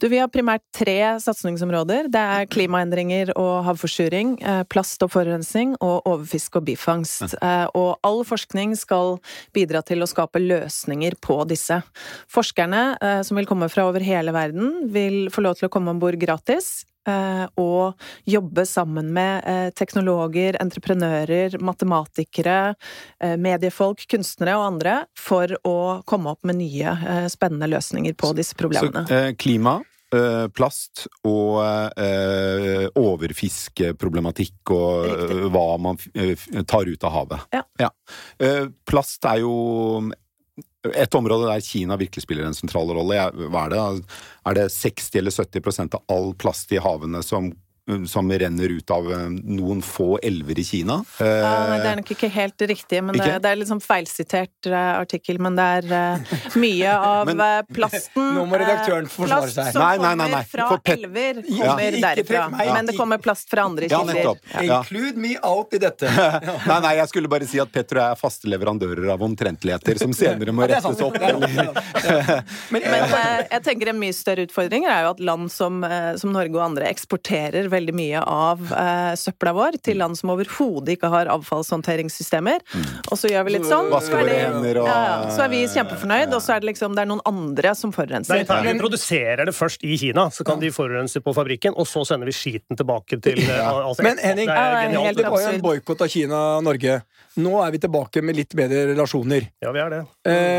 Du, 0.00 0.08
vi 0.08 0.20
har 0.20 0.30
primært 0.32 0.64
tre 0.74 0.96
satsingsområder. 1.22 2.08
Det 2.12 2.20
er 2.20 2.48
klimaendringer 2.50 3.32
og 3.36 3.64
havforsuring, 3.68 4.36
eh, 4.42 4.62
plast 4.70 5.02
og 5.02 5.12
forurensning 5.14 5.76
og 5.80 6.06
overfiske 6.10 6.60
og 6.60 6.66
bifangst. 6.68 7.36
Eh, 7.40 7.66
Og 7.74 7.98
all 8.04 8.22
forskning 8.24 8.76
skal 8.76 9.18
bidra 9.52 9.82
til 9.84 10.00
å 10.00 10.08
skape 10.08 10.40
løsninger 10.42 11.16
på 11.20 11.46
disse. 11.48 11.82
Forskerne, 12.28 12.96
eh, 13.00 13.22
som 13.22 13.36
vil 13.36 13.46
komme 13.46 13.70
fra 13.70 13.88
over 13.88 14.00
hele 14.00 14.32
verden, 14.32 14.90
vil 14.92 15.28
få 15.30 15.42
lov 15.42 15.56
til 15.56 15.68
å 15.68 15.72
komme 15.72 15.90
om 15.90 16.00
bord 16.00 16.18
gratis. 16.18 16.84
Eh, 17.08 17.46
Og 17.60 17.94
jobbe 18.28 18.66
sammen 18.68 19.12
med 19.14 19.44
eh, 19.48 19.70
teknologer, 19.76 20.58
entreprenører, 20.62 21.58
matematikere, 21.62 22.74
eh, 23.20 23.36
mediefolk, 23.40 24.06
kunstnere 24.10 24.56
og 24.58 24.68
andre 24.72 24.98
for 25.18 25.56
å 25.64 26.02
komme 26.08 26.34
opp 26.34 26.44
med 26.44 26.60
nye, 26.60 26.94
eh, 26.94 27.26
spennende 27.32 27.68
løsninger 27.70 28.16
på 28.18 28.34
disse 28.36 28.56
problemene. 28.58 29.06
Så, 29.08 29.14
eh, 29.14 29.34
klima, 29.38 29.78
eh, 30.14 30.46
plast 30.54 31.06
og 31.26 31.62
eh, 31.98 32.88
overfiskeproblematikk 32.94 34.74
og 34.74 35.06
eh, 35.06 35.14
Riktig. 35.22 35.52
hva 35.54 35.66
man 35.80 36.00
eh, 36.14 36.46
tar 36.66 36.90
ut 36.90 37.04
av 37.04 37.16
havet. 37.18 37.48
Ja. 37.54 37.64
Ja. 37.80 37.90
plast 38.86 39.24
er 39.26 39.40
jo 39.42 39.54
et 40.94 41.14
område 41.14 41.48
der 41.48 41.64
Kina 41.64 41.96
virkelig 41.96 42.22
spiller 42.26 42.46
en 42.46 42.56
sentral 42.56 42.92
rolle. 42.94 43.18
Hva 43.50 43.66
er 43.66 43.74
det? 43.74 43.84
Er 44.44 44.58
det 44.58 44.66
60 44.74 45.20
eller 45.20 45.34
70% 45.34 45.96
av 45.98 46.04
all 46.12 46.34
plast 46.38 46.72
i 46.74 46.82
havene 46.82 47.22
som, 47.24 47.50
som 48.08 48.30
renner 48.32 48.68
ut 48.72 48.90
av 48.90 49.10
eh, 49.12 49.26
noen 49.28 49.82
få 49.84 50.14
elver 50.24 50.56
i 50.58 50.64
Kina? 50.64 51.02
Eh, 51.20 51.26
Ja, 51.44 51.50
nei, 51.68 51.78
det 51.82 51.88
er 51.90 51.98
nok 52.00 52.12
ikke 52.14 52.30
helt 52.32 52.62
riktig, 52.70 53.02
men 53.04 53.18
det, 53.18 53.26
Ikke? 53.26 53.40
det 53.44 53.50
er 53.50 53.58
litt 53.60 53.68
sånn 53.68 53.82
feilsitert 53.84 54.68
eh, 54.70 54.92
artikkel. 55.02 55.36
Men 55.44 55.58
det 55.58 55.66
er 55.78 55.90
eh, 55.92 56.32
mye 56.64 56.94
av 56.96 57.28
Men- 57.28 57.42
eh, 57.44 57.66
plasten 57.76 58.30
Nå 58.38 58.46
må 58.48 58.56
redaktøren 58.62 59.10
forsvare 59.12 59.50
seg. 59.52 59.58
plast 59.60 59.76
som 59.76 59.82
Nei, 59.84 59.98
nei, 60.00 60.14
nei, 60.14 60.28
nei. 60.32 60.40
kommer 60.48 60.70
fra 60.70 60.78
Pet- 60.80 60.94
elver, 60.96 61.42
kommer 61.50 61.98
ja. 61.98 62.00
derifra. 62.06 62.44
meg 62.54 62.72
Men 62.78 62.88
det 62.88 62.96
kommer 62.96 63.20
plast 63.26 63.50
fra 63.52 63.66
andre 63.68 63.90
Ja, 63.92 64.00
kilder. 64.00 64.14
nettopp. 64.20 64.38
Ja. 64.64 64.80
Include 64.80 65.20
me 65.26 65.34
out 65.44 65.76
i 65.76 65.82
dette. 65.84 66.08
Nei, 66.70 66.80
nei, 66.80 66.94
jeg 67.02 67.08
skulle 67.12 67.28
bare 67.28 67.46
si 67.50 67.60
at 67.60 67.70
Petro 67.74 68.00
er 68.00 68.16
faste 68.16 68.48
leverandører 68.48 69.12
av 69.12 69.20
omtrentligheter 69.28 69.98
som 70.00 70.12
senere 70.16 70.52
må 70.56 70.64
Ja, 70.64 70.78
rettes 70.80 71.04
opp. 71.04 71.20
Men, 72.72 72.80
Men 72.94 73.04
eh, 73.04 73.44
jeg 73.52 73.62
tenker 73.68 73.92
en 73.92 74.00
mye 74.00 74.14
større 74.16 74.48
utfordring 74.48 74.88
er 74.88 75.04
jo 75.06 75.12
at 75.14 75.20
land 75.24 75.52
som, 75.52 75.82
eh, 75.84 76.14
som 76.20 76.32
Norge 76.34 76.56
og 76.56 76.64
andre 76.70 76.88
eksporterer 76.88 77.68
veldig 77.74 77.94
mye 77.98 78.22
av 78.22 78.62
eh, 78.72 79.12
søpla 79.20 79.52
vår 79.56 79.78
til 79.84 80.00
land 80.00 80.18
som 80.18 80.32
overhodet 80.34 80.96
ikke 80.96 81.10
har 81.12 81.30
avfallshåndteringssystemer. 81.34 82.62
Og 83.10 83.18
så 83.20 83.30
gjør 83.30 83.46
vi 83.48 83.56
litt 83.56 83.66
sånn, 83.68 83.90
så 83.90 83.94
Vasker 83.94 84.18
er, 84.18 84.24
våre 84.24 84.38
hender 84.44 84.80
og- 84.82 84.88
ja, 84.88 85.30
så 85.34 85.44
er 85.44 85.52
vi 85.52 85.62
kjempefornøyd, 85.74 86.34
og 86.34 86.42
så 86.44 86.56
er 86.56 86.64
det 86.64 86.70
liksom 86.72 86.94
det 86.96 87.04
er 87.04 87.10
noen 87.10 87.24
andre 87.26 87.74
som 87.74 87.90
Nei, 87.90 87.96
forurenser. 87.98 88.62
vi 88.64 88.78
produserer 88.80 89.44
det 89.46 89.54
først 89.54 89.84
i 89.84 89.96
Kina, 90.00 90.28
så 90.30 90.44
kan 90.46 90.60
de 90.60 90.70
forurense 90.74 91.20
på 91.20 91.34
fabrikken, 91.34 91.74
og 91.76 91.86
så 91.86 92.04
sender 92.06 92.26
vi 92.26 92.32
skiten 92.32 92.76
tilbake 92.76 93.20
til 93.22 93.38
ja. 93.44 93.70
altså, 93.72 94.02
Men 94.02 94.18
Henning, 94.18 94.48
det 94.48 94.56
er 94.56 94.72
Ja, 94.74 94.82
genialt. 94.88 95.16
det 95.16 95.30
var 95.30 95.40
jo 95.40 95.52
en 95.54 95.60
boikott 95.64 96.00
av 96.00 96.08
Kina 96.08 96.40
og 96.58 96.64
Norge. 96.64 97.02
Nå 97.36 97.54
er 97.66 97.72
vi 97.74 97.80
tilbake 97.82 98.22
med 98.22 98.36
litt 98.38 98.54
bedre 98.54 98.84
relasjoner. 98.92 99.48
Ja, 99.62 99.72
vi 99.74 99.80
er 99.82 99.90
det. 99.90 100.02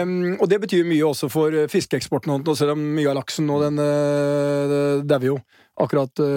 Um, 0.03 0.35
og 0.41 0.49
det 0.51 0.59
betyr 0.65 0.83
mye 0.87 1.05
også 1.07 1.29
for 1.31 1.55
eh, 1.55 1.69
fiskeeksporten, 1.71 2.33
og 2.35 2.57
selv 2.57 2.75
om 2.75 2.81
mye 2.97 3.07
av 3.13 3.15
laksen 3.21 3.47
nå, 3.47 3.59
den 3.63 3.79
uh, 3.79 5.03
dauer 5.07 5.29
jo. 5.29 5.37
Akkurat 5.75 6.21
øh, 6.23 6.27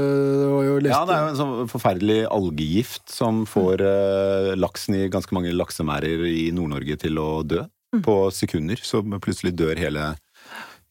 det 0.42 0.62
jo 0.66 0.78
lest 0.82 0.94
ja, 0.94 1.02
det 1.06 1.14
er 1.14 1.20
jo 1.22 1.30
en 1.30 1.38
sånn 1.38 1.68
forferdelig 1.70 2.20
algegift 2.34 3.12
som 3.12 3.44
får 3.46 3.84
øh, 3.86 4.54
laksen 4.58 4.96
i 4.98 5.04
ganske 5.12 5.34
mange 5.36 5.52
laksemærer 5.54 6.24
i 6.26 6.48
Nord-Norge 6.54 6.98
til 7.04 7.20
å 7.22 7.28
dø 7.46 7.62
på 8.04 8.16
sekunder. 8.34 8.80
Så 8.82 9.00
plutselig 9.22 9.54
dør 9.56 9.78
hele, 9.78 10.08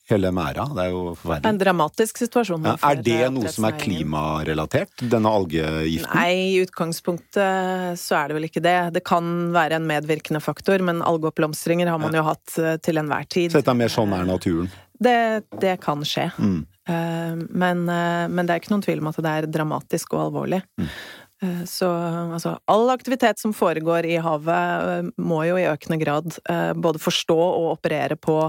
hele 0.10 0.31
mæra. 0.33 0.63
Det 0.71 0.86
er 0.86 0.93
jo 0.93 1.01
forferdelig. 1.12 1.51
En 1.51 1.60
dramatisk 1.62 2.21
situasjon. 2.23 2.69
Ja, 2.71 2.77
er 2.89 3.03
det 3.03 3.19
noe 3.36 3.51
som 3.53 3.67
er 3.67 3.75
klimarelatert? 3.81 4.95
Denne 5.03 5.33
algegiften? 5.41 6.15
Nei, 6.15 6.55
i 6.55 6.63
utgangspunktet 6.63 7.99
så 7.99 8.21
er 8.21 8.31
det 8.31 8.39
vel 8.39 8.47
ikke 8.49 8.63
det. 8.63 8.77
Det 8.95 9.03
kan 9.07 9.51
være 9.55 9.81
en 9.81 9.91
medvirkende 9.91 10.41
faktor, 10.43 10.81
men 10.88 11.03
algeoppblomstringer 11.05 11.91
har 11.91 12.01
man 12.01 12.15
jo 12.15 12.23
hatt 12.31 12.57
eh, 12.63 12.79
til 12.79 13.03
enhver 13.03 13.27
tid. 13.27 13.51
Så 13.51 13.62
dette 13.62 13.75
er 13.75 13.81
mer 13.83 13.93
sånn 13.93 14.15
er 14.15 14.25
naturen? 14.31 14.71
Det, 14.97 15.19
det 15.62 15.77
kan 15.83 16.01
skje. 16.07 16.31
Mm. 16.41 16.63
Eh, 16.88 17.38
Men, 17.50 17.88
eh, 17.89 18.26
men 18.32 18.45
det 18.45 18.56
er 18.56 18.63
ikke 18.63 18.76
noen 18.76 18.86
tvil 18.86 19.04
om 19.04 19.13
at 19.13 19.23
det 19.23 19.38
er 19.38 19.54
dramatisk 19.60 20.13
og 20.15 20.28
alvorlig. 20.28 20.62
Mm. 20.80 20.89
Eh, 21.38 21.63
Så 21.69 21.86
altså, 21.86 22.56
all 22.65 22.89
aktivitet 22.89 23.38
som 23.38 23.54
foregår 23.54 24.08
i 24.10 24.15
havet, 24.17 25.12
må 25.21 25.43
jo 25.45 25.60
i 25.60 25.67
økende 25.69 26.00
grad 26.02 26.39
eh, 26.50 26.71
både 26.73 26.97
forstå 26.97 27.38
og 27.38 27.67
operere 27.76 28.17
på 28.17 28.39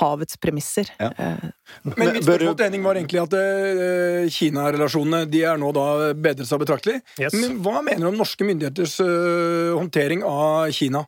havets 0.00 0.38
premisser. 0.40 0.88
Ja. 0.98 1.10
Men 1.84 2.14
mitt 2.14 2.24
spørsmål 2.24 2.56
til 2.56 2.64
Henning 2.64 2.86
var 2.86 2.96
egentlig 2.96 3.20
at 3.20 3.36
eh, 3.36 4.30
Kina-relasjonene 4.32 5.28
de 5.28 5.44
er 5.44 5.60
nå 5.60 5.74
da 5.76 6.14
bedret 6.14 6.48
seg 6.48 6.62
betraktelig. 6.64 7.02
Yes. 7.20 7.36
Men 7.36 7.60
hva 7.60 7.82
mener 7.82 8.06
du 8.06 8.12
om 8.14 8.22
norske 8.22 8.48
myndigheters 8.48 8.96
eh, 9.04 9.76
håndtering 9.76 10.24
av 10.24 10.72
Kina? 10.72 11.04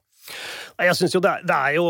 Jeg 0.80 0.96
synes 0.96 1.14
jo 1.14 1.20
det, 1.22 1.30
er, 1.30 1.44
det 1.46 1.56
er 1.56 1.74
jo 1.76 1.86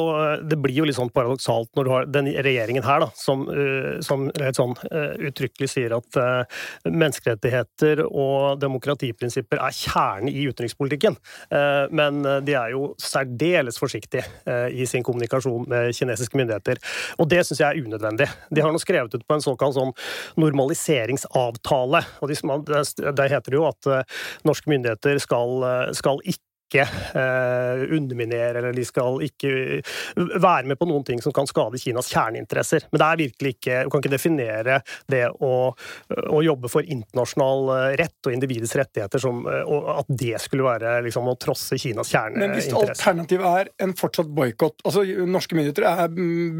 Det 0.50 0.58
blir 0.60 0.80
jo 0.80 0.86
litt 0.88 0.96
sånn 0.98 1.12
paradoksalt 1.14 1.70
når 1.78 1.86
du 1.86 1.90
har 1.92 2.08
den 2.10 2.30
regjeringen 2.42 2.84
her, 2.84 3.04
da, 3.04 3.08
som, 3.18 3.44
som 4.04 4.26
helt 4.28 4.58
sånn 4.58 4.74
uttrykkelig 5.30 5.68
sier 5.70 5.94
at 5.94 6.18
menneskerettigheter 6.88 8.02
og 8.08 8.60
demokratiprinsipper 8.62 9.60
er 9.62 9.76
kjernen 9.76 10.30
i 10.32 10.46
utenrikspolitikken. 10.50 11.16
Men 11.94 12.20
de 12.46 12.56
er 12.58 12.74
jo 12.74 12.90
særdeles 13.00 13.78
forsiktige 13.80 14.24
i 14.72 14.86
sin 14.90 15.04
kommunikasjon 15.06 15.68
med 15.70 15.94
kinesiske 15.96 16.38
myndigheter. 16.40 16.80
Og 17.20 17.30
det 17.30 17.44
syns 17.46 17.62
jeg 17.62 17.68
er 17.68 17.86
unødvendig. 17.86 18.28
De 18.50 18.64
har 18.64 18.74
nå 18.74 18.82
skrevet 18.82 19.14
ut 19.14 19.26
på 19.26 19.38
en 19.38 19.44
såkalt 19.44 19.78
sånn 19.78 19.94
normaliseringsavtale. 20.40 22.04
og 22.20 22.32
de, 22.32 22.38
der 23.10 23.34
heter 23.36 23.50
det 23.50 23.60
jo 23.60 23.68
at 23.70 23.92
norske 24.48 24.72
myndigheter 24.72 25.20
skal, 25.22 25.66
skal 25.96 26.22
ikke 26.24 26.49
ikke 26.70 26.86
eh, 26.86 27.84
underminere 27.96 28.62
eller 28.62 28.76
de 28.76 28.86
skal 28.86 29.20
ikke 29.26 29.52
være 30.16 30.70
med 30.70 30.78
på 30.78 30.88
noen 30.88 31.04
ting 31.06 31.22
som 31.22 31.34
kan 31.34 31.48
skade 31.50 31.80
Kinas 31.82 32.10
kjerneinteresser. 32.12 32.86
Men 32.90 33.02
det 33.02 33.08
er 33.08 33.20
virkelig 33.24 33.54
ikke 33.56 33.82
Du 33.84 33.92
kan 33.92 34.02
ikke 34.02 34.12
definere 34.14 34.80
det 35.10 35.24
å, 35.42 35.52
å 36.30 36.42
jobbe 36.44 36.70
for 36.72 36.86
internasjonal 36.86 37.72
eh, 37.76 37.86
rett 38.00 38.30
og 38.30 38.36
individets 38.36 38.76
rettigheter 38.78 39.22
som 39.22 39.42
at 39.50 40.08
det 40.08 40.38
skulle 40.42 40.66
være 40.66 40.98
liksom, 41.06 41.28
å 41.30 41.36
trosse 41.40 41.78
Kinas 41.80 42.12
kjerneinteresser. 42.12 42.40
Men 42.40 42.56
hvis 42.56 42.90
alternativet 42.94 43.48
er 43.50 43.72
en 43.84 43.94
fortsatt 43.98 44.30
boikott 44.30 44.84
altså 44.86 45.04
Norske 45.30 45.56
myndigheter 45.56 45.86
er 45.88 46.08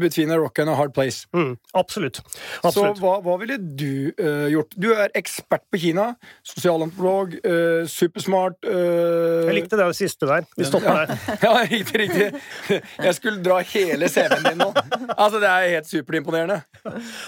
between 0.01 0.31
a 0.31 0.39
rock 0.39 0.59
and 0.59 0.69
a 0.69 0.75
hard 0.75 0.93
place. 0.93 1.27
Mm, 1.35 1.55
absolutt. 1.73 2.21
absolutt. 2.63 2.97
Så 2.97 3.03
hva, 3.03 3.17
hva 3.23 3.37
ville 3.41 3.57
du 3.57 4.11
uh, 4.19 4.47
gjort? 4.51 4.75
Du 4.75 4.91
er 4.93 5.13
ekspert 5.17 5.65
på 5.71 5.81
Kina. 5.81 6.11
Sosialantropolog. 6.47 7.37
Uh, 7.45 7.87
supersmart. 7.89 8.59
Uh, 8.65 9.47
jeg 9.49 9.57
likte 9.61 9.79
det 9.79 9.87
siste 10.01 10.27
der. 10.29 10.47
Vi 10.57 10.67
stopper 10.67 11.01
der. 11.01 11.13
ja, 11.45 11.53
riktig, 11.69 12.01
riktig. 12.03 12.81
Jeg 13.01 13.17
skulle 13.17 13.41
dra 13.43 13.59
hele 13.71 14.09
CV-en 14.11 14.47
din 14.49 14.59
nå. 14.61 14.69
Altså, 15.15 15.39
Det 15.41 15.49
er 15.49 15.67
helt 15.75 15.89
superimponerende. 15.89 16.61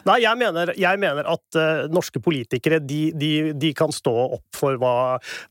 Nei, 0.08 0.20
jeg 0.24 0.40
mener, 0.40 0.74
jeg 0.80 1.02
mener 1.02 1.30
at 1.30 1.60
uh, 1.60 1.86
norske 1.94 2.22
politikere 2.24 2.80
de, 2.82 3.02
de, 3.18 3.32
de, 3.60 3.72
kan 3.78 3.94
stå 3.94 4.14
opp 4.38 4.58
for 4.58 4.78
hva, 4.82 4.94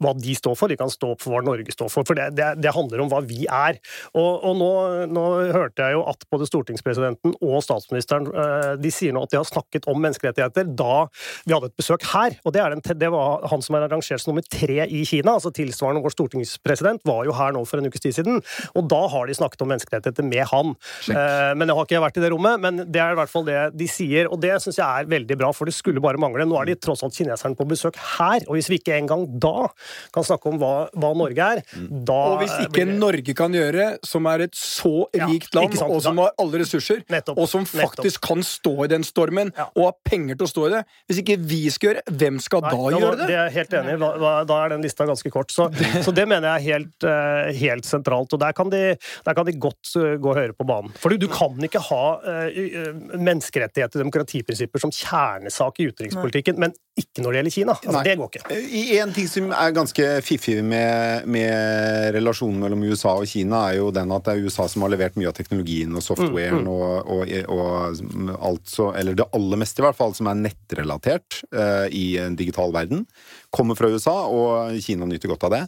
hva, 0.03 0.15
de 0.19 0.35
står 0.39 0.57
for. 0.59 0.73
De 0.73 0.79
kan 0.81 0.91
stå 0.93 1.13
opp 1.15 1.23
for 1.25 1.37
hva 1.37 1.43
Norge 1.47 1.75
står 1.75 1.91
for. 1.93 2.07
For 2.09 2.19
det, 2.19 2.33
det, 2.39 2.49
det 2.63 2.75
handler 2.75 3.05
om 3.05 3.13
hva 3.13 3.23
vi 3.27 3.47
er. 3.47 3.79
Og, 4.13 4.43
og 4.43 4.59
nå, 4.59 4.73
nå, 5.13 5.27
hørte 5.55 5.87
jeg 5.87 5.99
jo 5.99 6.05
at 6.11 6.27
både 6.33 6.49
stortingspresidenten 6.51 7.37
og 7.41 7.63
statsministeren 7.65 8.29
uh, 8.31 8.75
de 8.81 8.93
sier 8.95 9.15
nå 9.15 9.25
at 9.27 9.35
de 9.35 9.41
har 9.41 9.49
snakket 9.49 9.89
om 9.91 10.01
menneskerettigheter 10.03 10.71
da 10.79 11.07
vi 11.47 11.55
hadde 11.55 11.71
et 11.71 11.79
besøk 11.79 12.07
her. 12.13 12.37
Og 12.47 12.55
det, 12.55 12.65
den, 12.77 12.85
det 13.01 13.13
var 13.15 13.47
han 13.51 13.65
som 13.65 13.79
er 13.79 13.87
arrangert 13.87 14.23
som 14.23 14.33
nummer 14.33 14.47
tre 14.47 14.87
i 14.89 15.05
Kina, 15.09 15.37
altså 15.37 15.53
tilsvarende 15.55 16.03
vår 16.05 16.15
stortingspresident, 16.15 17.05
var 17.13 17.29
jo 17.29 17.37
her 17.37 17.55
nå 17.55 17.65
for 17.69 17.81
en 17.81 17.89
ukes 17.91 18.03
tid 18.03 18.17
siden. 18.17 18.41
Og 18.79 18.89
da 18.91 19.01
har 19.13 19.29
de 19.29 19.37
snakket 19.37 19.65
om 19.65 19.73
menneskerettigheter 19.73 20.27
med 20.27 20.45
han. 20.53 20.75
Uh, 21.09 21.53
men 21.59 21.69
jeg 21.69 21.79
har 21.79 21.89
ikke 21.89 22.05
vært 22.07 22.21
i 22.21 22.25
det 22.25 22.33
rommet, 22.35 22.63
men 22.63 22.83
det 22.89 23.03
er 23.03 23.15
i 23.15 23.21
hvert 23.21 23.33
fall 23.33 23.47
det 23.49 23.61
de 23.79 23.89
sier. 23.91 24.31
Og 24.33 24.41
det 24.43 24.55
syns 24.65 24.81
jeg 24.81 24.87
er 24.87 25.11
veldig 25.11 25.39
bra, 25.41 25.53
for 25.57 25.69
det 25.69 25.77
skulle 25.77 26.03
bare 26.03 26.21
mangle. 26.21 26.47
Nå 26.49 26.59
er 26.61 26.73
de 26.73 26.79
tross 26.81 27.05
alt 27.05 27.17
kineserne 27.17 27.59
på 27.59 27.69
besøk 27.69 27.99
her, 28.17 28.45
og 28.49 28.57
hvis 28.57 28.71
vi 28.73 28.81
ikke 28.81 28.97
engang 28.99 29.27
da 29.43 29.69
kan 30.15 30.27
snakke 30.27 30.51
om 30.51 30.59
hva, 30.61 30.73
hva 30.99 31.13
Norge 31.19 31.49
er, 31.57 31.63
mm. 31.77 31.89
da 32.09 32.19
Og 32.33 32.43
hvis 32.43 32.55
ikke 32.67 32.87
Norge 32.89 33.35
kan 33.37 33.55
gjøre, 33.57 33.89
som 34.07 34.27
er 34.31 34.47
et 34.47 34.57
så 34.59 35.07
rikt 35.13 35.55
land, 35.57 35.77
ja, 35.79 35.89
og 35.89 36.03
som 36.05 36.21
har 36.23 36.33
alle 36.41 36.63
ressurser, 36.63 37.03
nettopp, 37.13 37.41
og 37.41 37.49
som 37.51 37.67
faktisk 37.69 38.21
nettopp. 38.21 38.29
kan 38.29 38.47
stå 38.47 38.75
i 38.87 38.91
den 38.93 39.07
stormen, 39.07 39.53
ja. 39.57 39.69
og 39.77 39.91
har 39.91 39.97
penger 40.09 40.39
til 40.39 40.49
å 40.49 40.51
stå 40.53 40.67
i 40.69 40.73
det 40.77 40.83
Hvis 41.11 41.23
ikke 41.23 41.39
vi 41.53 41.61
skal 41.73 41.91
gjøre 41.91 42.17
hvem 42.23 42.41
skal 42.43 42.65
Nei, 42.65 42.73
da, 42.73 42.83
da 42.83 43.03
gjøre 43.03 43.21
det? 43.21 43.29
Det 43.31 43.39
er 43.39 43.55
helt 43.57 43.77
enig 43.79 43.95
i. 43.95 44.01
Da 44.49 44.59
er 44.59 44.75
den 44.75 44.85
lista 44.85 45.07
ganske 45.09 45.33
kort. 45.33 45.53
Så, 45.55 45.69
så 46.07 46.15
det 46.15 46.27
mener 46.31 46.49
jeg 46.49 46.55
er 46.55 46.67
helt, 46.77 47.02
eh, 47.07 47.53
helt, 47.63 47.87
sentralt. 47.87 48.33
Og 48.35 48.43
der 48.43 48.57
kan, 48.57 48.71
de, 48.73 48.97
der 49.27 49.39
kan 49.39 49.47
de 49.47 49.57
godt 49.63 49.95
gå 50.23 50.33
gå 50.33 50.41
høre 50.41 50.57
på 50.57 50.67
banen. 50.69 50.93
For 51.01 51.13
du 51.13 51.29
kan 51.33 51.59
ikke 51.67 51.83
ha 51.91 52.05
uh, 52.23 53.19
menneskerettigheter 53.19 53.99
og 53.99 54.07
demokratiprinsipper 54.07 54.83
som 54.83 54.93
kjernesak 54.95 55.83
i 55.83 55.91
utenrikspolitikken, 55.91 56.59
men 56.61 56.75
ikke 56.99 57.25
når 57.25 57.33
det 57.33 57.39
gjelder 57.39 57.55
Kina. 57.55 57.75
Altså, 57.79 58.03
det 58.05 58.15
går 58.21 58.31
ikke. 58.31 58.57
En 59.01 59.15
ting 59.17 59.29
som 59.31 59.53
er 59.57 59.75
ganske 59.77 60.09
fiffig 60.27 60.59
med, 60.65 61.29
med, 61.31 62.11
relasjonen 62.17 62.61
mellom 62.61 62.85
USA 62.91 63.15
og 63.17 63.29
Kina, 63.31 63.63
er 63.71 63.79
jo 63.81 63.89
den 63.95 64.13
at 64.13 64.27
det 64.27 64.35
er 64.35 64.45
USA 64.45 64.67
som 64.69 64.85
har 64.85 64.93
levert 64.93 65.17
mye 65.21 65.31
av 65.31 65.37
teknologien 65.39 65.97
og 65.97 66.05
softwaren 66.05 66.61
mm, 66.61 66.67
mm. 66.67 66.73
Og, 66.73 67.15
og, 67.17 67.33
og, 67.57 68.37
alt 68.51 68.69
så 68.69 68.91
Eller 68.99 69.17
det 69.17 69.29
aller 69.37 69.61
meste, 69.61 69.81
i 69.81 69.87
hvert 69.87 69.99
fall, 69.99 70.13
som 70.17 70.29
er 70.29 70.41
nettrelatert 70.43 71.41
uh, 71.57 71.89
i 71.89 72.19
en 72.21 72.37
digital 72.37 72.75
verden 72.77 73.07
kommer 73.53 73.77
fra 73.77 73.91
USA, 73.93 74.15
og 74.33 74.79
Kina 74.83 75.07
nyter 75.09 75.31
godt 75.33 75.47
av 75.49 75.55
det. 75.55 75.63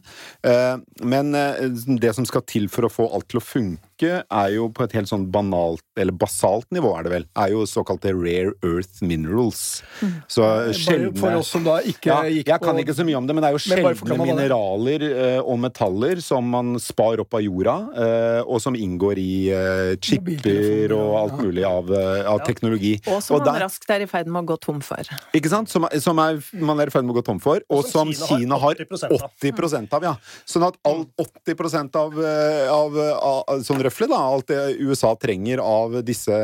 Eh, 0.48 0.76
men 1.04 1.34
eh, 1.36 1.66
det 2.00 2.14
som 2.16 2.26
skal 2.28 2.44
til 2.48 2.70
for 2.72 2.88
å 2.88 2.92
få 2.92 3.08
alt 3.12 3.28
til 3.30 3.42
å 3.42 3.44
funke, 3.44 3.82
er 4.02 4.48
jo 4.54 4.68
på 4.74 4.84
et 4.84 4.94
helt 4.96 5.10
sånn 5.10 5.26
banalt, 5.32 5.84
eller 5.98 6.14
basalt 6.16 6.66
nivå, 6.74 6.90
er 6.98 7.06
det 7.06 7.12
vel, 7.12 7.26
er 7.38 7.52
jo 7.52 7.64
såkalte 7.68 8.12
rare 8.16 8.54
earth 8.66 9.02
minerals. 9.04 9.82
Mm. 10.00 10.14
Så 10.28 10.48
sjeldne 10.76 11.12
For 11.20 11.38
oss 11.38 11.52
som 11.54 11.64
da 11.66 11.78
ikke 11.80 12.10
ja, 12.10 12.30
gikk 12.30 12.50
Jeg 12.50 12.62
kan 12.64 12.78
ikke 12.80 12.96
så 12.96 13.06
mye 13.06 13.18
om 13.18 13.28
det, 13.28 13.36
men 13.36 13.44
det 13.44 13.50
er 13.50 13.56
jo 13.56 13.62
sjeldne 13.62 14.18
mineraler 14.20 15.06
eh, 15.08 15.38
og 15.40 15.60
metaller 15.62 16.22
som 16.24 16.46
man 16.50 16.74
spar 16.82 17.22
opp 17.22 17.36
av 17.38 17.44
jorda, 17.44 17.74
og 18.44 18.58
som 18.62 18.76
inngår 18.76 19.18
i 19.20 19.34
chipper 20.02 20.92
og 20.96 21.14
alt 21.18 21.38
mulig 21.42 21.64
av, 21.66 21.90
av 22.30 22.42
teknologi. 22.46 22.96
Og 23.10 23.22
som 23.24 23.42
man 23.42 23.60
raskt 23.62 23.90
er 23.92 24.04
i 24.04 24.08
ferd 24.10 24.30
med 24.30 24.44
å 24.44 24.54
gå 24.54 24.58
tom 24.62 24.80
for. 24.84 25.14
Ikke 25.36 25.50
sant? 25.52 25.70
Som, 25.72 25.86
som 26.02 26.20
er, 26.22 26.40
man 26.58 26.80
er 26.82 26.90
i 26.90 26.94
ferd 26.94 27.06
med 27.06 27.14
å 27.14 27.20
gå 27.20 27.24
tom 27.26 27.40
for 27.42 27.62
og 27.68 27.84
som 27.88 28.10
Kina 28.14 28.58
har 28.60 28.78
80% 28.78 29.94
av. 29.96 30.06
ja. 30.06 30.14
Sånn 30.48 30.66
at 30.66 30.78
alt 30.88 31.10
80 31.20 31.96
av, 31.96 32.18
av, 32.18 32.98
av, 32.98 33.42
av 33.54 33.64
sånn 33.66 33.82
røftlig, 33.86 34.08
da, 34.10 34.20
alt 34.20 34.50
det 34.50 34.60
USA 34.82 35.14
trenger 35.20 35.62
av 35.62 35.98
disse 36.06 36.38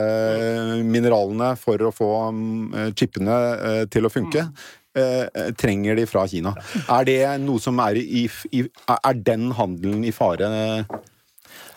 mineralene 0.87 1.55
for 1.61 1.87
å 1.89 1.93
få 1.95 2.11
mm, 2.35 2.93
chipene 2.99 3.39
eh, 3.55 3.85
til 3.93 4.07
å 4.07 4.13
funke, 4.13 4.47
mm. 4.51 5.55
trenger 5.61 5.95
de 6.01 6.05
fra 6.11 6.25
Kina. 6.27 6.51
Er 6.91 7.07
det 7.07 7.21
noe 7.45 7.63
som 7.63 7.79
er 7.79 8.01
i, 8.01 8.25
i 8.51 8.65
Er 8.97 9.21
den 9.23 9.53
handelen 9.55 10.03
i 10.03 10.11
fare? 10.11 10.49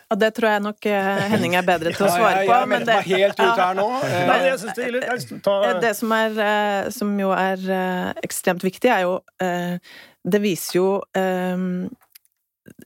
Ja, 0.09 0.17
Det 0.17 0.31
tror 0.33 0.49
jeg 0.49 0.63
nok 0.65 0.87
Henning 1.29 1.53
er 1.59 1.67
bedre 1.67 1.93
til 1.93 2.07
å 2.07 2.09
svare 2.15 2.41
på. 2.41 2.49
Ja, 2.49 2.63
jeg, 2.65 2.71
jeg 2.73 2.87
meg 2.89 3.11
helt 3.11 3.43
ut 3.43 3.61
her 3.61 3.77
nå. 3.77 3.87
Det, 4.07 5.75
det 5.85 5.93
som, 5.99 6.15
er, 6.17 6.89
som 6.97 7.13
jo 7.21 7.29
er 7.37 7.67
ekstremt 8.25 8.65
viktig, 8.65 8.89
er 8.89 9.05
jo 9.05 9.19
Det 10.23 10.41
viser 10.41 10.79
jo 10.79 10.87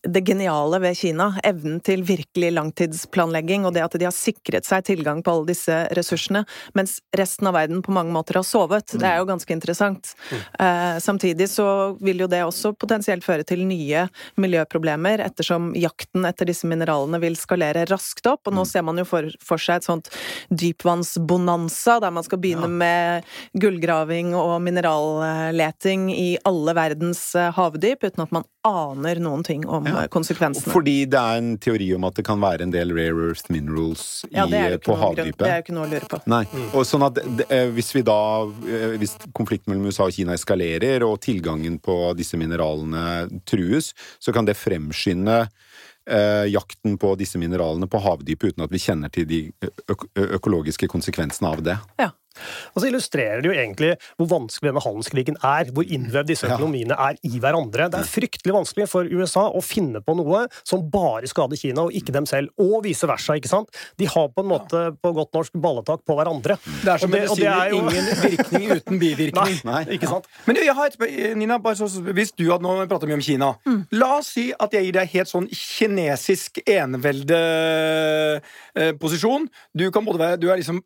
det 0.08 0.22
geniale 0.28 0.80
ved 0.80 0.98
Kina, 0.98 1.32
evnen 1.44 1.80
til 1.84 2.04
virkelig 2.08 2.52
langtidsplanlegging, 2.56 3.66
og 3.68 3.74
det 3.76 3.84
at 3.86 3.98
de 4.00 4.08
har 4.08 4.16
sikret 4.16 4.68
seg 4.68 4.86
tilgang 4.88 5.22
på 5.24 5.34
alle 5.34 5.50
disse 5.52 5.76
ressursene, 5.98 6.44
mens 6.78 6.98
resten 7.18 7.50
av 7.50 7.58
verden 7.58 7.82
på 7.86 7.94
mange 7.96 8.14
måter 8.16 8.40
har 8.40 8.46
sovet. 8.48 8.94
Det 8.96 9.08
er 9.08 9.20
jo 9.20 9.28
ganske 9.30 9.54
interessant. 9.54 10.14
Eh, 10.32 10.98
samtidig 11.04 11.50
så 11.52 11.68
vil 12.04 12.24
jo 12.24 12.30
det 12.32 12.44
også 12.46 12.74
potensielt 12.80 13.26
føre 13.26 13.46
til 13.48 13.66
nye 13.68 14.08
miljøproblemer, 14.40 15.24
ettersom 15.26 15.74
jakten 15.78 16.28
etter 16.30 16.50
disse 16.50 16.70
mineralene 16.70 17.20
vil 17.24 17.38
skalere 17.40 17.86
raskt 17.92 18.28
opp, 18.32 18.48
og 18.48 18.58
nå 18.58 18.66
ser 18.68 18.86
man 18.88 19.02
jo 19.02 19.08
for, 19.08 19.28
for 19.44 19.62
seg 19.62 19.82
et 19.82 19.90
sånt 19.90 20.12
dypvannsbonanza, 20.50 22.00
der 22.04 22.16
man 22.16 22.26
skal 22.26 22.42
begynne 22.44 22.70
ja. 22.70 22.78
med 22.84 23.60
gullgraving 23.60 24.34
og 24.38 24.58
mineralleting 24.64 26.10
i 26.16 26.30
alle 26.48 26.78
verdens 26.78 27.24
eh, 27.36 27.52
havdyp, 27.58 28.08
uten 28.08 28.28
at 28.28 28.36
man 28.36 28.48
aner 28.68 29.22
noen 29.24 29.44
ting 29.48 29.64
om 29.68 29.88
ja. 29.88 29.97
Konsekvensene. 30.14 30.74
Fordi 30.74 30.96
det 31.10 31.20
er 31.20 31.42
en 31.42 31.54
teori 31.62 31.90
om 31.98 32.08
at 32.08 32.18
det 32.20 32.26
kan 32.28 32.42
være 32.42 32.68
en 32.68 32.74
del 32.74 32.94
rare 32.96 33.30
earth 33.30 33.52
minerals 33.54 34.04
i, 34.30 34.36
ja, 34.38 34.46
på 34.84 34.98
havdypet. 35.00 35.42
Det 35.42 35.50
er 35.50 35.62
jo 35.62 35.66
ikke 35.66 35.78
noe 35.78 35.88
å 35.88 35.92
lure 35.92 36.10
på. 36.12 36.22
Nei. 36.32 36.44
Mm. 36.52 36.68
Og 36.72 36.88
sånn 36.88 37.08
at 37.08 37.22
eh, 37.48 37.70
hvis 37.76 37.94
vi 37.96 38.04
da 38.08 38.20
eh, 38.46 38.98
Hvis 39.02 39.18
konflikten 39.38 39.74
mellom 39.74 39.90
USA 39.92 40.08
og 40.08 40.16
Kina 40.16 40.36
eskalerer, 40.38 41.06
og 41.08 41.20
tilgangen 41.24 41.80
på 41.84 41.98
disse 42.18 42.40
mineralene 42.40 43.42
trues, 43.50 43.94
så 44.20 44.34
kan 44.36 44.48
det 44.48 44.58
fremskynde 44.60 45.40
eh, 45.44 46.46
jakten 46.52 46.98
på 47.02 47.16
disse 47.20 47.40
mineralene 47.42 47.90
på 47.90 48.02
havdypet 48.04 48.54
uten 48.54 48.66
at 48.66 48.74
vi 48.74 48.82
kjenner 48.82 49.14
til 49.14 49.28
de 49.30 49.42
økologiske 50.28 50.90
konsekvensene 50.92 51.52
av 51.52 51.64
det. 51.66 51.78
Ja. 52.02 52.12
Og 52.74 52.82
så 52.82 52.90
illustrerer 52.90 53.44
det 53.44 53.50
jo 53.50 53.56
egentlig 53.56 53.94
hvor 54.18 54.30
vanskelig 54.32 54.72
denne 54.72 54.84
handelskrigen 54.84 55.40
er, 55.46 55.72
hvor 55.76 55.88
innvevd 55.88 56.32
disse 56.32 56.48
økonomiene 56.50 56.98
er 57.08 57.20
i 57.28 57.42
hverandre. 57.42 57.90
Det 57.94 58.02
er 58.02 58.10
fryktelig 58.10 58.56
vanskelig 58.56 58.88
for 58.92 59.08
USA 59.08 59.48
å 59.50 59.64
finne 59.66 60.02
på 60.04 60.18
noe 60.20 60.46
som 60.62 60.86
bare 60.92 61.30
skader 61.30 61.60
Kina, 61.60 61.88
og 61.88 61.96
ikke 61.98 62.16
dem 62.16 62.28
selv. 62.30 62.54
Og 62.62 62.84
vice 62.86 63.10
versa, 63.10 63.38
ikke 63.38 63.52
sant? 63.52 63.72
De 64.00 64.08
har 64.10 64.30
på 64.34 64.44
en 64.44 64.52
måte, 64.52 64.84
på 65.02 65.14
godt 65.18 65.34
norsk, 65.38 65.56
balletak 65.62 66.04
på 66.08 66.18
hverandre. 66.18 66.60
Det 66.84 66.94
er 66.94 67.04
som 67.04 67.14
medisiner, 67.14 67.74
jo... 67.74 67.82
ingen 67.84 68.10
virkning 68.24 68.68
uten 68.76 69.02
bivirkning. 69.02 69.60
Nei, 69.72 69.84
ikke 69.98 70.12
sant? 70.12 70.30
Men 70.48 70.62
jeg 70.62 70.76
har 70.78 70.92
et, 70.92 71.00
Nina, 71.38 71.60
så, 71.78 71.90
hvis 72.14 72.34
du 72.38 72.46
hadde 72.52 72.66
nå 72.66 72.78
pratet 72.88 73.10
mye 73.10 73.18
om 73.20 73.24
Kina 73.24 73.54
mm. 73.66 73.80
La 73.98 74.18
oss 74.18 74.30
si 74.36 74.50
at 74.54 74.74
jeg 74.76 74.88
gir 74.88 74.96
deg 74.98 75.12
helt 75.12 75.30
sånn 75.30 75.48
kinesisk 75.52 76.62
enevelde 76.64 77.40
Eh, 78.78 78.94
du 79.74 79.92
kan 79.92 80.06
både 80.06 80.20
være 80.20 80.38
Du 80.38 80.50
er 80.52 80.56
liksom 80.56 80.82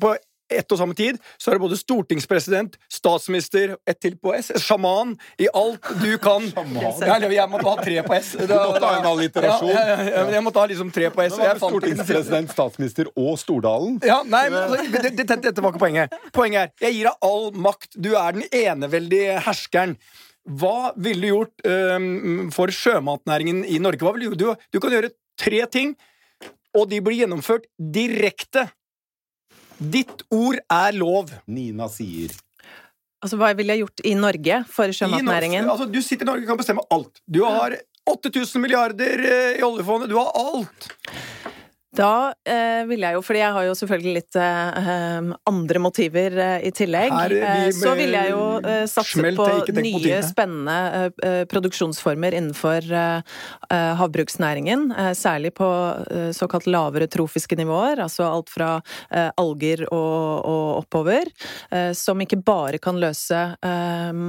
på 0.00 0.14
ett 0.58 0.74
og 0.74 0.80
samme 0.80 0.96
tid 0.98 1.18
så 1.38 1.50
er 1.50 1.58
det 1.58 1.64
både 1.64 1.78
stortingspresident, 1.78 2.78
statsminister, 2.92 3.76
ett 3.88 4.00
til 4.02 4.16
på 4.20 4.34
S, 4.36 4.52
sjaman 4.64 5.14
i 5.40 5.48
alt 5.54 5.90
du 6.02 6.12
kan. 6.22 6.46
Jeg, 7.04 7.30
jeg 7.34 7.48
måtte 7.50 7.68
ha 7.68 7.76
tre 7.84 8.02
på 8.06 8.16
S. 8.16 8.32
Du 8.38 8.52
måtte 8.54 8.86
ha 8.86 8.98
en 8.98 9.08
alliterasjon. 9.08 9.70
Ja, 9.72 9.82
ja, 9.88 9.96
ja, 10.08 10.22
jeg 10.34 10.42
måtte 10.44 10.60
ha 10.62 10.66
liksom 10.70 10.90
tre 10.94 11.08
på 11.14 11.24
S. 11.24 11.36
Stortingspresident, 11.60 12.52
statsminister 12.54 13.10
og 13.12 13.36
Stordalen. 13.40 13.98
Ja, 14.04 14.20
nei, 14.26 14.46
men, 14.52 14.92
dette, 14.94 15.38
dette 15.42 15.64
var 15.64 15.74
ikke 15.74 15.82
poenget. 15.82 16.14
Poenget 16.34 16.74
er 16.80 16.84
jeg 16.84 16.98
gir 16.98 17.08
deg 17.10 17.28
all 17.28 17.50
makt. 17.66 17.90
Du 17.96 18.12
er 18.18 18.36
den 18.36 18.46
eneveldige 18.50 19.38
herskeren. 19.44 19.96
Hva 20.44 20.92
ville 21.00 21.24
du 21.24 21.30
gjort 21.30 21.64
um, 21.64 22.50
for 22.52 22.72
sjømatnæringen 22.74 23.62
i 23.64 23.80
Norge? 23.80 24.04
Ville 24.18 24.36
du, 24.36 24.50
du 24.52 24.80
kan 24.82 24.92
gjøre 24.92 25.14
tre 25.40 25.62
ting, 25.72 25.94
og 26.76 26.90
de 26.90 27.00
blir 27.04 27.22
gjennomført 27.22 27.66
direkte 27.78 28.68
Ditt 29.78 30.22
ord 30.30 30.60
er 30.70 30.96
lov. 30.96 31.32
Nina 31.50 31.88
sier. 31.92 32.34
Altså, 33.24 33.38
Hva 33.40 33.54
ville 33.56 33.74
jeg 33.74 33.84
gjort 33.84 34.04
i 34.04 34.14
Norge 34.18 34.60
for 34.70 34.92
sjømatnæringen? 34.92 35.64
Altså, 35.64 35.88
du 35.88 36.00
sitter 36.04 36.26
i 36.26 36.30
Norge 36.30 36.44
og 36.44 36.52
kan 36.52 36.60
bestemme 36.60 36.84
alt. 36.92 37.22
Du 37.24 37.40
har 37.46 37.78
8000 38.10 38.60
milliarder 38.60 39.24
eh, 39.24 39.58
i 39.58 39.64
oljefondet. 39.64 40.10
Du 40.12 40.18
har 40.20 40.30
alt! 40.36 40.90
Da 41.94 42.32
eh, 42.42 42.82
vil 42.88 43.04
jeg 43.04 43.14
jo, 43.14 43.22
fordi 43.22 43.40
jeg 43.40 43.54
har 43.54 43.66
jo 43.68 43.74
selvfølgelig 43.78 44.14
litt 44.16 44.38
eh, 44.40 44.78
eh 44.94 45.32
andre 45.46 45.80
motiver 45.82 46.36
eh, 46.42 46.66
i 46.68 46.72
tillegg, 46.74 47.12
vi 47.30 47.38
eh, 47.38 47.68
så 47.74 47.92
ville 47.94 48.02
vil 48.04 48.16
jeg 48.16 48.32
jo 48.32 48.42
eh, 48.58 48.82
satse 48.90 49.20
Smelt, 49.20 49.38
på 49.38 49.46
nye, 49.46 49.92
motivene. 49.94 50.22
spennende 50.26 50.78
eh, 51.22 51.42
produksjonsformer 51.50 52.34
innenfor 52.34 52.90
havbruksnæringen. 53.98 54.92
særlig 55.14 55.52
på 55.54 55.66
såkalt 56.34 56.66
lavere 56.66 57.06
trofiske 57.10 57.56
nivåer, 57.56 58.00
altså 58.02 58.26
alt 58.26 58.50
fra 58.52 58.68
alger 59.40 59.84
og, 59.92 60.44
og 60.44 60.82
oppover. 60.82 61.30
som 61.94 62.20
ikke 62.20 62.38
bare 62.44 62.78
kan 62.78 62.98
løse 63.00 63.40
eh, 63.64 64.20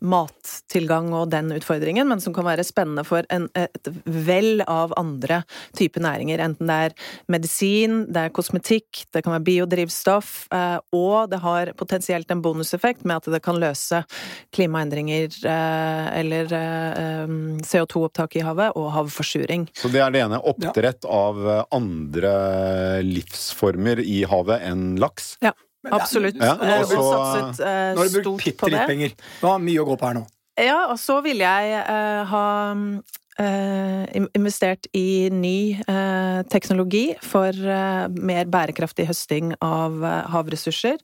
mattilgang 0.00 1.12
og 1.14 1.30
den 1.32 1.52
utfordringen, 1.56 2.08
men 2.08 2.20
som 2.20 2.34
kan 2.34 2.46
være 2.48 2.66
spennende 2.66 3.04
for 3.06 3.26
en, 3.34 3.48
et 3.58 3.92
vell 4.04 4.62
av 4.66 4.94
andre 4.98 5.42
typer 5.78 6.04
næringer. 6.04 6.42
Enten 6.44 6.70
det 6.70 6.80
er 6.88 6.96
medisin, 7.28 8.00
det 8.12 8.26
er 8.28 8.34
kosmetikk, 8.34 9.04
det 9.14 9.22
kan 9.24 9.34
være 9.36 9.44
biodrivstoff, 9.48 10.46
eh, 10.54 10.78
og 10.94 11.30
det 11.32 11.40
har 11.44 11.72
potensielt 11.78 12.30
en 12.34 12.42
bonuseffekt 12.44 13.04
med 13.08 13.16
at 13.22 13.30
det 13.32 13.42
kan 13.44 13.58
løse 13.60 14.02
klimaendringer 14.54 15.28
eh, 15.44 16.08
eller 16.20 16.52
eh, 16.58 17.36
CO2-opptak 17.68 18.36
i 18.40 18.44
havet 18.46 18.72
og 18.78 18.90
havforsuring. 18.96 19.68
Så 19.78 19.90
det 19.92 20.02
er 20.04 20.14
det 20.14 20.24
ene. 20.26 20.40
Oppdrett 20.48 21.04
av 21.08 21.40
andre 21.74 22.34
livsformer 23.04 24.00
i 24.02 24.22
havet 24.28 24.64
enn 24.68 24.96
laks. 25.00 25.36
Ja, 25.44 25.52
absolutt. 25.92 26.36
Ja, 26.40 26.54
Eh, 26.58 26.80
og 26.80 26.86
så- 26.86 26.98
og 26.98 27.14
satset 27.14 27.66
eh, 27.66 27.94
Nå 27.94 27.98
har 28.02 28.08
du 28.08 28.22
brukt 28.22 28.44
bitte 28.44 28.70
litt 28.70 28.86
penger. 28.88 29.12
Du 29.40 29.46
har 29.46 29.58
mye 29.58 29.78
å 29.80 29.86
gå 29.86 29.96
på 29.98 30.06
her 30.06 30.14
nå. 30.14 30.26
Ja, 30.58 30.86
og 30.90 30.98
så 30.98 31.22
vil 31.22 31.38
jeg 31.38 31.70
eh, 31.86 32.24
ha 32.24 32.44
investert 33.38 34.86
i 34.92 35.30
ny 35.30 35.80
eh, 35.88 36.42
teknologi 36.50 37.14
for 37.22 37.54
eh, 37.54 38.06
mer 38.08 38.48
bærekraftig 38.50 39.06
høsting 39.08 39.52
av 39.64 40.02
eh, 40.04 40.24
havressurser, 40.32 40.98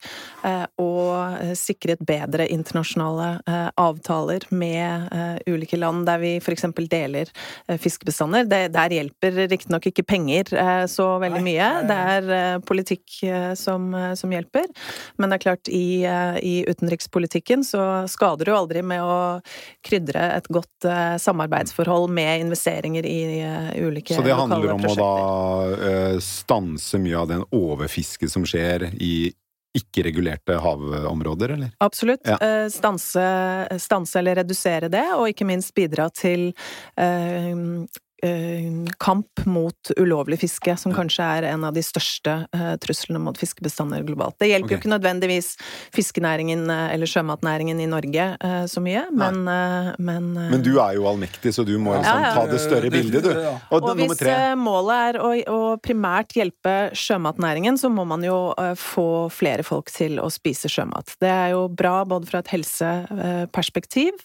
eh, 0.47 0.65
og 0.83 1.39
eh, 1.43 1.53
sikret 1.59 2.03
bedre 2.07 2.47
internasjonale 2.51 3.29
eh, 3.47 3.69
avtaler 3.81 4.47
med 4.51 5.15
eh, 5.15 5.53
ulike 5.55 5.79
land 5.79 6.07
der 6.09 6.23
vi 6.23 6.33
f.eks. 6.41 6.67
deler 6.91 7.31
eh, 7.69 7.79
fiskebestander. 7.79 8.49
Det, 8.51 8.63
der 8.75 8.97
hjelper 8.99 9.45
riktignok 9.53 9.91
ikke 9.91 10.07
penger 10.07 10.51
eh, 10.59 10.85
så 10.91 11.09
veldig 11.23 11.45
mye, 11.45 11.71
det 11.89 12.01
er 12.17 12.33
eh, 12.39 12.59
politikk 12.67 13.21
eh, 13.29 13.53
som, 13.59 13.93
eh, 13.95 14.15
som 14.19 14.33
hjelper. 14.35 14.67
Men 15.19 15.31
det 15.31 15.39
er 15.39 15.47
klart, 15.47 15.71
i, 15.71 16.03
eh, 16.09 16.41
i 16.43 16.55
utenrikspolitikken 16.71 17.65
så 17.67 17.85
skader 18.11 18.51
du 18.51 18.57
aldri 18.57 18.83
med 18.83 19.05
å 19.05 19.19
krydre 19.87 20.31
et 20.41 20.51
godt 20.53 20.89
eh, 20.89 21.17
samarbeidsforhold 21.23 22.11
med 22.11 22.24
investeringer 22.41 23.07
i 23.07 23.41
eh, 23.41 23.71
ulike 23.87 24.17
Så 24.17 24.23
det 24.23 24.35
handler 24.35 24.75
om 24.75 24.85
å 24.89 24.95
da 24.99 25.15
eh, 25.91 26.19
stanse 26.25 27.01
mye 27.03 27.19
av 27.19 27.31
den 27.31 27.47
overfisket 27.55 28.33
som 28.33 28.47
skjer 28.49 28.91
i 28.99 29.33
ikke-regulerte 29.75 30.55
havområder, 30.63 31.57
eller? 31.57 31.71
Absolutt. 31.83 32.23
Ja. 32.25 32.39
Eh, 32.39 32.69
Stanse, 32.71 33.25
stanse 33.83 34.21
eller 34.21 34.39
redusere 34.39 34.91
det, 34.93 35.07
og 35.17 35.27
ikke 35.33 35.47
minst 35.49 35.75
bidra 35.75 36.07
til 36.15 36.53
eh, 36.95 37.51
kamp 38.99 39.43
mot 39.47 39.91
ulovlig 40.01 40.39
fiske, 40.41 40.77
som 40.81 40.95
kanskje 40.95 41.25
er 41.39 41.47
en 41.51 41.65
av 41.67 41.75
de 41.77 41.83
største 41.85 42.37
eh, 42.55 42.75
truslene 42.81 43.21
mot 43.21 43.37
fiskebestander 43.39 44.05
globalt. 44.07 44.37
Det 44.41 44.49
hjelper 44.49 44.71
okay. 44.71 44.77
jo 44.77 44.81
ikke 44.81 44.93
nødvendigvis 44.93 45.49
fiskenæringen 45.95 46.65
eh, 46.73 46.95
eller 46.95 47.11
sjømatnæringen 47.11 47.83
i 47.85 47.89
Norge 47.91 48.29
eh, 48.39 48.65
så 48.71 48.81
mye, 48.85 49.03
men, 49.13 49.43
eh, 49.51 49.91
men 49.99 50.31
eh, 50.41 50.51
Men 50.55 50.65
du 50.65 50.73
er 50.79 50.95
jo 50.97 51.09
allmektig, 51.11 51.53
så 51.57 51.67
du 51.67 51.75
må 51.79 51.97
liksom 51.99 52.23
Ja, 52.23 52.31
ja. 52.31 52.35
ta 52.39 52.47
det 52.49 52.61
større 52.63 52.91
bildet, 52.95 53.27
du. 53.27 53.33
Og, 53.75 53.83
Og 53.83 53.99
hvis 53.99 54.17
tre. 54.23 54.37
eh, 54.53 54.55
målet 54.57 55.11
er 55.11 55.21
å, 55.21 55.33
å 55.51 55.61
primært 55.85 56.37
hjelpe 56.39 56.77
sjømatnæringen, 56.97 57.77
så 57.81 57.91
må 57.93 58.07
man 58.09 58.25
jo 58.25 58.39
eh, 58.61 58.73
få 58.79 59.29
flere 59.35 59.67
folk 59.67 59.93
til 59.93 60.21
å 60.23 60.31
spise 60.33 60.71
sjømat. 60.73 61.17
Det 61.21 61.31
er 61.33 61.53
jo 61.57 61.67
bra 61.69 62.05
både 62.09 62.31
fra 62.31 62.41
et 62.45 62.53
helseperspektiv, 62.55 64.17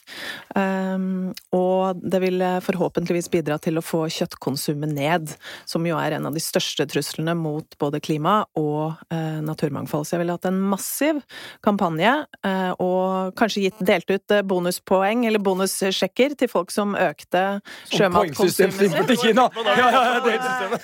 um, 0.56 1.34
og 1.56 2.00
det 2.00 2.22
vil 2.24 2.42
eh, 2.46 2.60
forhåpentligvis 2.64 3.32
bidra 3.34 3.60
til 3.60 3.79
å 3.80 3.86
få 3.86 4.04
kjøttkonsumet 4.14 4.92
ned, 4.94 5.34
som 5.70 5.86
jo 5.88 5.98
er 6.00 6.18
en 6.18 6.28
av 6.30 6.36
de 6.36 6.44
største 6.44 6.86
truslene 6.90 7.36
mot 7.38 7.78
både 7.82 8.02
klima 8.04 8.42
og 8.60 9.00
eh, 9.14 9.40
naturmangfold. 9.46 10.08
Så 10.08 10.16
jeg 10.18 10.24
ville 10.24 10.36
hatt 10.38 10.48
en 10.50 10.60
massiv 10.72 11.22
kampanje, 11.66 12.12
eh, 12.46 12.72
og 12.82 13.34
kanskje 13.40 13.66
gitt, 13.68 13.82
delt 13.86 14.10
ut 14.12 14.36
eh, 14.36 14.44
bonuspoeng 14.48 15.26
eller 15.30 15.42
bonussjekker 15.44 16.36
til 16.40 16.52
folk 16.52 16.74
som 16.74 16.96
økte 17.00 17.44
Poengsystem 17.90 18.00
sjømatkonsumet 18.00 18.82
innført 18.88 19.12
til 19.14 19.20
Kina! 19.24 19.48
Ja, 19.70 19.74
ja, 19.80 20.04
ja, 20.06 20.20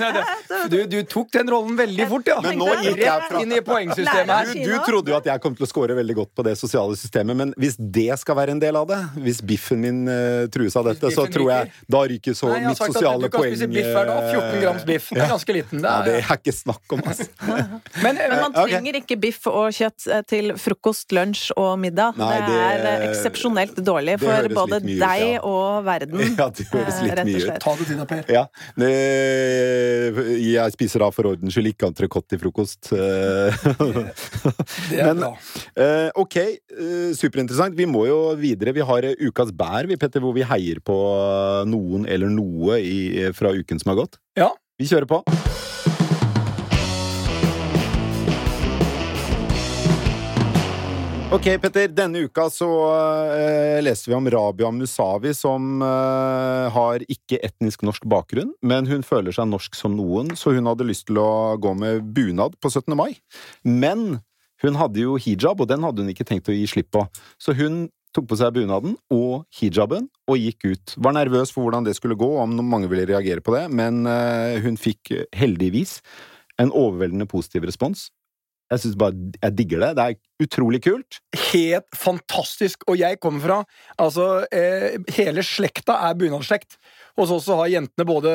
er 0.10 0.70
Du, 0.72 0.78
du 0.90 0.98
tok 1.10 1.32
den 1.36 1.50
rollen 1.52 1.78
veldig 1.80 2.08
fort, 2.10 2.30
ja. 2.30 2.40
Men 2.44 2.60
nå 2.62 2.70
gikk 2.84 3.02
jeg 3.04 3.28
fra- 3.30 3.42
inn 3.44 3.54
i 3.56 3.62
poengsystemet 3.66 4.34
her. 4.36 4.52
Du, 4.56 4.72
du 4.72 4.78
trodde 4.86 5.14
jo 5.14 5.18
at 5.18 5.30
jeg 5.30 5.44
kom 5.44 5.56
til 5.58 5.68
å 5.68 5.70
score 5.70 5.98
veldig 5.98 6.16
godt 6.22 6.32
på 6.38 6.46
det 6.48 6.56
sosiale 6.60 6.98
systemet, 7.00 7.38
men 7.40 7.54
hvis 7.60 7.78
det 7.80 8.10
skal 8.22 8.38
være 8.40 8.56
en 8.56 8.62
del 8.62 8.78
av 8.80 8.88
det, 8.90 9.00
hvis 9.26 9.42
biffen 9.46 9.82
min 9.84 10.04
uh, 10.10 10.46
trues 10.54 10.76
av 10.80 10.88
dette, 10.90 11.12
så 11.16 11.28
tror 11.32 11.52
jeg 11.52 11.72
da 11.92 12.04
ryker 12.12 12.38
så 12.38 12.52
mitt 12.56 12.82
sagt 12.94 13.06
at 13.06 13.22
du 13.22 13.30
kan 13.30 13.42
poeng 13.42 13.56
spise 13.56 13.68
biff 13.72 13.90
hver 13.96 14.06
dag. 14.06 14.30
14 14.32 14.62
grams 14.62 14.84
biff. 14.86 15.10
Det 15.16 15.22
er 15.26 15.30
ganske 15.34 15.54
liten. 15.58 15.82
Det 15.82 15.90
Ja, 15.90 16.02
det 16.06 16.14
er, 16.16 16.26
er 16.30 16.38
ikke 16.40 16.54
snakk 16.56 16.96
om, 16.96 17.02
altså. 17.06 17.28
men, 17.48 17.80
Men 18.04 18.18
eh, 18.22 18.36
man 18.42 18.54
trenger 18.56 18.94
ikke 19.02 19.18
biff 19.20 19.48
og 19.52 19.72
kjøtt 19.76 20.08
eh, 20.12 20.22
til 20.30 20.54
frokost, 20.62 21.12
lunsj 21.16 21.52
og 21.58 21.80
middag. 21.80 22.18
Nei, 22.20 22.36
det, 22.46 22.60
er 22.60 22.78
det- 22.84 22.94
er 22.96 23.08
eksepsjonelt 23.10 23.76
dårlig 23.86 24.20
for 24.22 24.50
både 24.56 24.80
mye 24.86 24.96
ut, 24.96 25.02
deg 25.06 25.26
ja. 25.36 25.42
og 25.44 25.84
verden. 25.88 26.20
Ja, 26.40 26.50
det 26.52 26.68
høres 26.72 26.96
eh, 27.00 27.04
litt 27.08 27.16
rett 27.16 27.26
og 27.26 27.32
mye 27.32 27.36
ut. 27.40 27.46
slett. 27.48 27.62
ta 27.64 27.76
det 27.80 27.86
til 27.90 27.98
deg, 28.02 28.08
Per. 28.12 28.24
Ja. 28.36 28.46
Jeg 30.46 30.74
spiser 30.76 31.04
da 31.04 31.10
for 31.14 31.30
ordens 31.32 31.56
skyld 31.56 31.72
ikke 31.72 31.90
entrecôte 31.90 32.30
til 32.34 32.42
frokost. 32.42 32.92
eh. 32.94 33.56
Det 34.90 35.00
er 35.00 35.14
Men- 35.14 35.22
bra. 35.24 35.32
Eh, 35.76 36.10
ok, 36.16 36.36
eh, 36.38 37.12
superinteressant. 37.18 37.76
Vi 37.78 37.86
må 37.90 38.06
jo 38.08 38.20
videre. 38.40 38.74
Vi 38.76 38.84
har 38.86 39.08
eh, 39.10 39.16
Ukas 39.28 39.52
bær, 39.56 39.88
vi, 39.90 39.98
Petter, 40.00 40.22
hvor 40.24 40.34
vi 40.36 40.44
heier 40.48 40.80
på 40.86 40.96
noen 41.70 42.06
eller 42.10 42.30
noe 42.32 42.75
i, 42.80 43.32
fra 43.38 43.54
uken 43.56 43.82
som 43.82 43.94
har 43.94 44.04
gått. 44.04 44.20
Ja. 44.40 44.52
Vi 44.80 44.90
kjører 44.90 45.08
på. 45.08 45.24
Ok, 51.36 51.48
Petter. 51.60 51.90
Denne 51.92 52.22
uka 52.30 52.46
så 52.54 52.68
uh, 52.70 53.82
leste 53.84 54.08
vi 54.08 54.16
om 54.16 54.28
Rabia 54.32 54.70
Musavi, 54.72 55.34
som 55.36 55.82
uh, 55.84 56.70
har 56.72 57.04
ikke 57.12 57.42
etnisk 57.44 57.82
norsk 57.84 58.06
bakgrunn, 58.08 58.54
men 58.64 58.88
hun 58.88 59.04
føler 59.04 59.36
seg 59.36 59.50
norsk 59.50 59.76
som 59.76 59.98
noen, 59.98 60.32
så 60.40 60.54
hun 60.56 60.70
hadde 60.70 60.88
lyst 60.88 61.10
til 61.10 61.20
å 61.20 61.58
gå 61.60 61.74
med 61.76 62.06
bunad 62.16 62.56
på 62.62 62.72
17. 62.72 62.94
mai. 62.96 63.18
Men 63.68 64.22
hun 64.64 64.80
hadde 64.80 65.02
jo 65.02 65.18
hijab, 65.20 65.60
og 65.60 65.68
den 65.74 65.84
hadde 65.84 66.06
hun 66.06 66.14
ikke 66.14 66.28
tenkt 66.30 66.48
å 66.48 66.56
gi 66.56 66.70
slipp 66.72 66.94
på. 66.96 67.04
Så 67.42 67.58
hun 67.58 67.88
tok 68.16 68.30
på 68.32 68.38
seg 68.40 68.56
bunaden 68.56 68.96
og 69.14 69.46
hijaben 69.58 70.08
og 70.32 70.40
gikk 70.40 70.70
ut. 70.72 70.96
Var 70.98 71.18
nervøs 71.18 71.52
for 71.54 71.66
hvordan 71.66 71.88
det 71.88 71.96
skulle 71.98 72.18
gå, 72.20 72.30
om 72.42 72.56
mange 72.64 72.90
ville 72.92 73.08
reagere 73.10 73.44
på 73.44 73.56
det, 73.58 73.68
men 73.76 74.06
eh, 74.10 74.62
hun 74.64 74.80
fikk 74.80 75.12
eh, 75.16 75.26
heldigvis 75.36 76.00
en 76.62 76.72
overveldende 76.72 77.28
positiv 77.30 77.68
respons. 77.68 78.10
Jeg 78.72 78.82
synes 78.82 78.96
bare, 78.98 79.14
jeg 79.44 79.58
digger 79.58 79.84
det. 79.84 79.90
Det 79.98 80.04
er 80.06 80.46
utrolig 80.46 80.80
kult. 80.82 81.20
Helt 81.52 81.86
fantastisk. 81.94 82.82
Og 82.90 82.98
jeg 82.98 83.20
kommer 83.22 83.44
fra 83.44 83.58
Altså, 84.02 84.48
eh, 84.50 84.98
hele 85.14 85.44
slekta 85.46 86.00
er 86.08 86.18
bunadsslekt. 86.18 86.80
Hos 87.16 87.32
oss 87.32 87.46
så 87.48 87.56
har 87.62 87.72
jentene 87.72 88.06
både 88.08 88.32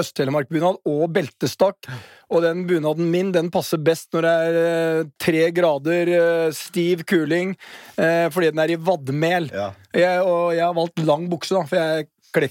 Øst-Telemark-bunad 0.00 0.78
og 0.88 1.02
beltestakk. 1.12 1.88
Og 2.32 2.40
den 2.44 2.62
bunaden 2.68 3.10
min 3.12 3.32
den 3.34 3.50
passer 3.52 3.80
best 3.84 4.08
når 4.16 4.24
det 4.24 4.32
er 4.32 4.58
eh, 4.62 5.10
tre 5.20 5.42
grader 5.52 6.12
eh, 6.16 6.54
stiv 6.56 7.04
kuling, 7.08 7.52
eh, 8.00 8.30
fordi 8.32 8.54
den 8.54 8.62
er 8.64 8.72
i 8.72 8.80
vadmel. 8.80 9.50
Jeg, 9.92 10.24
og 10.24 10.54
jeg 10.56 10.64
har 10.64 10.78
valgt 10.78 11.04
lang 11.04 11.28
bukse, 11.28 11.52
da, 11.58 11.66
for 11.68 11.76
jeg 11.76 12.08
kler 12.32 12.48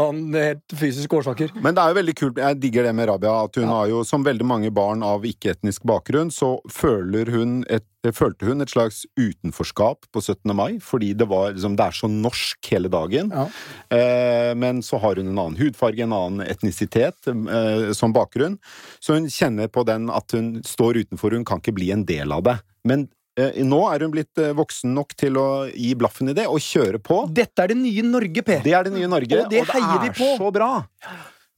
av 0.00 0.16
helt 0.34 0.74
fysiske 0.76 1.16
årsaker. 1.16 1.52
Men 1.62 1.76
det 1.76 1.82
er 1.82 1.92
jo 1.92 1.98
veldig 2.00 2.14
kult. 2.18 2.40
Jeg 2.42 2.58
digger 2.62 2.88
det 2.88 2.94
med 2.98 3.08
Rabia. 3.10 3.36
At 3.46 3.58
hun 3.60 3.70
har 3.70 3.88
jo, 3.90 4.02
som 4.06 4.24
veldig 4.26 4.46
mange 4.46 4.70
barn 4.74 5.04
av 5.06 5.24
ikke-etnisk 5.26 5.86
bakgrunn, 5.88 6.32
så 6.34 6.58
hun 7.30 7.60
et, 7.70 7.86
følte 8.16 8.48
hun 8.48 8.64
et 8.64 8.72
slags 8.72 9.04
utenforskap 9.18 10.08
på 10.12 10.22
17. 10.22 10.54
mai. 10.56 10.80
Fordi 10.82 11.12
det, 11.14 11.28
var, 11.30 11.52
liksom, 11.54 11.76
det 11.78 11.86
er 11.86 11.98
så 12.00 12.10
norsk 12.10 12.72
hele 12.72 12.90
dagen. 12.92 13.30
Ja. 13.34 13.46
Eh, 13.96 14.52
men 14.58 14.82
så 14.82 15.00
har 15.02 15.20
hun 15.20 15.30
en 15.30 15.38
annen 15.38 15.60
hudfarge, 15.60 16.02
en 16.02 16.16
annen 16.16 16.46
etnisitet 16.46 17.30
eh, 17.30 17.92
som 17.96 18.16
bakgrunn. 18.16 18.58
Så 19.00 19.18
hun 19.18 19.30
kjenner 19.30 19.70
på 19.70 19.86
den 19.88 20.10
at 20.10 20.36
hun 20.36 20.58
står 20.66 21.04
utenfor, 21.04 21.36
hun 21.36 21.46
kan 21.46 21.62
ikke 21.62 21.78
bli 21.78 21.92
en 21.94 22.06
del 22.08 22.34
av 22.34 22.44
det. 22.48 22.58
Men 22.88 23.06
eh, 23.06 23.19
nå 23.38 23.80
er 23.94 24.02
hun 24.04 24.10
blitt 24.14 24.38
eh, 24.42 24.50
voksen 24.56 24.94
nok 24.94 25.14
til 25.16 25.36
å 25.40 25.48
gi 25.70 25.94
blaffen 25.94 26.28
i 26.32 26.34
det 26.36 26.46
og 26.50 26.58
kjøre 26.60 26.98
på. 26.98 27.22
Dette 27.32 27.62
er 27.62 27.68
det 27.72 27.78
nye 27.80 28.02
Norge, 28.02 28.42
Per. 28.42 28.62
Det 28.64 28.72
er 28.74 28.88
det 28.88 28.92
nye 28.96 29.08
Norge, 29.08 29.44
Og 29.44 29.50
det 29.52 29.62
heier 29.70 30.00
vi 30.02 30.10
er 30.10 30.16
på. 30.18 30.32
så 30.40 30.50
bra! 30.54 30.70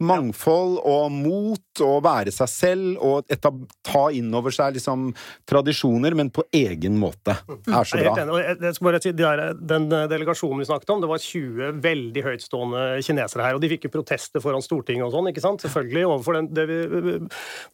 Mangfold 0.02 0.78
og 0.84 1.12
mot 1.14 1.82
og 1.86 2.02
være 2.04 2.32
seg 2.34 2.50
selv 2.52 2.98
og 3.00 3.30
ta 3.86 4.02
inn 4.12 4.28
over 4.36 4.52
seg 4.52 4.74
liksom 4.76 5.10
tradisjoner, 5.48 6.14
men 6.18 6.28
på 6.34 6.44
egen 6.52 6.98
måte. 7.00 7.36
Det 7.48 7.72
er 7.72 7.88
så 7.88 8.00
bra. 8.02 8.14
jeg- 8.42 8.58
jeg 8.60 8.74
skal 8.76 8.84
bare 8.90 9.00
si, 9.02 9.12
de 9.12 9.22
der, 9.22 9.54
Den 9.54 9.86
eh, 9.92 10.06
delegasjonen 10.08 10.58
vi 10.58 10.64
snakket 10.68 10.90
om, 10.90 11.00
det 11.00 11.08
var 11.08 11.18
20 11.18 11.72
veldig 11.80 12.22
høytstående 12.26 12.82
kinesere 13.06 13.42
her. 13.46 13.54
Og 13.54 13.60
de 13.62 13.68
fikk 13.68 13.84
jo 13.88 13.90
protester 13.96 14.40
foran 14.40 14.62
Stortinget 14.62 15.06
og 15.06 15.12
sånn, 15.12 15.28
ikke 15.32 15.40
sant? 15.44 15.60
Selvfølgelig 15.64 16.04
overfor 16.06 16.34
den, 16.34 16.48
det, 16.52 16.66
vi, 16.68 17.18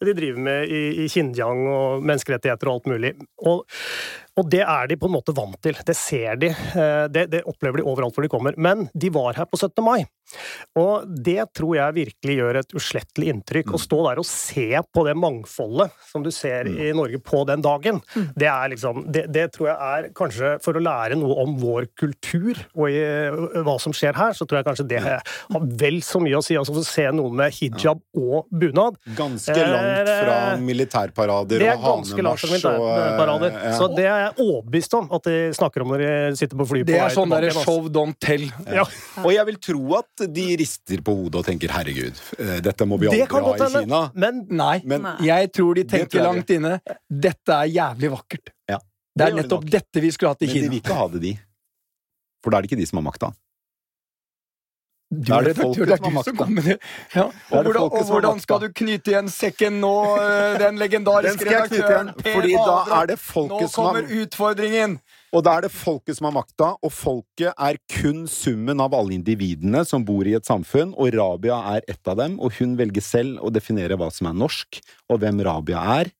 det 0.00 0.06
de 0.08 0.14
driver 0.20 0.38
med 0.38 0.68
i, 0.68 1.04
i 1.04 1.08
Xinjiang 1.08 1.66
og 1.68 2.02
menneskerettigheter 2.06 2.68
og 2.68 2.74
alt 2.78 2.86
mulig. 2.92 3.14
Og, 3.44 3.64
og 4.38 4.48
det 4.52 4.62
er 4.62 4.86
de 4.90 4.96
på 5.00 5.08
en 5.10 5.16
måte 5.16 5.34
vant 5.36 5.58
til. 5.64 5.74
Det 5.84 5.96
ser 5.98 6.36
de. 6.38 6.52
eh, 6.54 7.08
Det, 7.10 7.26
det 7.32 7.42
opplever 7.48 7.82
de 7.82 7.88
overalt 7.90 8.14
hvor 8.14 8.22
de 8.22 8.30
kommer. 8.30 8.54
Men 8.56 8.86
de 8.94 9.10
var 9.10 9.34
her 9.34 9.48
på 9.50 9.58
17. 9.58 9.82
mai. 9.84 10.04
Og 10.76 11.06
det 11.24 11.40
tror 11.56 11.72
jeg 11.78 11.94
virkelig 11.96 12.34
gjør 12.36 12.56
et 12.60 12.74
uslettelig 12.76 13.30
inntrykk. 13.32 13.70
Å 13.72 13.80
stå 13.80 13.98
der 14.10 14.20
og 14.20 14.26
se 14.28 14.66
på 14.92 15.04
det 15.06 15.14
mangfoldet 15.16 15.88
som 16.04 16.22
du 16.22 16.28
ser 16.34 16.68
i 16.68 16.90
Norge 16.92 17.16
på 17.24 17.40
den 17.48 17.62
dagen, 17.64 18.02
det 18.36 18.48
er 18.50 18.68
liksom 18.74 19.06
det, 19.10 19.24
det 19.32 19.46
tror 19.56 19.70
jeg 19.70 19.78
er 19.88 20.08
kanskje 20.18 20.50
For 20.64 20.76
å 20.76 20.82
lære 20.84 21.16
noe 21.16 21.32
om 21.42 21.54
vår 21.62 21.88
kultur 21.98 22.60
og 22.76 22.90
i, 22.92 23.00
hva 23.64 23.78
som 23.80 23.94
skjer 23.96 24.18
her, 24.20 24.36
så 24.36 24.44
tror 24.44 24.60
jeg 24.60 24.68
kanskje 24.68 24.86
det 24.92 25.00
har 25.06 25.64
vel 25.80 25.98
så 26.04 26.20
mye 26.20 26.36
å 26.38 26.44
si. 26.44 26.58
Altså 26.60 26.76
å 26.76 26.84
se 26.84 27.06
noen 27.16 27.34
med 27.40 27.56
hijab 27.56 28.04
og 28.18 28.52
bunad. 28.52 29.00
Ganske 29.16 29.56
langt 29.56 30.12
fra 30.12 30.36
militærparader 30.60 31.64
Det 31.64 31.70
er 31.72 31.80
og 31.80 31.88
ganske 31.88 32.22
langt 32.28 32.44
fra 32.44 32.52
hanemars 32.52 32.68
og 32.68 32.84
militærparader. 32.84 33.56
eh, 33.56 33.68
ja. 33.72 33.76
Så 33.80 33.88
det 33.96 34.06
er 34.12 34.27
jeg 34.28 34.44
overbevist 34.44 34.94
om 34.98 35.08
at 35.16 35.26
de 35.28 35.36
snakker 35.56 35.84
om 35.84 35.92
når 35.92 36.02
de 36.04 36.12
sitter 36.40 36.58
på 36.60 36.66
flyet. 36.70 36.88
Det 36.88 36.98
er 37.00 37.14
sånn 37.14 37.32
derre 37.32 37.50
altså. 37.52 37.64
show 37.66 37.88
don't 37.92 38.16
tell. 38.22 38.44
Ja. 38.66 38.84
Og 39.26 39.30
jeg 39.34 39.48
vil 39.50 39.58
tro 39.68 39.82
at 39.98 40.26
de 40.38 40.46
rister 40.60 41.02
på 41.04 41.16
hodet 41.18 41.42
og 41.42 41.48
tenker 41.48 41.72
'herregud, 41.74 42.20
eh, 42.38 42.58
dette 42.64 42.86
må 42.88 43.00
vi 43.00 43.08
Det 43.08 43.26
aldri 43.26 43.48
ha 43.48 43.56
i 43.56 43.84
Kina'. 43.84 44.04
men 44.14 44.44
Nei. 44.48 44.76
Men 44.84 45.02
Nei. 45.02 45.16
Jeg 45.28 45.52
tror 45.52 45.74
de 45.74 45.82
Det 45.82 45.90
tror 45.90 46.06
tenker 46.06 46.24
langt 46.24 46.50
inne. 46.54 46.80
Dette 47.08 47.58
er 47.58 47.74
jævlig 47.74 48.10
vakkert. 48.14 48.54
Ja. 48.68 48.78
Det 48.78 49.24
er 49.24 49.30
gjør 49.30 49.36
de 49.36 49.42
nettopp 49.42 49.64
nok. 49.64 49.70
dette 49.70 50.00
vi 50.00 50.10
skulle 50.14 50.30
hatt 50.30 50.42
i 50.42 50.46
Men 50.46 50.54
de 50.54 50.68
vil 50.68 50.80
ikke 50.80 50.94
ha 50.94 51.08
det, 51.08 51.20
de. 51.22 51.34
For 52.42 52.50
da 52.50 52.58
er 52.58 52.62
det 52.62 52.70
ikke 52.70 52.80
de 52.80 52.86
som 52.86 53.00
har 53.00 53.06
makta. 53.10 53.32
Du 55.08 55.30
er 55.32 55.46
det 55.46 55.54
folket 55.56 55.88
det 55.88 55.94
er 55.96 56.02
du 56.04 56.16
som 56.20 56.36
kommer 56.36 56.58
med 56.58 56.66
det. 56.68 56.74
Ja. 57.14 57.22
Og 57.48 57.62
hvordan, 57.64 57.84
og 57.96 58.10
hvordan 58.10 58.40
skal 58.44 58.58
du 58.60 58.66
knyte 58.76 59.14
igjen 59.14 59.30
sekken 59.32 59.78
nå, 59.80 59.92
øh, 60.20 60.58
den 60.60 60.76
legendariske 60.76 61.46
den 61.46 61.48
redaktøren 61.48 62.10
igjen, 62.10 62.18
Per 62.18 62.34
fordi 62.36 62.52
da 62.52 62.60
Abrahamsen? 62.60 62.98
er 62.98 63.06
det 63.06 63.18
Nå 63.48 63.60
har 63.62 63.72
kommer 63.72 64.12
utfordringen! 64.20 64.98
Og 65.32 65.44
da 65.44 65.54
er 65.56 65.64
det 65.64 65.72
folket 65.72 66.16
som 66.18 66.28
har 66.28 66.36
makta, 66.36 66.68
og 66.84 66.92
folket 66.92 67.52
er 67.56 67.80
kun 67.92 68.26
summen 68.28 68.80
av 68.84 68.94
alle 68.96 69.16
individene 69.16 69.82
som 69.88 70.04
bor 70.04 70.28
i 70.28 70.36
et 70.36 70.48
samfunn, 70.48 70.92
og 70.96 71.12
Rabia 71.16 71.56
er 71.76 71.88
ett 71.88 72.08
av 72.08 72.20
dem, 72.20 72.36
og 72.40 72.52
hun 72.60 72.76
velger 72.76 73.04
selv 73.04 73.40
å 73.40 73.52
definere 73.52 73.96
hva 73.96 74.10
som 74.12 74.28
er 74.28 74.36
norsk, 74.36 74.80
og 75.08 75.20
hvem 75.24 75.40
Rabia 75.44 75.84
er. 76.00 76.12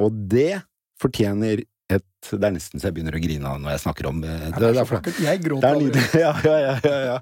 Og 0.00 0.12
det 0.28 0.60
fortjener 1.00 1.64
et 1.98 2.06
Det 2.30 2.44
er 2.46 2.52
nesten 2.54 2.78
så 2.80 2.88
jeg 2.90 2.94
begynner 2.98 3.16
å 3.16 3.22
grine 3.22 3.54
når 3.64 3.70
jeg 3.74 3.80
snakker 3.86 4.06
om 4.10 4.20
det. 4.20 4.36
det, 4.58 4.60
det 4.60 4.82
er 4.82 4.84
for- 4.84 5.02
Jeg 5.24 5.42
gråter 5.42 5.80
er. 5.80 6.08
Ja, 6.24 6.32
ja, 6.44 6.78
ja, 6.84 7.00
ja. 7.10 7.18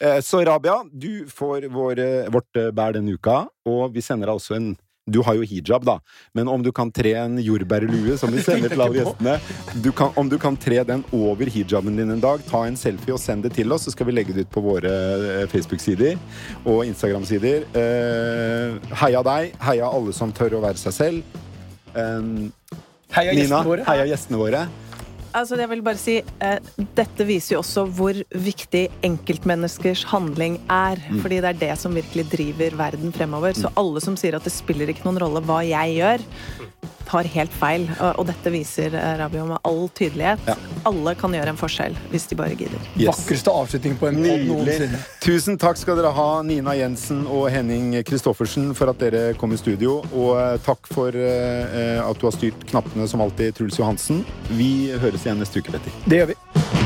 Eh, 0.00 0.20
Så 0.20 0.44
Rabia, 0.44 0.82
du 0.92 1.24
får 1.30 1.68
vår, 1.72 2.04
vårt 2.34 2.56
eh, 2.60 2.70
bær 2.74 2.92
denne 2.98 3.14
uka, 3.14 3.46
og 3.66 3.92
vi 3.94 4.00
sender 4.04 4.26
deg 4.32 4.36
også 4.42 4.56
en 4.58 4.70
du 5.10 5.22
har 5.26 5.34
jo 5.34 5.42
hijab, 5.42 5.82
da, 5.82 5.96
men 6.36 6.46
om 6.46 6.62
du 6.62 6.68
kan 6.70 6.90
tre 6.94 7.14
en 7.18 7.38
jordbærlue, 7.42 8.14
som 8.20 8.30
vi 8.30 8.42
sender 8.46 8.70
til 8.70 8.82
alle 8.84 9.00
gjestene 9.00 9.32
du 9.82 9.88
kan, 9.96 10.12
Om 10.20 10.28
du 10.30 10.36
kan 10.38 10.54
tre 10.60 10.84
den 10.86 11.02
over 11.16 11.48
hijaben 11.50 11.96
din 11.98 12.12
en 12.14 12.20
dag, 12.22 12.44
ta 12.46 12.60
en 12.68 12.76
selfie 12.78 13.16
og 13.16 13.18
send 13.18 13.42
det 13.42 13.54
til 13.56 13.72
oss, 13.74 13.88
så 13.88 13.94
skal 13.94 14.06
vi 14.06 14.14
legge 14.14 14.36
det 14.36 14.44
ut 14.46 14.52
på 14.54 14.62
våre 14.62 14.92
eh, 15.40 15.46
Facebook-sider 15.50 16.14
og 16.62 16.84
Instagram-sider. 16.86 17.64
Eh, 17.74 18.94
heia 19.02 19.24
deg, 19.26 19.56
heia 19.66 19.88
alle 19.90 20.14
som 20.14 20.30
tør 20.36 20.60
å 20.60 20.62
være 20.68 20.78
seg 20.78 20.94
selv. 20.94 21.40
Heia 23.10 23.32
Nina, 23.34 23.42
gjestene 23.42 23.66
våre. 23.66 23.84
heia 23.88 24.06
gjestene 24.06 24.38
våre. 24.40 24.68
Altså, 25.30 25.56
jeg 25.60 25.70
vil 25.70 25.82
bare 25.86 25.98
si, 25.98 26.16
eh, 26.42 26.58
Dette 26.98 27.24
viser 27.26 27.54
jo 27.54 27.60
også 27.60 27.84
hvor 27.94 28.16
viktig 28.34 28.88
enkeltmenneskers 29.06 30.02
handling 30.10 30.58
er. 30.68 30.98
Fordi 31.22 31.40
det 31.40 31.50
er 31.52 31.60
det 31.60 31.78
som 31.78 31.94
virkelig 31.94 32.28
driver 32.32 32.76
verden 32.76 33.12
fremover. 33.14 33.54
Så 33.54 33.70
alle 33.76 34.00
som 34.02 34.16
sier 34.16 34.34
at 34.34 34.46
det 34.46 34.52
spiller 34.52 34.90
ikke 34.90 35.06
noen 35.06 35.20
rolle 35.22 35.42
hva 35.46 35.60
jeg 35.66 36.00
gjør, 36.00 36.24
tar 37.10 37.28
helt 37.34 37.54
feil. 37.54 37.86
Og, 37.98 38.20
og 38.22 38.28
dette 38.30 38.52
viser 38.54 38.94
eh, 38.94 39.12
Rabio 39.20 39.46
med 39.50 39.58
all 39.66 39.88
tydelighet. 39.98 40.42
Ja. 40.48 40.56
Alle 40.88 41.14
kan 41.18 41.34
gjøre 41.36 41.52
en 41.54 41.60
forskjell 41.60 41.96
hvis 42.12 42.28
de 42.30 42.38
bare 42.38 42.56
gidder. 42.58 42.80
Yes. 42.94 43.10
Vakreste 43.10 43.52
avslutning 43.52 43.98
på 44.00 44.08
en 44.10 44.20
podd 44.20 44.26
Nydelig. 44.28 44.50
noensinne. 44.54 45.02
Tusen 45.24 45.58
takk 45.60 45.80
skal 45.80 45.98
dere 46.00 46.12
ha, 46.16 46.28
Nina 46.46 46.76
Jensen 46.78 47.24
og 47.28 47.48
Henning 47.52 47.92
Kristoffersen, 48.06 48.70
for 48.78 48.92
at 48.94 49.02
dere 49.02 49.24
kom 49.40 49.54
i 49.56 49.60
studio. 49.60 50.00
Og 50.14 50.34
eh, 50.40 50.56
takk 50.66 50.90
for 50.90 51.14
eh, 51.16 51.98
at 52.00 52.20
du 52.20 52.28
har 52.28 52.36
styrt 52.36 52.68
knappene 52.70 53.08
som 53.10 53.24
alltid, 53.24 53.54
Truls 53.58 53.80
Johansen. 53.80 54.24
Vi 54.54 54.90
høres 55.02 55.26
igjen 55.26 55.42
neste 55.42 55.60
uke, 55.62 55.74
Petter. 55.76 56.00
Det 56.06 56.22
gjør 56.22 56.32
vi. 56.34 56.79